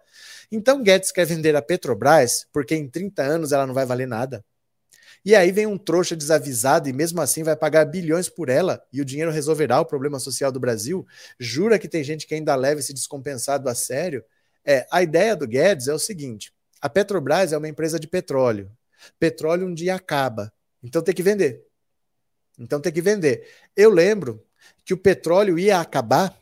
[0.52, 4.44] Então Guedes quer vender a Petrobras porque em 30 anos ela não vai valer nada.
[5.24, 9.02] E aí vem um trouxa desavisado e mesmo assim vai pagar bilhões por ela e
[9.02, 11.06] o dinheiro resolverá o problema social do Brasil?
[11.40, 14.24] Jura que tem gente que ainda leva esse descompensado a sério?
[14.68, 18.70] É, a ideia do Guedes é o seguinte: a Petrobras é uma empresa de petróleo.
[19.18, 20.52] Petróleo um dia acaba,
[20.84, 21.66] então tem que vender.
[22.60, 23.48] Então tem que vender.
[23.76, 24.44] Eu lembro
[24.84, 26.38] que o petróleo ia acabar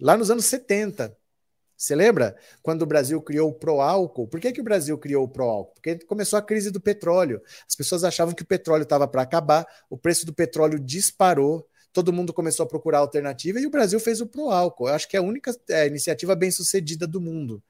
[0.00, 1.16] lá nos anos 70.
[1.76, 4.26] Você lembra quando o Brasil criou o Proálcool?
[4.26, 5.74] Por que, que o Brasil criou o Proálcool?
[5.74, 7.40] Porque começou a crise do petróleo.
[7.68, 12.12] As pessoas achavam que o petróleo estava para acabar, o preço do petróleo disparou, todo
[12.12, 14.88] mundo começou a procurar alternativa e o Brasil fez o Proálcool.
[14.88, 17.62] Eu acho que é a única é, iniciativa bem sucedida do mundo.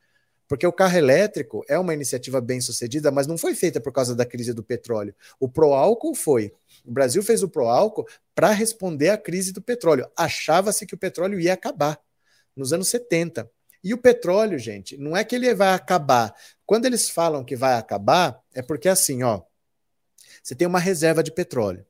[0.48, 4.16] Porque o carro elétrico é uma iniciativa bem sucedida, mas não foi feita por causa
[4.16, 5.14] da crise do petróleo.
[5.38, 6.54] O Proálcool foi.
[6.86, 10.10] O Brasil fez o Proálcool para responder à crise do petróleo.
[10.16, 12.00] Achava-se que o petróleo ia acabar
[12.56, 13.48] nos anos 70.
[13.84, 16.34] E o petróleo, gente, não é que ele vai acabar.
[16.64, 19.42] Quando eles falam que vai acabar, é porque assim, ó,
[20.42, 21.84] você tem uma reserva de petróleo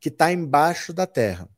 [0.00, 1.48] que está embaixo da terra.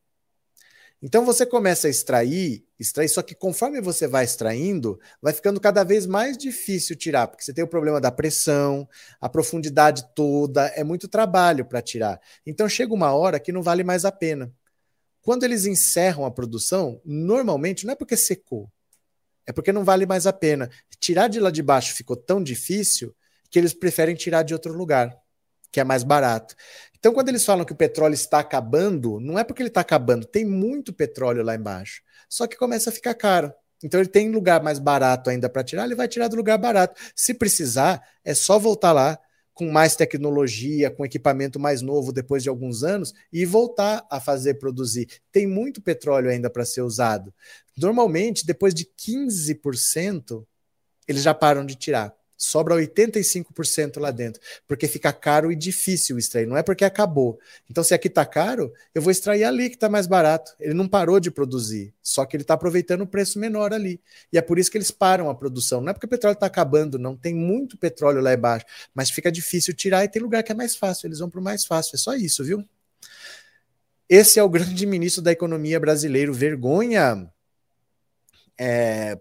[1.01, 5.85] Então você começa a extrair, extrair, só que conforme você vai extraindo, vai ficando cada
[5.85, 8.89] vez mais difícil tirar, porque você tem o problema da pressão,
[9.20, 12.20] a profundidade toda, é muito trabalho para tirar.
[12.44, 14.52] Então chega uma hora que não vale mais a pena.
[15.23, 18.69] Quando eles encerram a produção, normalmente não é porque secou,
[19.47, 20.69] é porque não vale mais a pena.
[20.98, 23.15] Tirar de lá de baixo ficou tão difícil
[23.51, 25.16] que eles preferem tirar de outro lugar,
[25.70, 26.55] que é mais barato.
[26.99, 30.27] Então, quando eles falam que o petróleo está acabando, não é porque ele está acabando,
[30.27, 32.03] tem muito petróleo lá embaixo.
[32.28, 33.53] Só que começa a ficar caro.
[33.82, 37.01] Então, ele tem lugar mais barato ainda para tirar, ele vai tirar do lugar barato.
[37.15, 39.19] Se precisar, é só voltar lá
[39.59, 44.55] com mais tecnologia, com equipamento mais novo depois de alguns anos e voltar a fazer
[44.55, 45.09] produzir.
[45.32, 47.35] Tem muito petróleo ainda para ser usado.
[47.77, 50.47] Normalmente, depois de 15%,
[51.09, 52.15] eles já param de tirar.
[52.39, 57.39] Sobra 85% lá dentro, porque fica caro e difícil extrair, não é porque acabou.
[57.69, 60.55] Então, se aqui está caro, eu vou extrair ali que está mais barato.
[60.60, 64.01] Ele não parou de produzir, só que ele está aproveitando o preço menor ali.
[64.32, 65.81] E é por isso que eles param a produção.
[65.81, 67.16] Não é porque o petróleo está acabando, não.
[67.16, 70.77] Tem muito petróleo lá embaixo, mas fica difícil tirar e tem lugar que é mais
[70.77, 71.09] fácil.
[71.09, 71.97] Eles vão para o mais fácil.
[71.97, 72.65] É só isso, viu?
[74.09, 76.32] Esse é o grande ministro da economia brasileiro.
[76.32, 77.28] Vergonha.
[78.56, 79.19] É,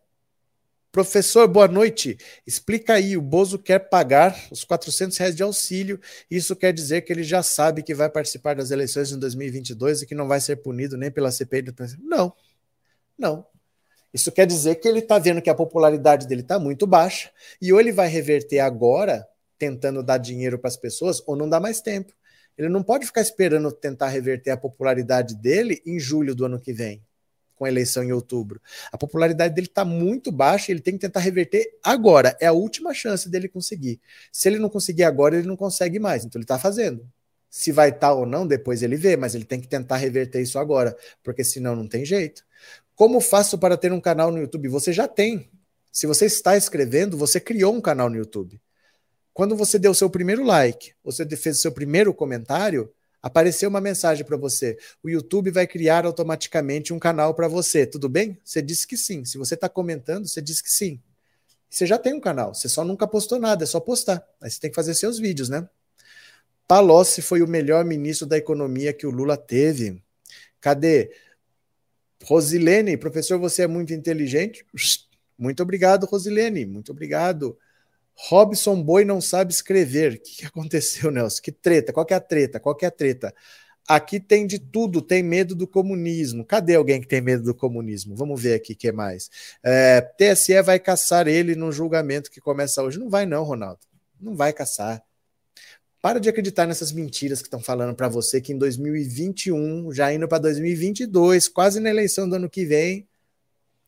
[0.98, 2.18] Professor, boa noite.
[2.44, 6.00] Explica aí, o Bozo quer pagar os 400 reais de auxílio.
[6.28, 10.08] Isso quer dizer que ele já sabe que vai participar das eleições em 2022 e
[10.08, 12.34] que não vai ser punido nem pela CPI do Não,
[13.16, 13.46] não.
[14.12, 17.30] Isso quer dizer que ele está vendo que a popularidade dele está muito baixa
[17.62, 19.24] e ou ele vai reverter agora,
[19.56, 22.12] tentando dar dinheiro para as pessoas, ou não dá mais tempo.
[22.58, 26.74] Ele não pode ficar esperando tentar reverter a popularidade dele em julho do ano que
[26.74, 27.07] vem
[27.58, 28.62] com a eleição em outubro.
[28.92, 32.38] A popularidade dele está muito baixa e ele tem que tentar reverter agora.
[32.40, 34.00] É a última chance dele conseguir.
[34.32, 36.24] Se ele não conseguir agora, ele não consegue mais.
[36.24, 37.06] Então ele está fazendo.
[37.50, 40.42] Se vai estar tá ou não, depois ele vê, mas ele tem que tentar reverter
[40.42, 42.46] isso agora, porque senão não tem jeito.
[42.96, 44.68] Como faço para ter um canal no YouTube?
[44.70, 45.50] Você já tem.
[45.92, 48.62] Se você está escrevendo, você criou um canal no YouTube.
[49.34, 52.92] Quando você deu seu primeiro like, você fez seu primeiro comentário,
[53.28, 54.78] apareceu uma mensagem para você.
[55.04, 57.86] O YouTube vai criar automaticamente um canal para você.
[57.86, 58.40] Tudo bem?
[58.44, 59.26] Você disse que sim.
[59.26, 61.02] Se você está comentando, você disse que sim.
[61.70, 62.54] Você já tem um canal.
[62.54, 64.26] Você só nunca postou nada, é só postar.
[64.42, 65.68] Aí você tem que fazer seus vídeos, né?
[66.66, 70.02] Palocci foi o melhor ministro da economia que o Lula teve.
[70.62, 71.12] Cadê?
[72.24, 74.66] Rosilene, professor, você é muito inteligente.
[75.38, 76.66] Muito obrigado, Rosilene.
[76.66, 77.58] Muito obrigado.
[78.18, 80.14] Robson Boi não sabe escrever.
[80.14, 81.42] O que, aconteceu, Nelson?
[81.42, 81.94] Que treta?
[81.94, 82.60] Qual que é a treta?
[82.60, 83.34] Qual que é a treta?
[83.88, 86.44] Aqui tem de tudo, tem medo do comunismo.
[86.44, 88.16] Cadê alguém que tem medo do comunismo?
[88.16, 89.30] Vamos ver aqui o que mais.
[89.64, 93.00] É, TSE vai caçar ele num julgamento que começa hoje.
[93.00, 93.80] Não vai, não, Ronaldo.
[94.20, 95.02] Não vai caçar.
[96.02, 100.28] Para de acreditar nessas mentiras que estão falando para você que em 2021, já indo
[100.28, 103.08] para 2022, quase na eleição do ano que vem,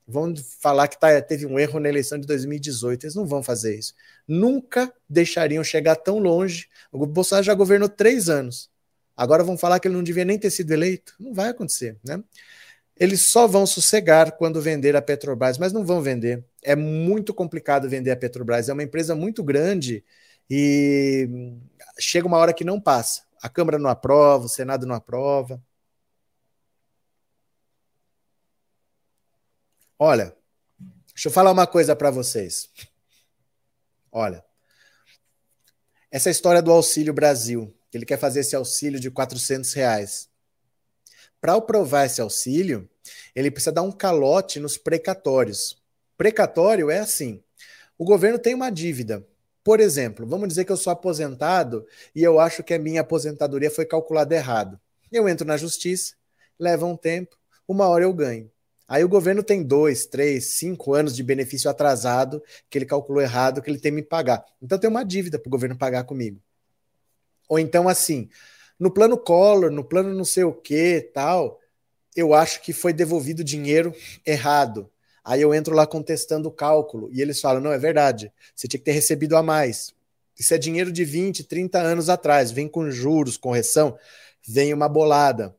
[0.09, 3.05] vão falar que tá, teve um erro na eleição de 2018.
[3.05, 3.93] Eles não vão fazer isso.
[4.27, 6.67] Nunca deixariam chegar tão longe.
[6.91, 8.69] O Bolsonaro já governou três anos.
[9.15, 11.13] Agora vão falar que ele não devia nem ter sido eleito.
[11.19, 12.23] Não vai acontecer, né?
[12.99, 16.43] Eles só vão sossegar quando vender a Petrobras, mas não vão vender.
[16.61, 18.67] É muito complicado vender a Petrobras.
[18.67, 20.03] É uma empresa muito grande
[20.49, 21.29] e
[21.97, 23.21] chega uma hora que não passa.
[23.41, 25.61] A Câmara não aprova, o Senado não aprova.
[30.01, 30.33] Olha,
[31.13, 32.69] deixa eu falar uma coisa para vocês.
[34.09, 34.41] Olha,
[36.09, 40.29] essa história do Auxílio Brasil, que ele quer fazer esse auxílio de 400 reais.
[41.41, 42.89] Para aprovar esse auxílio,
[43.35, 45.83] ele precisa dar um calote nos precatórios.
[46.17, 47.43] Precatório é assim:
[47.97, 49.27] o governo tem uma dívida.
[49.65, 51.85] Por exemplo, vamos dizer que eu sou aposentado
[52.15, 54.79] e eu acho que a minha aposentadoria foi calculada errado.
[55.11, 56.15] Eu entro na justiça,
[56.57, 58.49] leva um tempo, uma hora eu ganho.
[58.89, 63.61] Aí o governo tem dois, três, cinco anos de benefício atrasado que ele calculou errado,
[63.61, 64.43] que ele tem me pagar.
[64.59, 66.41] Então tem uma dívida para o governo pagar comigo.
[67.47, 68.29] Ou então, assim,
[68.79, 71.59] no plano Collor, no plano não sei o que, tal,
[72.15, 73.93] eu acho que foi devolvido dinheiro
[74.25, 74.89] errado.
[75.23, 78.79] Aí eu entro lá contestando o cálculo e eles falam: não, é verdade, você tinha
[78.79, 79.93] que ter recebido a mais.
[80.35, 83.95] Isso é dinheiro de 20, 30 anos atrás, vem com juros, correção,
[84.47, 85.55] vem uma bolada.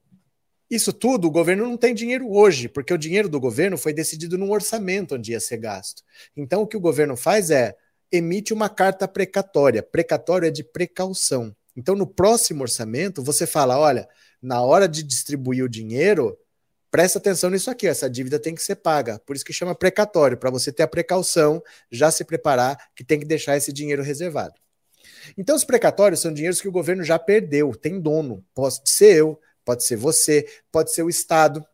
[0.71, 4.39] Isso tudo o governo não tem dinheiro hoje, porque o dinheiro do governo foi decidido
[4.39, 6.03] num orçamento onde ia ser gasto.
[6.37, 7.75] Então o que o governo faz é
[8.13, 9.83] emite uma carta precatória.
[9.83, 11.55] Precatório é de precaução.
[11.77, 14.09] Então no próximo orçamento você fala, olha,
[14.41, 16.39] na hora de distribuir o dinheiro,
[16.89, 19.19] presta atenção nisso aqui, essa dívida tem que ser paga.
[19.27, 21.61] Por isso que chama precatório, para você ter a precaução,
[21.91, 24.55] já se preparar que tem que deixar esse dinheiro reservado.
[25.37, 29.41] Então os precatórios são dinheiros que o governo já perdeu, tem dono, pode ser eu,
[29.65, 31.65] pode ser você, pode ser o Estado,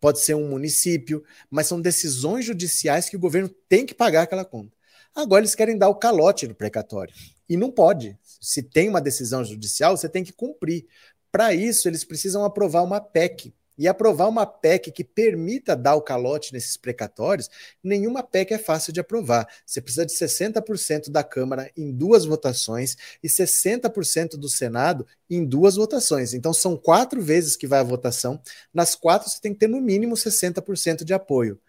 [0.00, 4.44] pode ser um município, mas são decisões judiciais que o governo tem que pagar aquela
[4.44, 4.76] conta.
[5.14, 7.12] Agora eles querem dar o calote no precatório.
[7.48, 8.16] E não pode.
[8.22, 10.86] Se tem uma decisão judicial, você tem que cumprir.
[11.32, 16.02] Para isso, eles precisam aprovar uma PEC, e aprovar uma PEC que permita dar o
[16.02, 17.48] calote nesses precatórios,
[17.82, 19.48] nenhuma PEC é fácil de aprovar.
[19.64, 25.76] Você precisa de 60% da Câmara em duas votações e 60% do Senado em duas
[25.76, 26.34] votações.
[26.34, 28.40] Então são quatro vezes que vai a votação.
[28.74, 31.60] Nas quatro você tem que ter no mínimo 60% de apoio.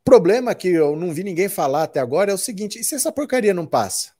[0.00, 2.94] O problema que eu não vi ninguém falar até agora é o seguinte: e se
[2.94, 4.12] essa porcaria não passa?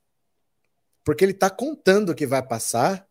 [1.05, 3.07] Porque ele está contando que vai passar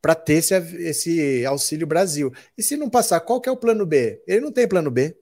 [0.00, 2.32] para ter esse, esse Auxílio Brasil.
[2.56, 4.22] E se não passar, qual que é o plano B?
[4.26, 5.16] Ele não tem plano B.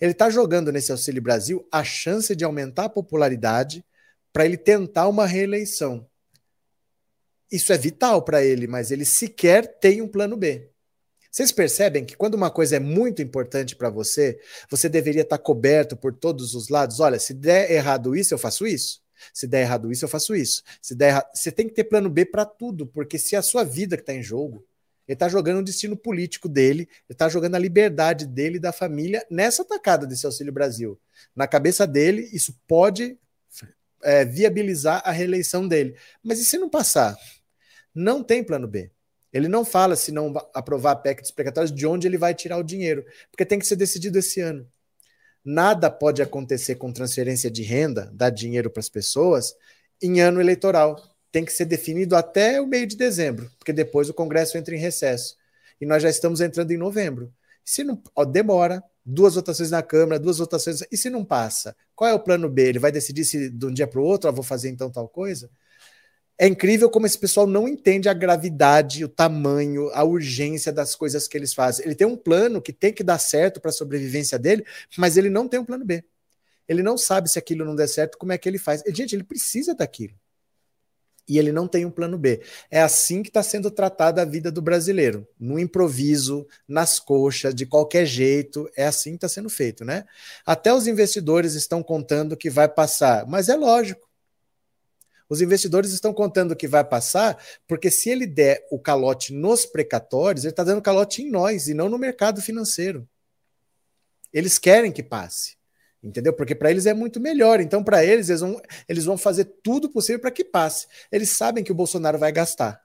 [0.00, 3.84] Ele está jogando nesse Auxílio Brasil a chance de aumentar a popularidade
[4.32, 6.06] para ele tentar uma reeleição.
[7.50, 10.70] Isso é vital para ele, mas ele sequer tem um plano B.
[11.30, 15.42] Vocês percebem que quando uma coisa é muito importante para você, você deveria estar tá
[15.42, 16.98] coberto por todos os lados?
[16.98, 19.05] Olha, se der errado isso, eu faço isso.
[19.32, 20.62] Se der errado isso, eu faço isso.
[20.80, 21.26] Se der errado...
[21.34, 24.02] Você tem que ter plano B para tudo, porque se é a sua vida que
[24.02, 24.64] está em jogo,
[25.06, 28.72] ele está jogando o destino político dele, ele está jogando a liberdade dele e da
[28.72, 30.98] família nessa tacada desse Auxílio Brasil.
[31.34, 33.16] Na cabeça dele, isso pode
[34.02, 35.96] é, viabilizar a reeleição dele.
[36.22, 37.16] Mas e se não passar?
[37.94, 38.90] Não tem plano B.
[39.32, 42.56] Ele não fala, se não aprovar a PEC dos precatórios, de onde ele vai tirar
[42.56, 44.66] o dinheiro, porque tem que ser decidido esse ano.
[45.48, 49.54] Nada pode acontecer com transferência de renda, dar dinheiro para as pessoas,
[50.02, 51.00] em ano eleitoral.
[51.30, 54.78] Tem que ser definido até o meio de dezembro, porque depois o Congresso entra em
[54.78, 55.36] recesso.
[55.80, 57.32] E nós já estamos entrando em novembro.
[57.64, 60.82] Se não ó, demora, duas votações na Câmara, duas votações.
[60.90, 61.76] E se não passa?
[61.94, 62.70] Qual é o plano B?
[62.70, 65.08] Ele vai decidir se de um dia para o outro, ah, vou fazer então tal
[65.08, 65.48] coisa?
[66.38, 71.26] É incrível como esse pessoal não entende a gravidade, o tamanho, a urgência das coisas
[71.26, 71.86] que eles fazem.
[71.86, 74.64] Ele tem um plano que tem que dar certo para a sobrevivência dele,
[74.98, 76.04] mas ele não tem um plano B.
[76.68, 78.82] Ele não sabe se aquilo não der certo, como é que ele faz.
[78.88, 80.14] Gente, ele precisa daquilo.
[81.28, 82.40] E ele não tem um plano B.
[82.70, 85.26] É assim que está sendo tratada a vida do brasileiro.
[85.40, 88.68] No improviso, nas coxas, de qualquer jeito.
[88.76, 90.04] É assim que está sendo feito, né?
[90.44, 93.26] Até os investidores estão contando que vai passar.
[93.26, 94.05] Mas é lógico
[95.28, 100.44] os investidores estão contando que vai passar, porque se ele der o calote nos precatórios,
[100.44, 103.08] ele está dando calote em nós e não no mercado financeiro.
[104.32, 105.56] Eles querem que passe,
[106.02, 106.32] entendeu?
[106.32, 107.60] Porque para eles é muito melhor.
[107.60, 110.86] Então, para eles, eles vão, eles vão fazer tudo possível para que passe.
[111.10, 112.80] Eles sabem que o Bolsonaro vai gastar.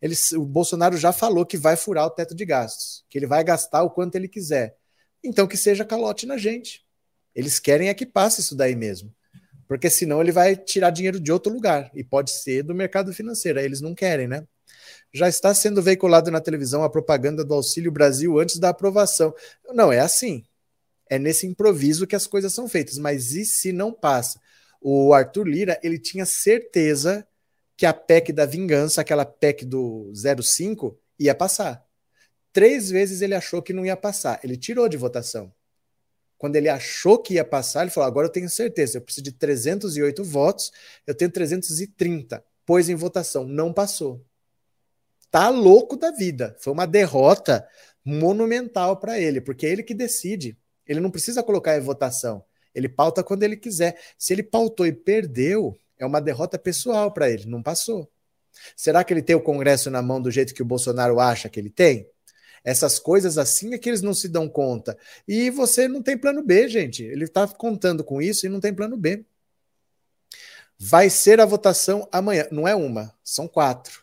[0.00, 3.42] Eles, o Bolsonaro já falou que vai furar o teto de gastos, que ele vai
[3.42, 4.76] gastar o quanto ele quiser.
[5.24, 6.84] Então, que seja calote na gente.
[7.34, 9.12] Eles querem é que passe isso daí mesmo
[9.66, 13.58] porque senão ele vai tirar dinheiro de outro lugar e pode ser do mercado financeiro.
[13.58, 14.46] Aí eles não querem, né?
[15.12, 19.34] Já está sendo veiculado na televisão a propaganda do Auxílio Brasil antes da aprovação.
[19.72, 20.44] Não, é assim.
[21.08, 22.98] É nesse improviso que as coisas são feitas.
[22.98, 24.40] Mas e se não passa?
[24.80, 27.26] O Arthur Lira, ele tinha certeza
[27.76, 31.84] que a PEC da vingança, aquela PEC do 05, ia passar.
[32.52, 34.40] Três vezes ele achou que não ia passar.
[34.44, 35.52] Ele tirou de votação.
[36.38, 39.32] Quando ele achou que ia passar, ele falou: agora eu tenho certeza, eu preciso de
[39.32, 40.72] 308 votos,
[41.06, 42.44] eu tenho 330.
[42.66, 44.24] Pôs em votação, não passou.
[45.30, 46.56] Tá louco da vida.
[46.60, 47.66] Foi uma derrota
[48.04, 50.56] monumental para ele, porque é ele que decide.
[50.86, 52.44] Ele não precisa colocar em votação.
[52.74, 53.98] Ele pauta quando ele quiser.
[54.18, 58.10] Se ele pautou e perdeu, é uma derrota pessoal para ele, não passou.
[58.76, 61.58] Será que ele tem o Congresso na mão do jeito que o Bolsonaro acha que
[61.58, 62.08] ele tem?
[62.64, 64.96] Essas coisas assim é que eles não se dão conta.
[65.28, 67.04] E você não tem plano B, gente.
[67.04, 69.24] Ele está contando com isso e não tem plano B.
[70.78, 72.48] Vai ser a votação amanhã.
[72.50, 74.02] Não é uma, são quatro.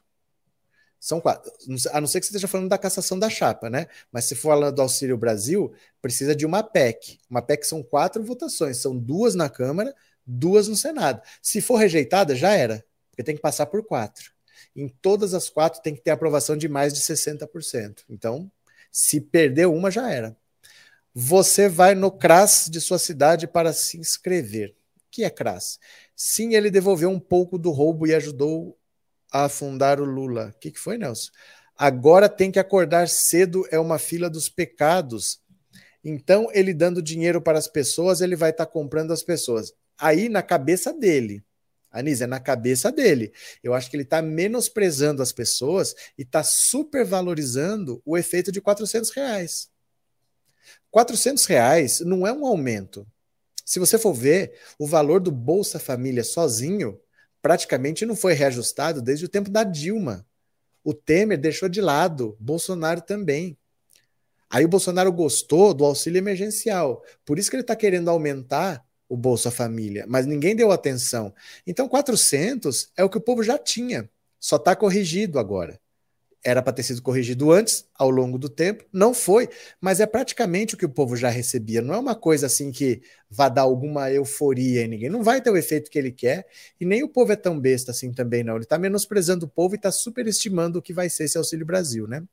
[1.00, 1.52] São quatro.
[1.92, 3.88] A não ser que você esteja falando da cassação da chapa, né?
[4.12, 7.20] Mas se for falando do Auxílio Brasil, precisa de uma PEC.
[7.28, 8.78] Uma PEC são quatro votações.
[8.78, 11.20] São duas na Câmara, duas no Senado.
[11.42, 12.86] Se for rejeitada, já era.
[13.10, 14.32] Porque tem que passar por quatro
[14.76, 18.04] em todas as quatro tem que ter aprovação de mais de 60%.
[18.10, 18.52] Então,
[18.92, 20.36] se perdeu uma, já era.
[21.14, 24.70] Você vai no CRAS de sua cidade para se inscrever.
[24.70, 25.80] O que é CRAS?
[26.16, 28.78] Sim, ele devolveu um pouco do roubo e ajudou
[29.32, 30.54] a afundar o Lula.
[30.56, 31.32] O que, que foi, Nelson?
[31.78, 35.42] Agora tem que acordar cedo, é uma fila dos pecados.
[36.04, 39.74] Então, ele dando dinheiro para as pessoas, ele vai estar tá comprando as pessoas.
[39.98, 41.44] Aí, na cabeça dele.
[41.92, 43.34] Anísio, é na cabeça dele.
[43.62, 49.10] Eu acho que ele está menosprezando as pessoas e está supervalorizando o efeito de 400
[49.12, 49.70] reais.
[50.90, 53.06] 400 reais não é um aumento.
[53.66, 57.00] Se você for ver, o valor do Bolsa Família sozinho
[57.42, 60.26] praticamente não foi reajustado desde o tempo da Dilma.
[60.84, 63.58] O Temer deixou de lado, Bolsonaro também.
[64.50, 67.04] Aí o Bolsonaro gostou do auxílio emergencial.
[67.26, 71.34] Por isso que ele está querendo aumentar o Bolsa Família, mas ninguém deu atenção.
[71.68, 74.10] Então, 400 é o que o povo já tinha,
[74.40, 75.78] só está corrigido agora.
[76.42, 79.50] Era para ter sido corrigido antes, ao longo do tempo, não foi,
[79.82, 81.82] mas é praticamente o que o povo já recebia.
[81.82, 85.10] Não é uma coisa assim que vá dar alguma euforia em ninguém.
[85.10, 86.48] Não vai ter o efeito que ele quer,
[86.80, 88.56] e nem o povo é tão besta assim também, não.
[88.56, 92.08] Ele está menosprezando o povo e está superestimando o que vai ser esse Auxílio Brasil,
[92.08, 92.24] né?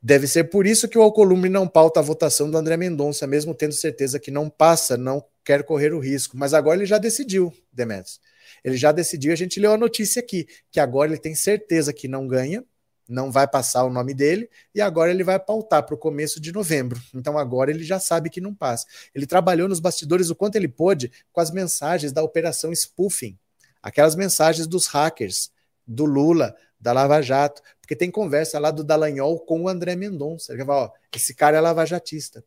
[0.00, 3.54] Deve ser por isso que o Alcolumbre não pauta a votação do André Mendonça, mesmo
[3.54, 6.36] tendo certeza que não passa, não quer correr o risco.
[6.36, 8.20] Mas agora ele já decidiu, Demetrios.
[8.64, 12.06] Ele já decidiu, a gente leu a notícia aqui, que agora ele tem certeza que
[12.08, 12.64] não ganha
[13.08, 16.52] não vai passar o nome dele, e agora ele vai pautar para o começo de
[16.52, 17.00] novembro.
[17.14, 18.86] Então agora ele já sabe que não passa.
[19.14, 23.38] Ele trabalhou nos bastidores o quanto ele pôde com as mensagens da operação spoofing,
[23.82, 25.50] aquelas mensagens dos hackers,
[25.86, 30.52] do Lula, da Lava Jato, porque tem conversa lá do Dallagnol com o André Mendonça.
[30.52, 32.44] Ele fala, ó, esse cara é lavajatista.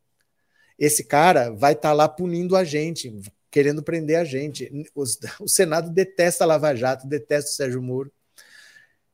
[0.78, 3.14] Esse cara vai estar tá lá punindo a gente,
[3.50, 4.72] querendo prender a gente.
[4.96, 8.12] Os, o Senado detesta a Lava Jato, detesta o Sérgio Moro.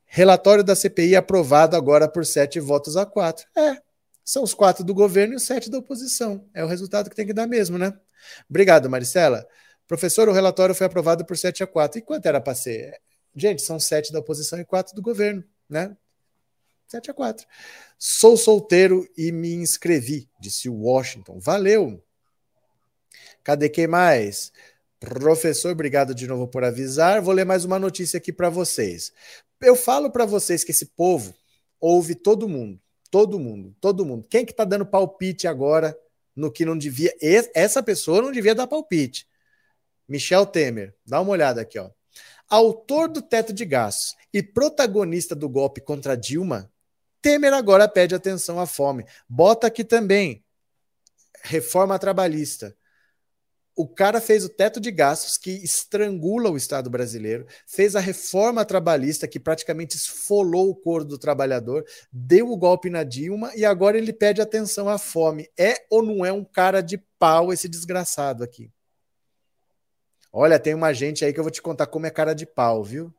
[0.06, 3.45] Relatório da CPI aprovado agora por sete votos a quatro.
[3.57, 3.81] É,
[4.23, 6.45] são os quatro do governo e os sete da oposição.
[6.53, 7.94] É o resultado que tem que dar mesmo, né?
[8.49, 9.45] Obrigado, Maricela.
[9.88, 11.99] Professor, o relatório foi aprovado por 7 a 4.
[11.99, 12.99] E quanto era para ser?
[13.40, 15.96] Gente, são sete da oposição e quatro do governo, né?
[16.88, 17.46] 7 a 4.
[18.00, 21.38] Sou solteiro e me inscrevi, disse Washington.
[21.38, 22.04] Valeu.
[23.44, 24.52] Cadê quem mais?
[25.00, 27.22] Professor, obrigado de novo por avisar.
[27.22, 29.12] Vou ler mais uma notícia aqui para vocês.
[29.62, 31.36] Eu falo para vocês que esse povo
[31.80, 32.82] ouve todo mundo,
[33.12, 34.26] todo mundo, todo mundo.
[34.28, 35.96] Quem que tá dando palpite agora
[36.36, 37.14] no que não devia?
[37.54, 39.28] Essa pessoa não devia dar palpite.
[40.08, 41.92] Michel Temer, dá uma olhada aqui, ó.
[42.49, 46.72] Autor do teto de gastos e protagonista do golpe contra Dilma,
[47.22, 49.06] Temer agora pede atenção à fome.
[49.28, 50.44] Bota aqui também
[51.44, 52.76] reforma trabalhista
[53.78, 58.65] o cara fez o teto de gastos que estrangula o Estado brasileiro, fez a reforma
[58.65, 63.95] trabalhista que praticamente esfolou o couro do trabalhador, deu o golpe na Dilma e agora
[63.95, 65.48] ele pede atenção à fome.
[65.56, 68.72] É ou não é um cara de pau esse desgraçado aqui?
[70.40, 72.84] Olha, tem uma gente aí que eu vou te contar como é cara de pau,
[72.84, 73.12] viu?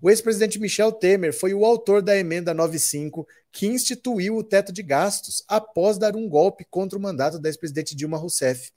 [0.00, 4.82] O ex-presidente Michel Temer foi o autor da emenda 95 que instituiu o teto de
[4.82, 8.72] gastos após dar um golpe contra o mandato da ex-presidente Dilma Rousseff.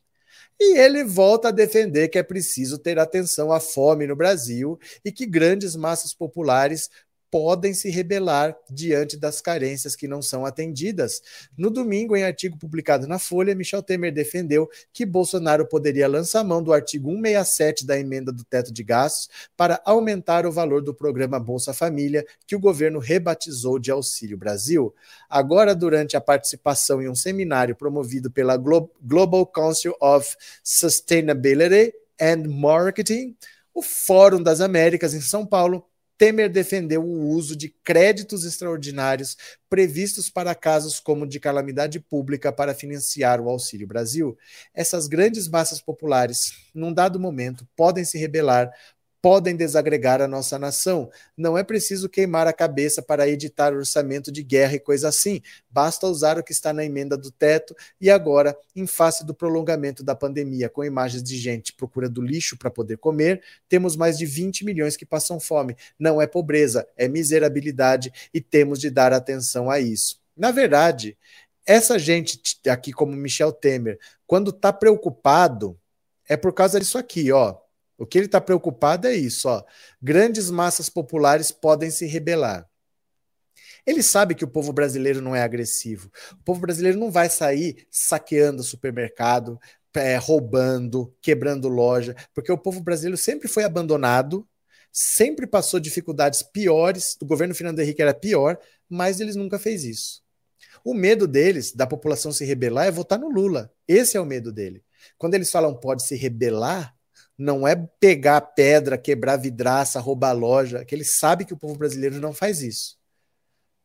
[0.60, 5.10] E ele volta a defender que é preciso ter atenção à fome no Brasil e
[5.10, 6.90] que grandes massas populares
[7.32, 11.22] podem se rebelar diante das carências que não são atendidas.
[11.58, 16.62] No domingo, em artigo publicado na Folha, Michel Temer defendeu que Bolsonaro poderia lançar mão
[16.62, 21.40] do artigo 167 da emenda do teto de gastos para aumentar o valor do programa
[21.40, 24.94] Bolsa Família, que o governo rebatizou de Auxílio Brasil.
[25.30, 33.38] Agora, durante a participação em um seminário promovido pela Global Council of Sustainability and Marketing,
[33.74, 35.86] o Fórum das Américas em São Paulo,
[36.22, 39.36] Temer defendeu o uso de créditos extraordinários
[39.68, 44.38] previstos para casos como de calamidade pública para financiar o Auxílio Brasil.
[44.72, 48.72] Essas grandes massas populares, num dado momento, podem se rebelar
[49.22, 51.10] podem desagregar a nossa nação.
[51.38, 55.42] Não é preciso queimar a cabeça para editar orçamento de guerra e coisa assim.
[55.70, 60.04] Basta usar o que está na emenda do teto e agora, em face do prolongamento
[60.04, 64.66] da pandemia, com imagens de gente procurando lixo para poder comer, temos mais de 20
[64.66, 65.76] milhões que passam fome.
[66.00, 70.20] Não é pobreza, é miserabilidade e temos de dar atenção a isso.
[70.36, 71.18] Na verdade,
[71.66, 75.78] essa gente aqui, como Michel Temer, quando está preocupado,
[76.28, 77.58] é por causa disso aqui, ó.
[78.02, 79.64] O que ele está preocupado é isso: ó,
[80.02, 82.68] grandes massas populares podem se rebelar.
[83.86, 86.12] Ele sabe que o povo brasileiro não é agressivo.
[86.32, 89.60] O povo brasileiro não vai sair saqueando supermercado,
[89.94, 94.48] é, roubando, quebrando loja, porque o povo brasileiro sempre foi abandonado,
[94.92, 97.16] sempre passou dificuldades piores.
[97.22, 98.58] O governo Fernando Henrique era pior,
[98.90, 100.24] mas eles nunca fez isso.
[100.84, 103.72] O medo deles, da população se rebelar, é votar no Lula.
[103.88, 104.84] Esse é o medo dele.
[105.20, 106.96] Quando eles falam pode se rebelar,
[107.42, 112.20] não é pegar pedra, quebrar vidraça, roubar loja, que eles sabem que o povo brasileiro
[112.20, 112.98] não faz isso.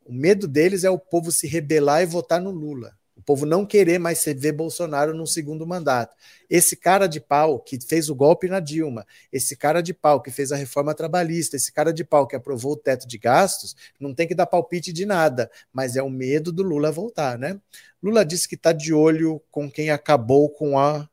[0.04, 2.92] O medo deles é o povo se rebelar e votar no Lula.
[3.16, 6.14] O povo não querer mais ver Bolsonaro no segundo mandato.
[6.50, 10.30] Esse cara de pau que fez o golpe na Dilma, esse cara de pau que
[10.30, 14.14] fez a reforma trabalhista, esse cara de pau que aprovou o teto de gastos, não
[14.14, 17.58] tem que dar palpite de nada, mas é o medo do Lula voltar, né?
[18.02, 21.08] Lula disse que está de olho com quem acabou com a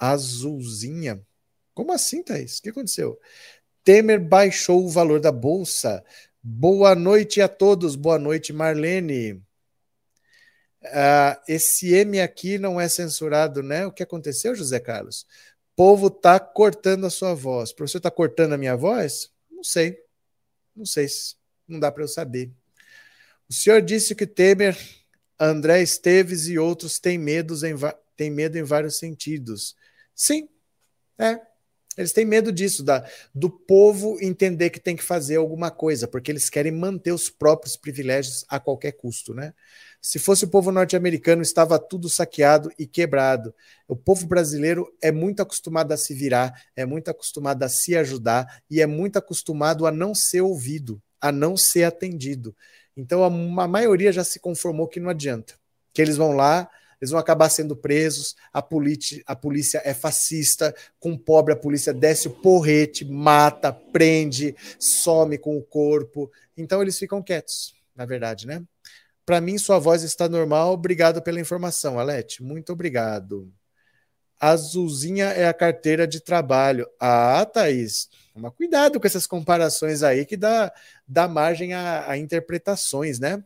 [0.00, 1.20] azulzinha.
[1.74, 2.58] Como assim, Thaís?
[2.58, 3.20] O que aconteceu?
[3.84, 6.04] Temer baixou o valor da bolsa.
[6.42, 7.94] Boa noite a todos.
[7.94, 9.42] Boa noite, Marlene.
[10.82, 13.86] Uh, esse M aqui não é censurado, né?
[13.86, 15.22] O que aconteceu, José Carlos?
[15.72, 17.70] O povo tá cortando a sua voz.
[17.70, 19.30] O professor está cortando a minha voz?
[19.50, 19.98] Não sei.
[20.74, 21.06] Não sei.
[21.68, 22.50] Não dá para eu saber.
[23.48, 24.78] O senhor disse que Temer,
[25.38, 27.74] André Esteves e outros têm, medos em,
[28.16, 29.74] têm medo em vários sentidos.
[30.14, 30.48] Sim,
[31.18, 31.40] é.
[31.96, 33.04] Eles têm medo disso, da,
[33.34, 37.76] do povo entender que tem que fazer alguma coisa, porque eles querem manter os próprios
[37.76, 39.52] privilégios a qualquer custo, né?
[40.00, 43.54] Se fosse o povo norte-americano, estava tudo saqueado e quebrado.
[43.88, 48.62] O povo brasileiro é muito acostumado a se virar, é muito acostumado a se ajudar
[48.70, 51.02] e é muito acostumado a não ser ouvido.
[51.20, 52.56] a não ser atendido.
[52.96, 53.26] Então a,
[53.64, 55.54] a maioria já se conformou que não adianta.
[55.92, 56.70] Que eles vão lá,
[57.00, 62.28] eles vão acabar sendo presos, a, a polícia é fascista, com pobre a polícia desce
[62.28, 66.30] o porrete, mata, prende, some com o corpo.
[66.56, 68.62] Então eles ficam quietos, na verdade, né?
[69.24, 70.72] Para mim, sua voz está normal.
[70.72, 72.42] Obrigado pela informação, Alete.
[72.42, 73.52] Muito obrigado.
[74.40, 76.88] Azulzinha é a carteira de trabalho.
[76.98, 78.08] Ah, Thaís,
[78.40, 80.72] Toma cuidado com essas comparações aí que dá,
[81.06, 83.42] dá margem a, a interpretações, né?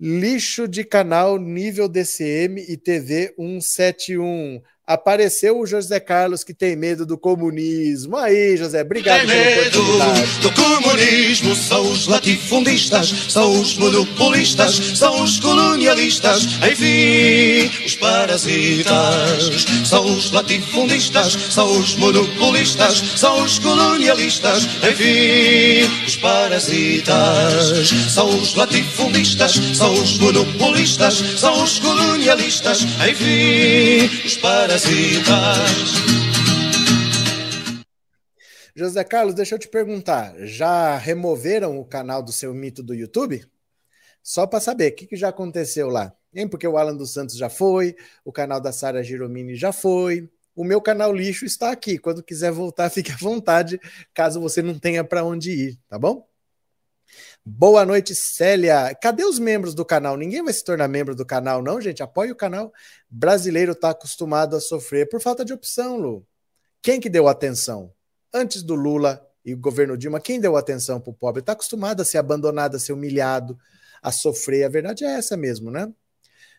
[0.00, 7.04] Lixo de canal nível DCM e TV 171 apareceu o José Carlos que tem medo
[7.04, 8.16] do comunismo.
[8.16, 9.82] Aí, José, obrigado tem medo
[10.40, 19.66] do comunismo, são os latifundistas, são os monopolistas, são os colonialistas, enfim, os parasitas.
[19.84, 27.90] São os latifundistas, são os monopolistas, são os colonialistas, enfim, os parasitas.
[28.08, 34.77] São os latifundistas, são os monopolistas, são os colonialistas, enfim, os parasitas
[38.76, 43.44] José Carlos, deixa eu te perguntar, já removeram o canal do seu mito do YouTube?
[44.22, 46.14] Só para saber, o que, que já aconteceu lá?
[46.32, 46.46] Hein?
[46.46, 50.62] Porque o Alan dos Santos já foi, o canal da Sara Giromini já foi, o
[50.62, 51.98] meu canal lixo está aqui.
[51.98, 53.80] Quando quiser voltar, fique à vontade,
[54.14, 56.27] caso você não tenha para onde ir, tá bom?
[57.50, 58.94] Boa noite, Célia.
[58.94, 60.18] Cadê os membros do canal?
[60.18, 62.02] Ninguém vai se tornar membro do canal, não, gente?
[62.02, 62.70] Apoie o canal.
[63.08, 66.26] Brasileiro está acostumado a sofrer por falta de opção, Lu.
[66.82, 67.90] Quem que deu atenção?
[68.34, 71.40] Antes do Lula e o governo Dilma, quem deu atenção para o pobre?
[71.40, 73.58] Está acostumado a ser abandonado, a ser humilhado,
[74.02, 74.64] a sofrer.
[74.64, 75.90] A verdade é essa mesmo, né?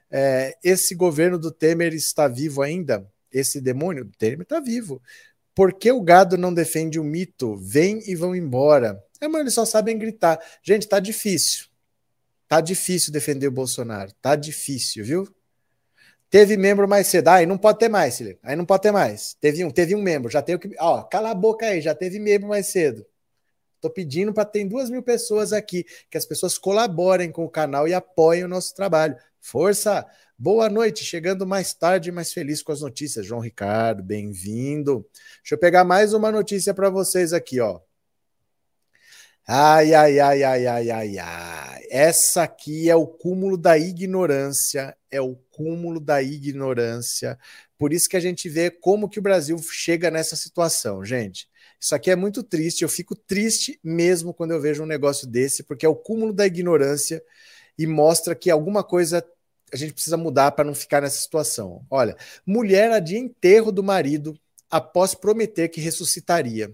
[0.10, 3.07] É, esse governo do Temer está vivo ainda?
[3.32, 4.99] Esse demônio do Temer está vivo.
[5.53, 7.56] Por que o gado não defende o mito?
[7.57, 8.99] Vem e vão embora.
[9.22, 10.40] É, mas eles só sabem gritar.
[10.64, 11.68] Gente, tá difícil.
[12.48, 14.12] Tá difícil defender o Bolsonaro.
[14.22, 15.28] Tá difícil, viu?
[16.30, 17.28] Teve membro mais cedo.
[17.30, 18.38] Aí não pode ter mais, Silvio.
[18.44, 19.36] Aí não pode ter mais.
[19.41, 20.30] Teve um, teve um membro.
[20.30, 20.76] Já tem o que.
[20.80, 23.06] Ó, cala a boca aí, já teve membro mais cedo.
[23.82, 27.88] Tô pedindo para ter duas mil pessoas aqui, que as pessoas colaborem com o canal
[27.88, 29.16] e apoiem o nosso trabalho.
[29.40, 30.06] Força!
[30.38, 33.26] Boa noite, chegando mais tarde, mais feliz com as notícias.
[33.26, 35.06] João Ricardo, bem-vindo.
[35.41, 37.80] Deixa eu pegar mais uma notícia para vocês aqui, ó.
[39.51, 41.81] Ai, ai, ai, ai, ai, ai, ai.
[41.89, 47.35] Essa aqui é o cúmulo da ignorância, é o cúmulo da ignorância.
[47.76, 51.49] Por isso que a gente vê como que o Brasil chega nessa situação, gente.
[51.81, 55.63] Isso aqui é muito triste, eu fico triste mesmo quando eu vejo um negócio desse,
[55.63, 57.23] porque é o cúmulo da ignorância
[57.76, 59.26] e mostra que alguma coisa
[59.73, 61.84] a gente precisa mudar para não ficar nessa situação.
[61.89, 62.15] Olha,
[62.45, 64.39] mulher adia enterro do marido
[64.69, 66.71] após prometer que ressuscitaria.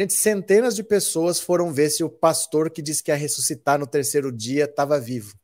[0.00, 3.86] Gente, centenas de pessoas foram ver se o pastor que disse que ia ressuscitar no
[3.86, 5.38] terceiro dia estava vivo.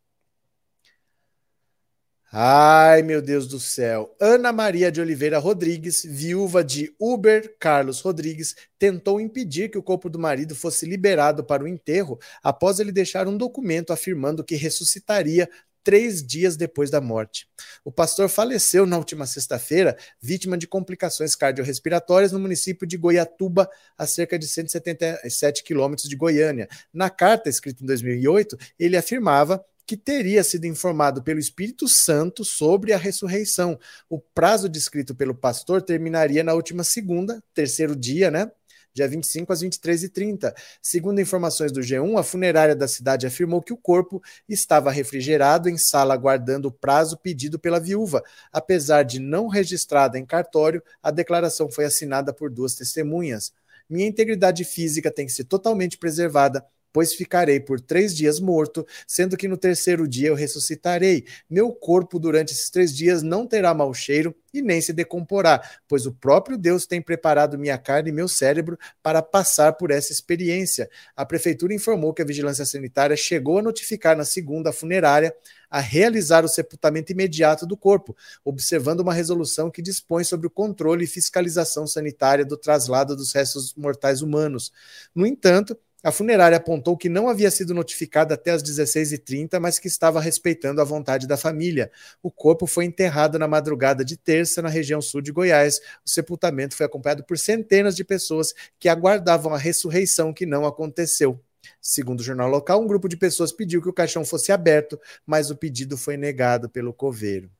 [2.32, 4.16] Ai, meu Deus do céu.
[4.18, 10.08] Ana Maria de Oliveira Rodrigues, viúva de Uber Carlos Rodrigues, tentou impedir que o corpo
[10.08, 15.50] do marido fosse liberado para o enterro após ele deixar um documento afirmando que ressuscitaria
[15.86, 17.46] três dias depois da morte.
[17.84, 24.04] O pastor faleceu na última sexta-feira, vítima de complicações cardiorrespiratórias no município de Goiatuba, a
[24.04, 26.68] cerca de 177 quilômetros de Goiânia.
[26.92, 32.92] Na carta, escrita em 2008, ele afirmava que teria sido informado pelo Espírito Santo sobre
[32.92, 33.78] a ressurreição.
[34.10, 38.50] O prazo descrito pelo pastor terminaria na última segunda, terceiro dia, né?
[38.96, 40.54] Dia 25 às 23h30.
[40.80, 45.76] Segundo informações do G1, a funerária da cidade afirmou que o corpo estava refrigerado em
[45.76, 48.22] sala aguardando o prazo pedido pela viúva.
[48.50, 53.52] Apesar de não registrada em cartório, a declaração foi assinada por duas testemunhas.
[53.88, 56.64] Minha integridade física tem que ser totalmente preservada
[56.96, 61.26] pois ficarei por três dias morto, sendo que no terceiro dia eu ressuscitarei.
[61.46, 66.06] Meu corpo durante esses três dias não terá mau cheiro e nem se decomporá, pois
[66.06, 70.88] o próprio Deus tem preparado minha carne e meu cérebro para passar por essa experiência.
[71.14, 75.34] A prefeitura informou que a vigilância sanitária chegou a notificar na segunda funerária
[75.70, 81.04] a realizar o sepultamento imediato do corpo, observando uma resolução que dispõe sobre o controle
[81.04, 84.72] e fiscalização sanitária do traslado dos restos mortais humanos.
[85.14, 89.88] No entanto, a funerária apontou que não havia sido notificada até as 16h30, mas que
[89.88, 91.90] estava respeitando a vontade da família.
[92.22, 95.80] O corpo foi enterrado na madrugada de terça na região sul de Goiás.
[96.04, 101.40] O sepultamento foi acompanhado por centenas de pessoas que aguardavam a ressurreição que não aconteceu.
[101.80, 105.50] Segundo o jornal local, um grupo de pessoas pediu que o caixão fosse aberto, mas
[105.50, 107.50] o pedido foi negado pelo coveiro.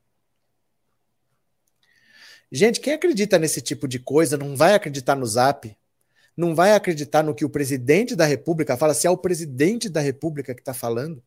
[2.51, 5.77] Gente, quem acredita nesse tipo de coisa não vai acreditar no zap,
[6.37, 10.01] não vai acreditar no que o presidente da República fala, se é o presidente da
[10.01, 11.23] República que está falando.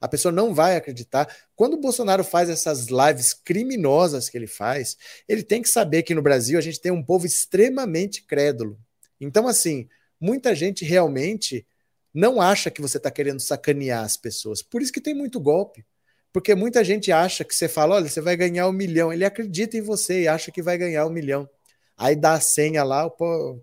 [0.00, 1.32] A pessoa não vai acreditar.
[1.54, 4.96] Quando o Bolsonaro faz essas lives criminosas que ele faz,
[5.28, 8.76] ele tem que saber que no Brasil a gente tem um povo extremamente crédulo.
[9.20, 9.88] Então, assim,
[10.20, 11.64] muita gente realmente
[12.12, 14.60] não acha que você está querendo sacanear as pessoas.
[14.60, 15.84] Por isso que tem muito golpe.
[16.32, 19.12] Porque muita gente acha que você fala, olha, você vai ganhar um milhão.
[19.12, 21.48] Ele acredita em você e acha que vai ganhar um milhão.
[21.96, 23.10] Aí dá a senha lá, a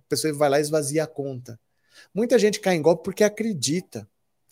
[0.08, 1.60] pessoa vai lá e esvazia a conta.
[2.14, 4.08] Muita gente cai em golpe porque acredita.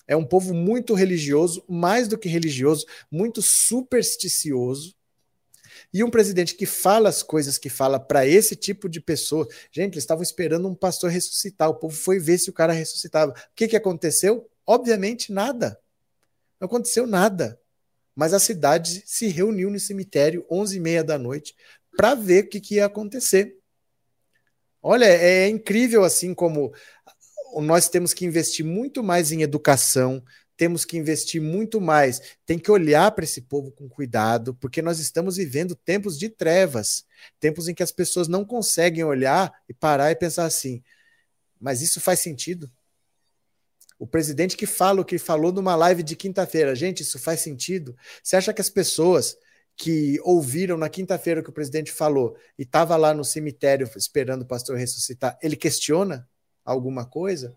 [0.07, 4.95] É um povo muito religioso, mais do que religioso, muito supersticioso.
[5.93, 9.47] E um presidente que fala as coisas que fala para esse tipo de pessoa.
[9.71, 11.69] Gente, eles estavam esperando um pastor ressuscitar.
[11.69, 13.31] O povo foi ver se o cara ressuscitava.
[13.31, 14.49] O que, que aconteceu?
[14.65, 15.79] Obviamente, nada.
[16.59, 17.59] Não aconteceu nada
[18.17, 21.55] mas a cidade se reuniu no cemitério 11h30 da noite
[21.95, 23.55] para ver o que, que, ia acontecer.
[24.81, 26.73] Olha, é incrível assim como
[27.61, 30.23] nós temos que investir muito mais em educação,
[30.55, 34.99] temos que investir muito mais, tem que olhar para esse povo com cuidado, porque nós
[34.99, 37.05] estamos vivendo tempos de trevas,
[37.39, 40.83] tempos em que as pessoas não conseguem olhar e parar e pensar assim:
[41.59, 42.69] mas isso faz sentido?
[43.99, 46.75] O presidente que fala o que falou numa live de quinta-feira.
[46.75, 47.97] Gente, isso faz sentido?
[48.21, 49.35] Você acha que as pessoas
[49.77, 54.47] que ouviram na quinta-feira que o presidente falou e estava lá no cemitério esperando o
[54.47, 56.27] pastor ressuscitar, ele questiona
[56.65, 57.55] alguma coisa?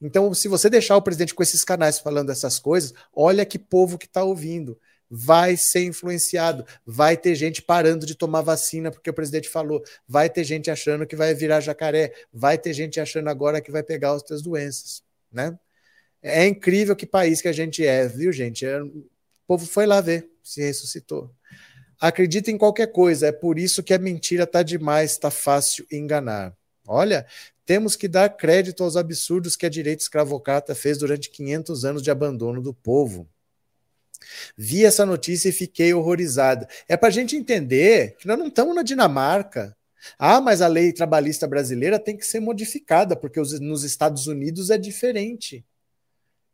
[0.00, 3.98] Então, se você deixar o presidente com esses canais falando essas coisas, olha que povo
[3.98, 4.78] que está ouvindo.
[5.12, 10.30] Vai ser influenciado, vai ter gente parando de tomar vacina porque o presidente falou, vai
[10.30, 14.12] ter gente achando que vai virar jacaré, vai ter gente achando agora que vai pegar
[14.12, 15.58] outras doenças né?
[16.22, 18.66] É incrível que país que a gente é, viu, gente?
[18.66, 18.80] É,
[19.50, 21.28] povo foi lá ver se ressuscitou.
[22.00, 26.56] Acredita em qualquer coisa, é por isso que a mentira tá demais, tá fácil enganar.
[26.86, 27.26] Olha,
[27.66, 32.12] temos que dar crédito aos absurdos que a direita escravocrata fez durante 500 anos de
[32.12, 33.28] abandono do povo.
[34.56, 36.68] Vi essa notícia e fiquei horrorizada.
[36.88, 39.76] É para a gente entender que nós não estamos na Dinamarca,
[40.16, 44.70] ah, mas a lei trabalhista brasileira tem que ser modificada, porque os, nos Estados Unidos
[44.70, 45.66] é diferente.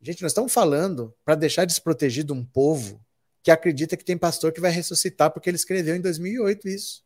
[0.00, 3.00] Gente, nós estamos falando para deixar desprotegido um povo
[3.42, 7.04] que acredita que tem pastor que vai ressuscitar porque ele escreveu em 2008 isso.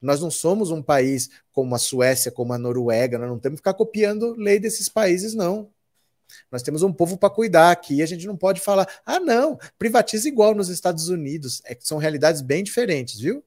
[0.00, 3.60] Nós não somos um país como a Suécia, como a Noruega, nós não temos que
[3.60, 5.70] ficar copiando lei desses países, não.
[6.50, 10.28] Nós temos um povo para cuidar aqui, a gente não pode falar, ah, não, privatiza
[10.28, 11.60] igual nos Estados Unidos.
[11.64, 13.44] É que são realidades bem diferentes, viu?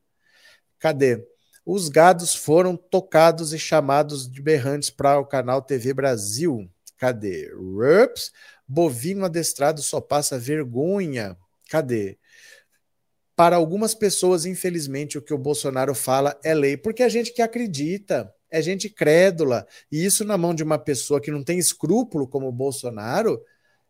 [0.79, 1.25] Cadê?
[1.65, 6.69] Os gados foram tocados e chamados de berrantes para o canal TV Brasil.
[6.97, 7.51] Cadê?
[7.53, 8.31] Rups,
[8.67, 11.37] bovino adestrado só passa vergonha.
[11.69, 12.17] Cadê?
[13.35, 17.41] Para algumas pessoas, infelizmente, o que o Bolsonaro fala é lei, porque a gente que
[17.41, 22.27] acredita, é gente crédula, e isso na mão de uma pessoa que não tem escrúpulo
[22.27, 23.41] como o Bolsonaro,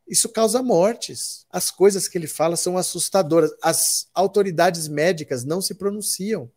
[0.07, 1.45] isso causa mortes.
[1.49, 3.51] As coisas que ele fala são assustadoras.
[3.61, 6.51] As autoridades médicas não se pronunciam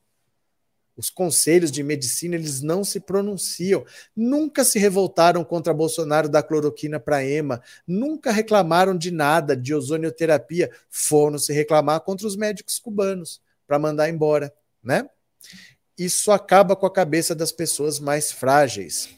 [0.96, 6.98] os conselhos de medicina eles não se pronunciam, nunca se revoltaram contra Bolsonaro da cloroquina
[6.98, 13.40] para EMA, nunca reclamaram de nada de ozonioterapia, foram se reclamar contra os médicos cubanos
[13.66, 14.52] para mandar embora,
[14.82, 15.08] né?
[15.98, 19.08] Isso acaba com a cabeça das pessoas mais frágeis.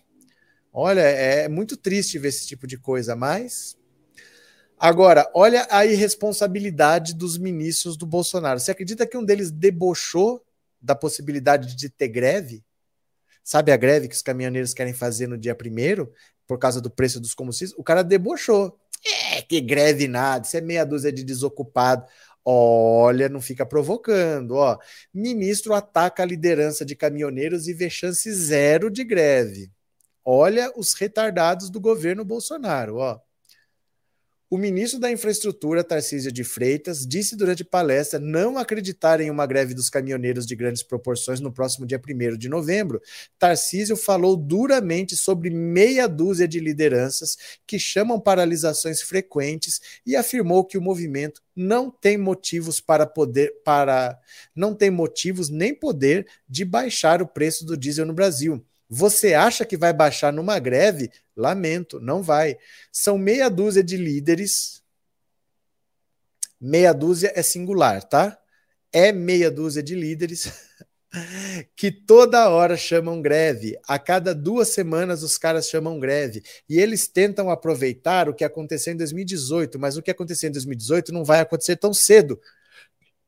[0.73, 3.77] Olha, é muito triste ver esse tipo de coisa, mas
[4.81, 8.61] Agora, olha a irresponsabilidade dos ministros do Bolsonaro.
[8.61, 10.41] Você acredita que um deles debochou
[10.81, 12.65] da possibilidade de ter greve.
[13.43, 16.13] Sabe a greve que os caminhoneiros querem fazer no dia primeiro
[16.47, 17.75] por causa do preço dos combustíveis?
[17.79, 18.79] O cara debochou.
[19.33, 22.05] É, que greve nada, isso é meia dúzia de desocupado.
[22.45, 24.79] Olha, não fica provocando, ó.
[25.13, 29.71] Ministro ataca a liderança de caminhoneiros e vê chance zero de greve.
[30.25, 33.21] Olha os retardados do governo Bolsonaro, ó.
[34.51, 39.75] O ministro da Infraestrutura, Tarcísio de Freitas, disse durante palestra não acreditar em uma greve
[39.75, 42.99] dos caminhoneiros de grandes proporções no próximo dia 1 de novembro.
[43.39, 50.79] Tarcísio falou duramente sobre meia dúzia de lideranças que chamam paralisações frequentes e afirmou que
[50.79, 54.19] o movimento não tem motivos para poder para
[54.57, 58.65] não tem motivos nem poder de baixar o preço do diesel no Brasil.
[58.89, 61.10] Você acha que vai baixar numa greve?
[61.36, 62.56] Lamento, não vai.
[62.90, 64.82] São meia dúzia de líderes.
[66.60, 68.39] Meia dúzia é singular, tá?
[68.93, 70.51] É meia dúzia de líderes
[71.77, 73.78] que toda hora chamam greve.
[73.86, 76.43] A cada duas semanas os caras chamam greve.
[76.69, 81.12] E eles tentam aproveitar o que aconteceu em 2018, mas o que aconteceu em 2018
[81.12, 82.40] não vai acontecer tão cedo.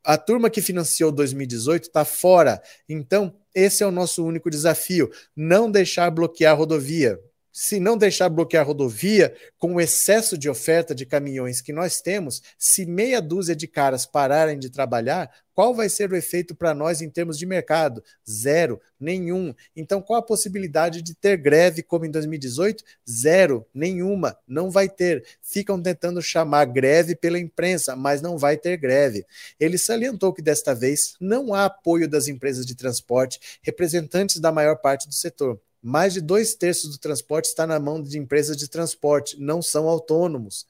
[0.05, 2.63] A turma que financiou 2018 está fora.
[2.89, 7.19] Então, esse é o nosso único desafio: não deixar bloquear a rodovia.
[7.53, 12.01] Se não deixar bloquear a rodovia, com o excesso de oferta de caminhões que nós
[12.01, 16.73] temos, se meia dúzia de caras pararem de trabalhar, qual vai ser o efeito para
[16.73, 18.03] nós em termos de mercado?
[18.27, 19.55] Zero, nenhum.
[19.77, 22.83] Então, qual a possibilidade de ter greve como em 2018?
[23.07, 25.23] Zero, nenhuma, não vai ter.
[25.43, 29.27] Ficam tentando chamar greve pela imprensa, mas não vai ter greve.
[29.59, 34.77] Ele salientou que desta vez não há apoio das empresas de transporte, representantes da maior
[34.77, 35.61] parte do setor.
[35.83, 39.89] Mais de dois terços do transporte está na mão de empresas de transporte, não são
[39.89, 40.67] autônomos.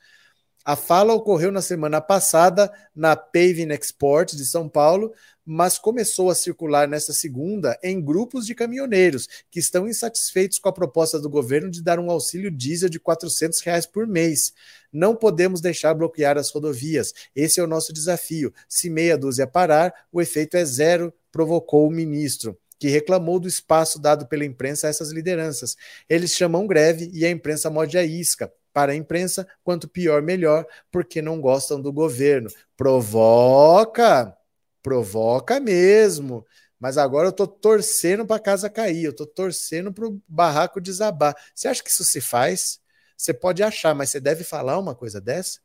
[0.65, 5.13] A fala ocorreu na semana passada na Paving Export de São Paulo,
[5.45, 10.73] mas começou a circular nesta segunda em grupos de caminhoneiros que estão insatisfeitos com a
[10.73, 14.53] proposta do governo de dar um auxílio diesel de 400 reais por mês.
[14.93, 17.15] Não podemos deixar bloquear as rodovias.
[17.35, 18.53] Esse é o nosso desafio.
[18.69, 24.01] Se meia dúzia parar, o efeito é zero, provocou o ministro que reclamou do espaço
[24.01, 25.77] dado pela imprensa a essas lideranças.
[26.09, 28.51] Eles chamam greve e a imprensa morde a isca.
[28.73, 32.49] Para a imprensa, quanto pior, melhor, porque não gostam do governo.
[32.77, 34.35] Provoca!
[34.83, 36.47] Provoca mesmo.
[36.79, 40.81] Mas agora eu tô torcendo para a casa cair, eu tô torcendo para o barraco
[40.81, 41.37] desabar.
[41.55, 42.81] Você acha que isso se faz?
[43.15, 45.61] Você pode achar, mas você deve falar uma coisa dessa?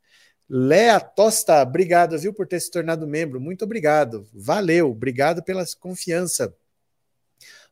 [0.46, 3.40] Léa Tosta, obrigado, viu, por ter se tornado membro.
[3.40, 4.28] Muito obrigado.
[4.34, 6.54] Valeu, obrigado pela confiança.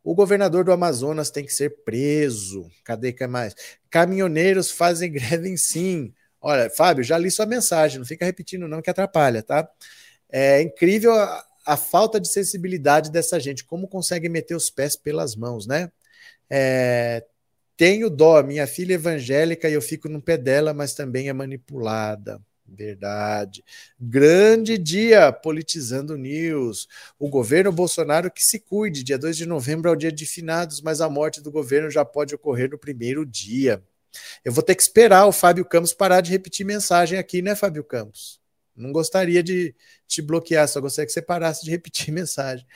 [0.05, 2.71] O governador do Amazonas tem que ser preso.
[2.85, 3.55] Cadê que é mais?
[3.91, 6.13] Caminhoneiros fazem greve sim.
[6.41, 9.67] Olha, Fábio, já li sua mensagem, não fica repetindo não que atrapalha, tá?
[10.31, 15.35] É incrível a, a falta de sensibilidade dessa gente, como consegue meter os pés pelas
[15.35, 15.91] mãos, né?
[16.51, 17.25] É,
[17.77, 21.33] tenho dó, minha filha é evangélica e eu fico no pé dela, mas também é
[21.33, 22.41] manipulada.
[22.75, 23.65] Verdade.
[23.99, 26.89] Grande dia politizando news.
[27.19, 29.05] O governo Bolsonaro que se cuide.
[29.05, 32.05] Dia 2 de novembro é o dia de finados, mas a morte do governo já
[32.05, 33.83] pode ocorrer no primeiro dia.
[34.45, 37.85] Eu vou ter que esperar o Fábio Campos parar de repetir mensagem aqui, né, Fábio
[37.85, 38.41] Campos?
[38.77, 39.75] Não gostaria de
[40.07, 42.67] te bloquear, só gostaria que você parasse de repetir mensagem.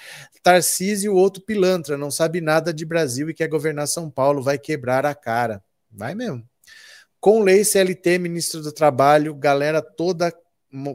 [0.43, 5.05] Tarcísio, outro pilantra, não sabe nada de Brasil e quer governar São Paulo, vai quebrar
[5.05, 5.63] a cara.
[5.91, 6.48] Vai mesmo.
[7.21, 10.33] Com lei CLT, ministro do Trabalho, galera toda,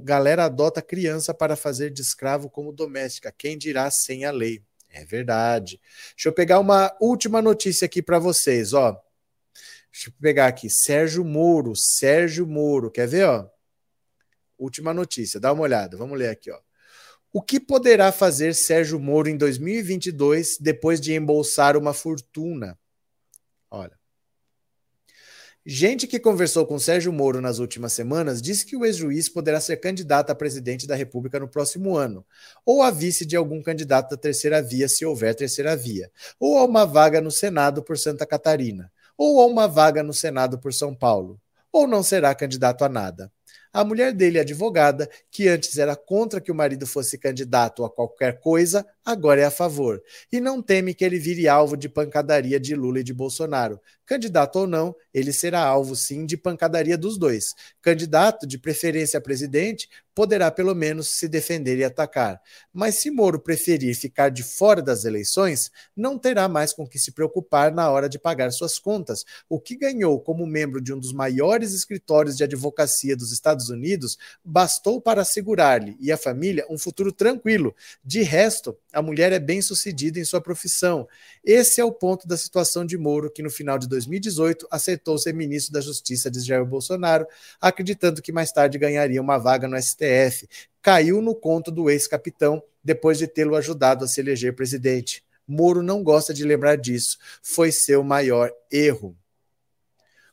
[0.03, 3.33] galera adota criança para fazer de escravo como doméstica.
[3.37, 4.63] Quem dirá sem a lei?
[4.89, 5.81] É verdade.
[6.15, 8.93] Deixa eu pegar uma última notícia aqui para vocês, ó.
[9.91, 10.69] Deixa eu pegar aqui.
[10.69, 13.49] Sérgio Moro, Sérgio Moro, quer ver, ó?
[14.57, 15.97] Última notícia, dá uma olhada.
[15.97, 16.59] Vamos ler aqui, ó.
[17.33, 22.79] O que poderá fazer Sérgio Moro em 2022 depois de embolsar uma fortuna?
[23.69, 24.02] Olha.
[25.65, 29.77] Gente que conversou com Sérgio Moro nas últimas semanas disse que o ex-juiz poderá ser
[29.77, 32.25] candidato a presidente da República no próximo ano,
[32.65, 36.65] ou a vice de algum candidato da terceira via, se houver terceira via, ou a
[36.65, 40.93] uma vaga no Senado por Santa Catarina, ou a uma vaga no Senado por São
[40.93, 41.39] Paulo,
[41.71, 43.31] ou não será candidato a nada.
[43.71, 48.41] A mulher dele, advogada, que antes era contra que o marido fosse candidato a qualquer
[48.41, 50.01] coisa, agora é a favor.
[50.31, 53.79] E não teme que ele vire alvo de pancadaria de Lula e de Bolsonaro.
[54.05, 57.53] Candidato ou não, ele será alvo sim de pancadaria dos dois.
[57.81, 62.39] Candidato, de preferência a presidente, poderá pelo menos se defender e atacar.
[62.71, 67.11] Mas se Moro preferir ficar de fora das eleições, não terá mais com que se
[67.11, 69.23] preocupar na hora de pagar suas contas.
[69.49, 74.17] O que ganhou como membro de um dos maiores escritórios de advocacia dos Estados Unidos
[74.43, 77.75] bastou para assegurar-lhe e à família um futuro tranquilo.
[78.03, 81.07] De resto, a mulher é bem-sucedida em sua profissão.
[81.43, 85.33] Esse é o ponto da situação de Moro, que no final de 2018 aceitou ser
[85.33, 87.25] ministro da Justiça de Jair Bolsonaro,
[87.59, 90.47] acreditando que mais tarde ganharia uma vaga no STF.
[90.81, 95.23] Caiu no conto do ex-capitão depois de tê-lo ajudado a se eleger presidente.
[95.47, 97.17] Moro não gosta de lembrar disso.
[97.41, 99.17] Foi seu maior erro.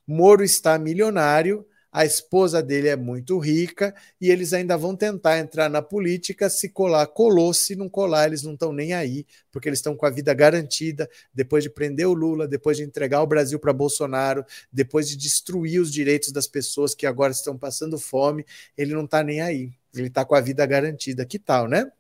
[0.07, 5.69] Moro está milionário a esposa dele é muito rica e eles ainda vão tentar entrar
[5.69, 6.49] na política.
[6.49, 7.53] Se colar, colou.
[7.53, 11.11] Se não colar, eles não estão nem aí, porque eles estão com a vida garantida.
[11.35, 15.81] Depois de prender o Lula, depois de entregar o Brasil para Bolsonaro, depois de destruir
[15.81, 18.47] os direitos das pessoas que agora estão passando fome,
[18.77, 19.73] ele não está nem aí.
[19.93, 21.27] Ele está com a vida garantida.
[21.27, 21.91] Que tal, né?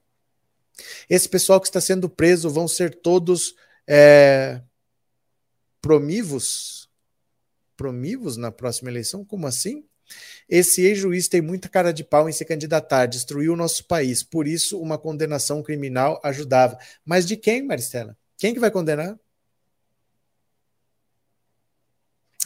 [1.08, 3.56] Esse pessoal que está sendo preso vão ser todos
[3.88, 4.62] é,
[5.82, 6.79] promivos
[7.80, 9.24] promivos na próxima eleição?
[9.24, 9.82] Como assim?
[10.46, 14.46] Esse ex-juiz tem muita cara de pau em se candidatar, destruiu o nosso país, por
[14.46, 16.78] isso uma condenação criminal ajudava.
[17.06, 18.14] Mas de quem, Maristela?
[18.36, 19.18] Quem que vai condenar?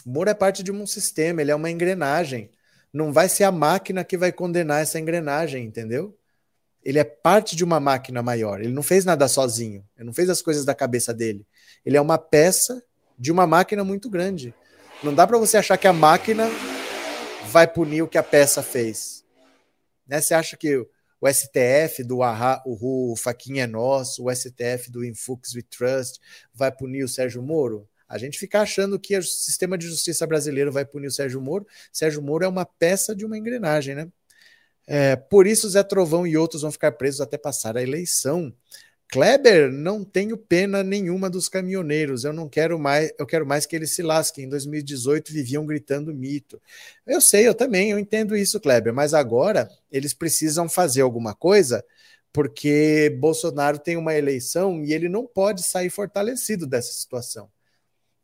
[0.07, 2.53] Moro é parte de um sistema, ele é uma engrenagem.
[2.93, 6.17] Não vai ser a máquina que vai condenar essa engrenagem, entendeu?
[6.85, 8.61] Ele é parte de uma máquina maior.
[8.61, 9.85] Ele não fez nada sozinho.
[9.97, 11.45] Ele não fez as coisas da cabeça dele.
[11.85, 12.85] Ele é uma peça
[13.19, 14.55] de uma máquina muito grande.
[15.03, 16.49] Não dá para você achar que a máquina
[17.51, 19.25] vai punir o que a peça fez.
[20.07, 20.21] Né?
[20.21, 25.55] Você acha que o STF do Ahá, o, Faquinha é Nosso, o STF do Infux
[25.55, 26.21] We Trust
[26.53, 27.89] vai punir o Sérgio Moro?
[28.09, 31.67] A gente fica achando que o sistema de justiça brasileiro vai punir o Sérgio Moro.
[31.93, 34.09] Sérgio Moro é uma peça de uma engrenagem, né?
[34.87, 38.55] É, por isso, Zé Trovão e outros vão ficar presos até passar a eleição.
[39.09, 42.25] Kleber, não tenho pena nenhuma dos caminhoneiros.
[42.25, 44.45] Eu não quero mais, eu quero mais que eles se lasquem.
[44.45, 46.61] Em 2018 viviam gritando mito.
[47.07, 51.85] Eu sei, eu também, eu entendo isso, Kleber, mas agora eles precisam fazer alguma coisa
[52.33, 57.49] porque Bolsonaro tem uma eleição e ele não pode sair fortalecido dessa situação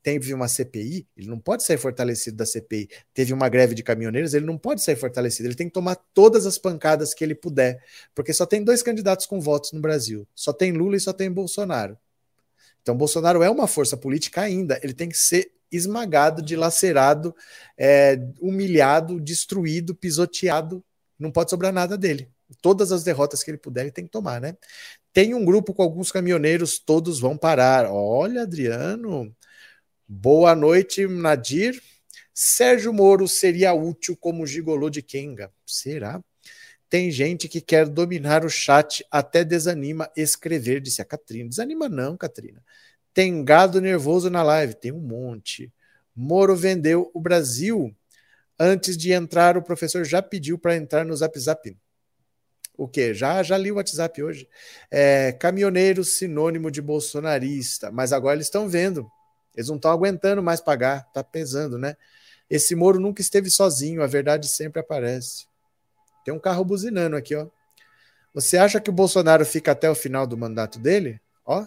[0.02, 2.89] teve uma CPI, ele não pode sair fortalecido da CPI.
[3.12, 5.48] Teve uma greve de caminhoneiros, ele não pode sair fortalecido.
[5.48, 7.82] Ele tem que tomar todas as pancadas que ele puder,
[8.14, 10.27] porque só tem dois candidatos com votos no Brasil.
[10.35, 11.98] Só tem Lula e só tem Bolsonaro.
[12.82, 14.81] Então, Bolsonaro é uma força política ainda.
[14.82, 17.35] Ele tem que ser esmagado, dilacerado,
[17.77, 20.82] é, humilhado, destruído, pisoteado.
[21.18, 22.28] Não pode sobrar nada dele.
[22.60, 24.56] Todas as derrotas que ele puder, ele tem que tomar, né?
[25.12, 27.90] Tem um grupo com alguns caminhoneiros, todos vão parar.
[27.93, 29.35] Olha, Adriano,
[30.12, 31.81] Boa noite, Nadir.
[32.35, 35.53] Sérgio Moro seria útil como gigolô de Kenga?
[35.65, 36.20] Será?
[36.89, 41.49] Tem gente que quer dominar o chat, até desanima escrever, disse a Catrina.
[41.49, 42.61] Desanima não, Catrina.
[43.15, 45.73] Tem gado nervoso na live, tem um monte.
[46.12, 47.95] Moro vendeu o Brasil.
[48.59, 51.78] Antes de entrar, o professor já pediu para entrar no Zap Zap.
[52.77, 53.15] O quê?
[53.15, 54.49] Já, já li o WhatsApp hoje.
[54.91, 59.09] É, caminhoneiro sinônimo de bolsonarista, mas agora eles estão vendo
[59.55, 61.97] eles não estão aguentando mais pagar, tá pesando, né?
[62.48, 65.47] Esse Moro nunca esteve sozinho, a verdade sempre aparece.
[66.24, 67.47] Tem um carro buzinando aqui, ó.
[68.35, 71.20] Você acha que o Bolsonaro fica até o final do mandato dele?
[71.44, 71.66] Ó,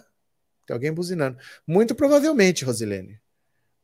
[0.66, 1.38] tem alguém buzinando.
[1.66, 3.20] Muito provavelmente, Rosilene.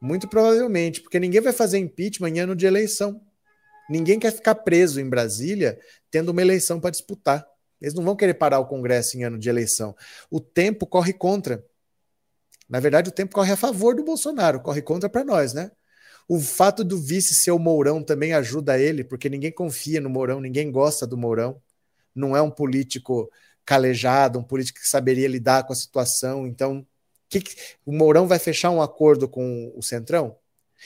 [0.01, 3.21] Muito provavelmente, porque ninguém vai fazer impeachment em ano de eleição.
[3.89, 5.79] Ninguém quer ficar preso em Brasília
[6.11, 7.47] tendo uma eleição para disputar.
[7.81, 9.97] Eles não vão querer parar o Congresso em ano de eleição.
[10.31, 11.65] O tempo corre contra.
[12.71, 15.71] Na verdade, o tempo corre a favor do Bolsonaro, corre contra para nós, né?
[16.29, 20.41] O fato do vice ser o Mourão também ajuda ele, porque ninguém confia no Mourão,
[20.41, 21.61] ninguém gosta do Mourão.
[22.15, 23.31] Não é um político
[23.65, 26.47] calejado, um político que saberia lidar com a situação.
[26.47, 26.87] Então,
[27.31, 27.57] que, que
[27.87, 30.37] o Mourão vai fechar um acordo com o Centrão?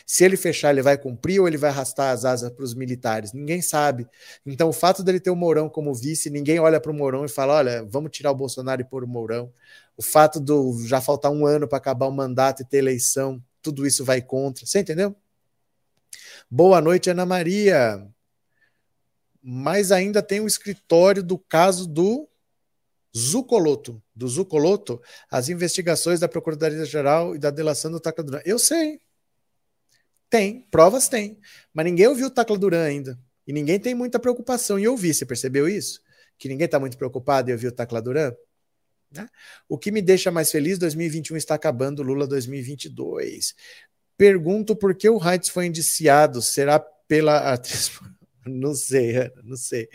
[0.06, 3.32] Se ele fechar, ele vai cumprir ou ele vai arrastar as asas para os militares?
[3.32, 4.06] Ninguém sabe.
[4.44, 7.28] Então, o fato dele ter o Mourão como vice, ninguém olha para o Mourão e
[7.28, 9.52] fala: olha, vamos tirar o Bolsonaro e pôr o Mourão.
[9.96, 13.86] O fato do já faltar um ano para acabar o mandato e ter eleição, tudo
[13.86, 14.66] isso vai contra.
[14.66, 15.14] Você entendeu?
[16.50, 18.06] Boa noite, Ana Maria.
[19.42, 22.28] Mas ainda tem o escritório do caso do
[23.16, 24.02] Zucoloto.
[24.14, 25.00] Do Zucoloto,
[25.30, 28.40] as investigações da Procuradoria-Geral e da delação do Tacla Duran.
[28.44, 29.00] Eu sei,
[30.34, 31.38] tem, provas tem.
[31.72, 33.18] Mas ninguém ouviu o Tacla Duran ainda.
[33.46, 35.14] E ninguém tem muita preocupação em ouvir.
[35.14, 36.00] Você percebeu isso?
[36.36, 38.32] Que ninguém está muito preocupado em ouvir o Tacla Duran?
[39.14, 39.28] Né?
[39.68, 43.54] O que me deixa mais feliz, 2021 está acabando, Lula 2022.
[44.16, 46.42] Pergunto por que o Heitz foi indiciado.
[46.42, 47.90] Será pela atriz.
[48.46, 49.88] Não sei, não sei.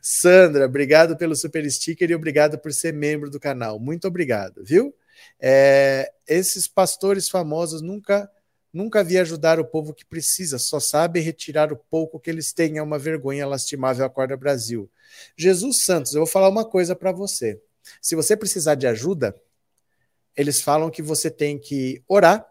[0.00, 3.78] Sandra, obrigado pelo super sticker e obrigado por ser membro do canal.
[3.78, 4.94] Muito obrigado, viu?
[5.38, 8.26] É, esses pastores famosos nunca
[8.74, 12.78] Nunca vi ajudar o povo que precisa, só sabe retirar o pouco que eles têm.
[12.78, 14.90] É uma vergonha lastimável, acorda Brasil.
[15.36, 17.62] Jesus Santos, eu vou falar uma coisa para você.
[18.00, 19.34] Se você precisar de ajuda,
[20.36, 22.46] eles falam que você tem que orar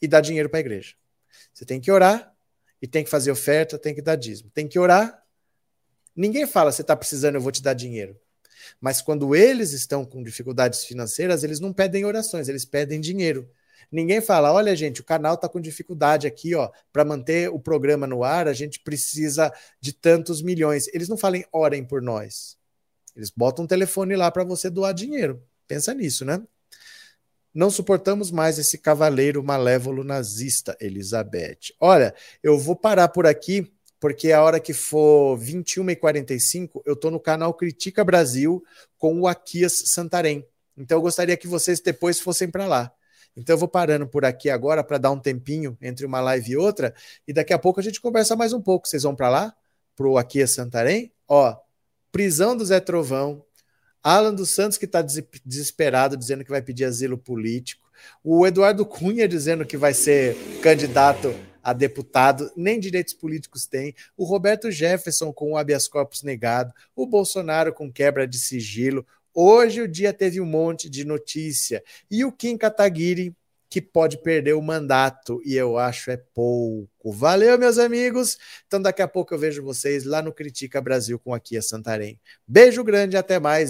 [0.00, 0.94] e dar dinheiro para a igreja.
[1.52, 2.34] Você tem que orar
[2.80, 4.50] e tem que fazer oferta, tem que dar dízimo.
[4.50, 5.22] Tem que orar.
[6.14, 8.18] Ninguém fala, você está precisando, eu vou te dar dinheiro.
[8.80, 13.48] Mas quando eles estão com dificuldades financeiras, eles não pedem orações, eles pedem dinheiro.
[13.90, 18.06] Ninguém fala, olha, gente, o canal está com dificuldade aqui, ó, para manter o programa
[18.06, 20.88] no ar, a gente precisa de tantos milhões.
[20.88, 22.55] Eles não falam, orem por nós.
[23.16, 25.42] Eles botam um telefone lá para você doar dinheiro.
[25.66, 26.42] Pensa nisso, né?
[27.54, 31.72] Não suportamos mais esse cavaleiro malévolo nazista, Elizabeth.
[31.80, 37.18] Olha, eu vou parar por aqui, porque a hora que for 21h45, eu estou no
[37.18, 38.62] canal Critica Brasil
[38.98, 40.46] com o Aquias Santarém.
[40.76, 42.92] Então eu gostaria que vocês depois fossem para lá.
[43.34, 46.56] Então eu vou parando por aqui agora para dar um tempinho entre uma live e
[46.58, 46.94] outra
[47.26, 48.86] e daqui a pouco a gente conversa mais um pouco.
[48.86, 49.56] Vocês vão para lá?
[49.94, 51.10] Pro Aqui é Santarém?
[51.26, 51.56] Ó,
[52.16, 53.44] prisão do Zé Trovão,
[54.02, 55.04] Alan dos Santos que está
[55.44, 57.86] desesperado dizendo que vai pedir asilo político,
[58.24, 64.24] o Eduardo Cunha dizendo que vai ser candidato a deputado, nem direitos políticos tem, o
[64.24, 69.06] Roberto Jefferson com o habeas corpus negado, o Bolsonaro com quebra de sigilo,
[69.38, 71.84] Hoje o dia teve um monte de notícia.
[72.10, 73.36] E o Kim Kataguiri,
[73.76, 77.12] que pode perder o mandato, e eu acho é pouco.
[77.12, 78.38] Valeu, meus amigos.
[78.66, 82.18] Então, daqui a pouco eu vejo vocês lá no Critica Brasil com aqui a Santarém.
[82.48, 83.64] Beijo grande, até mais.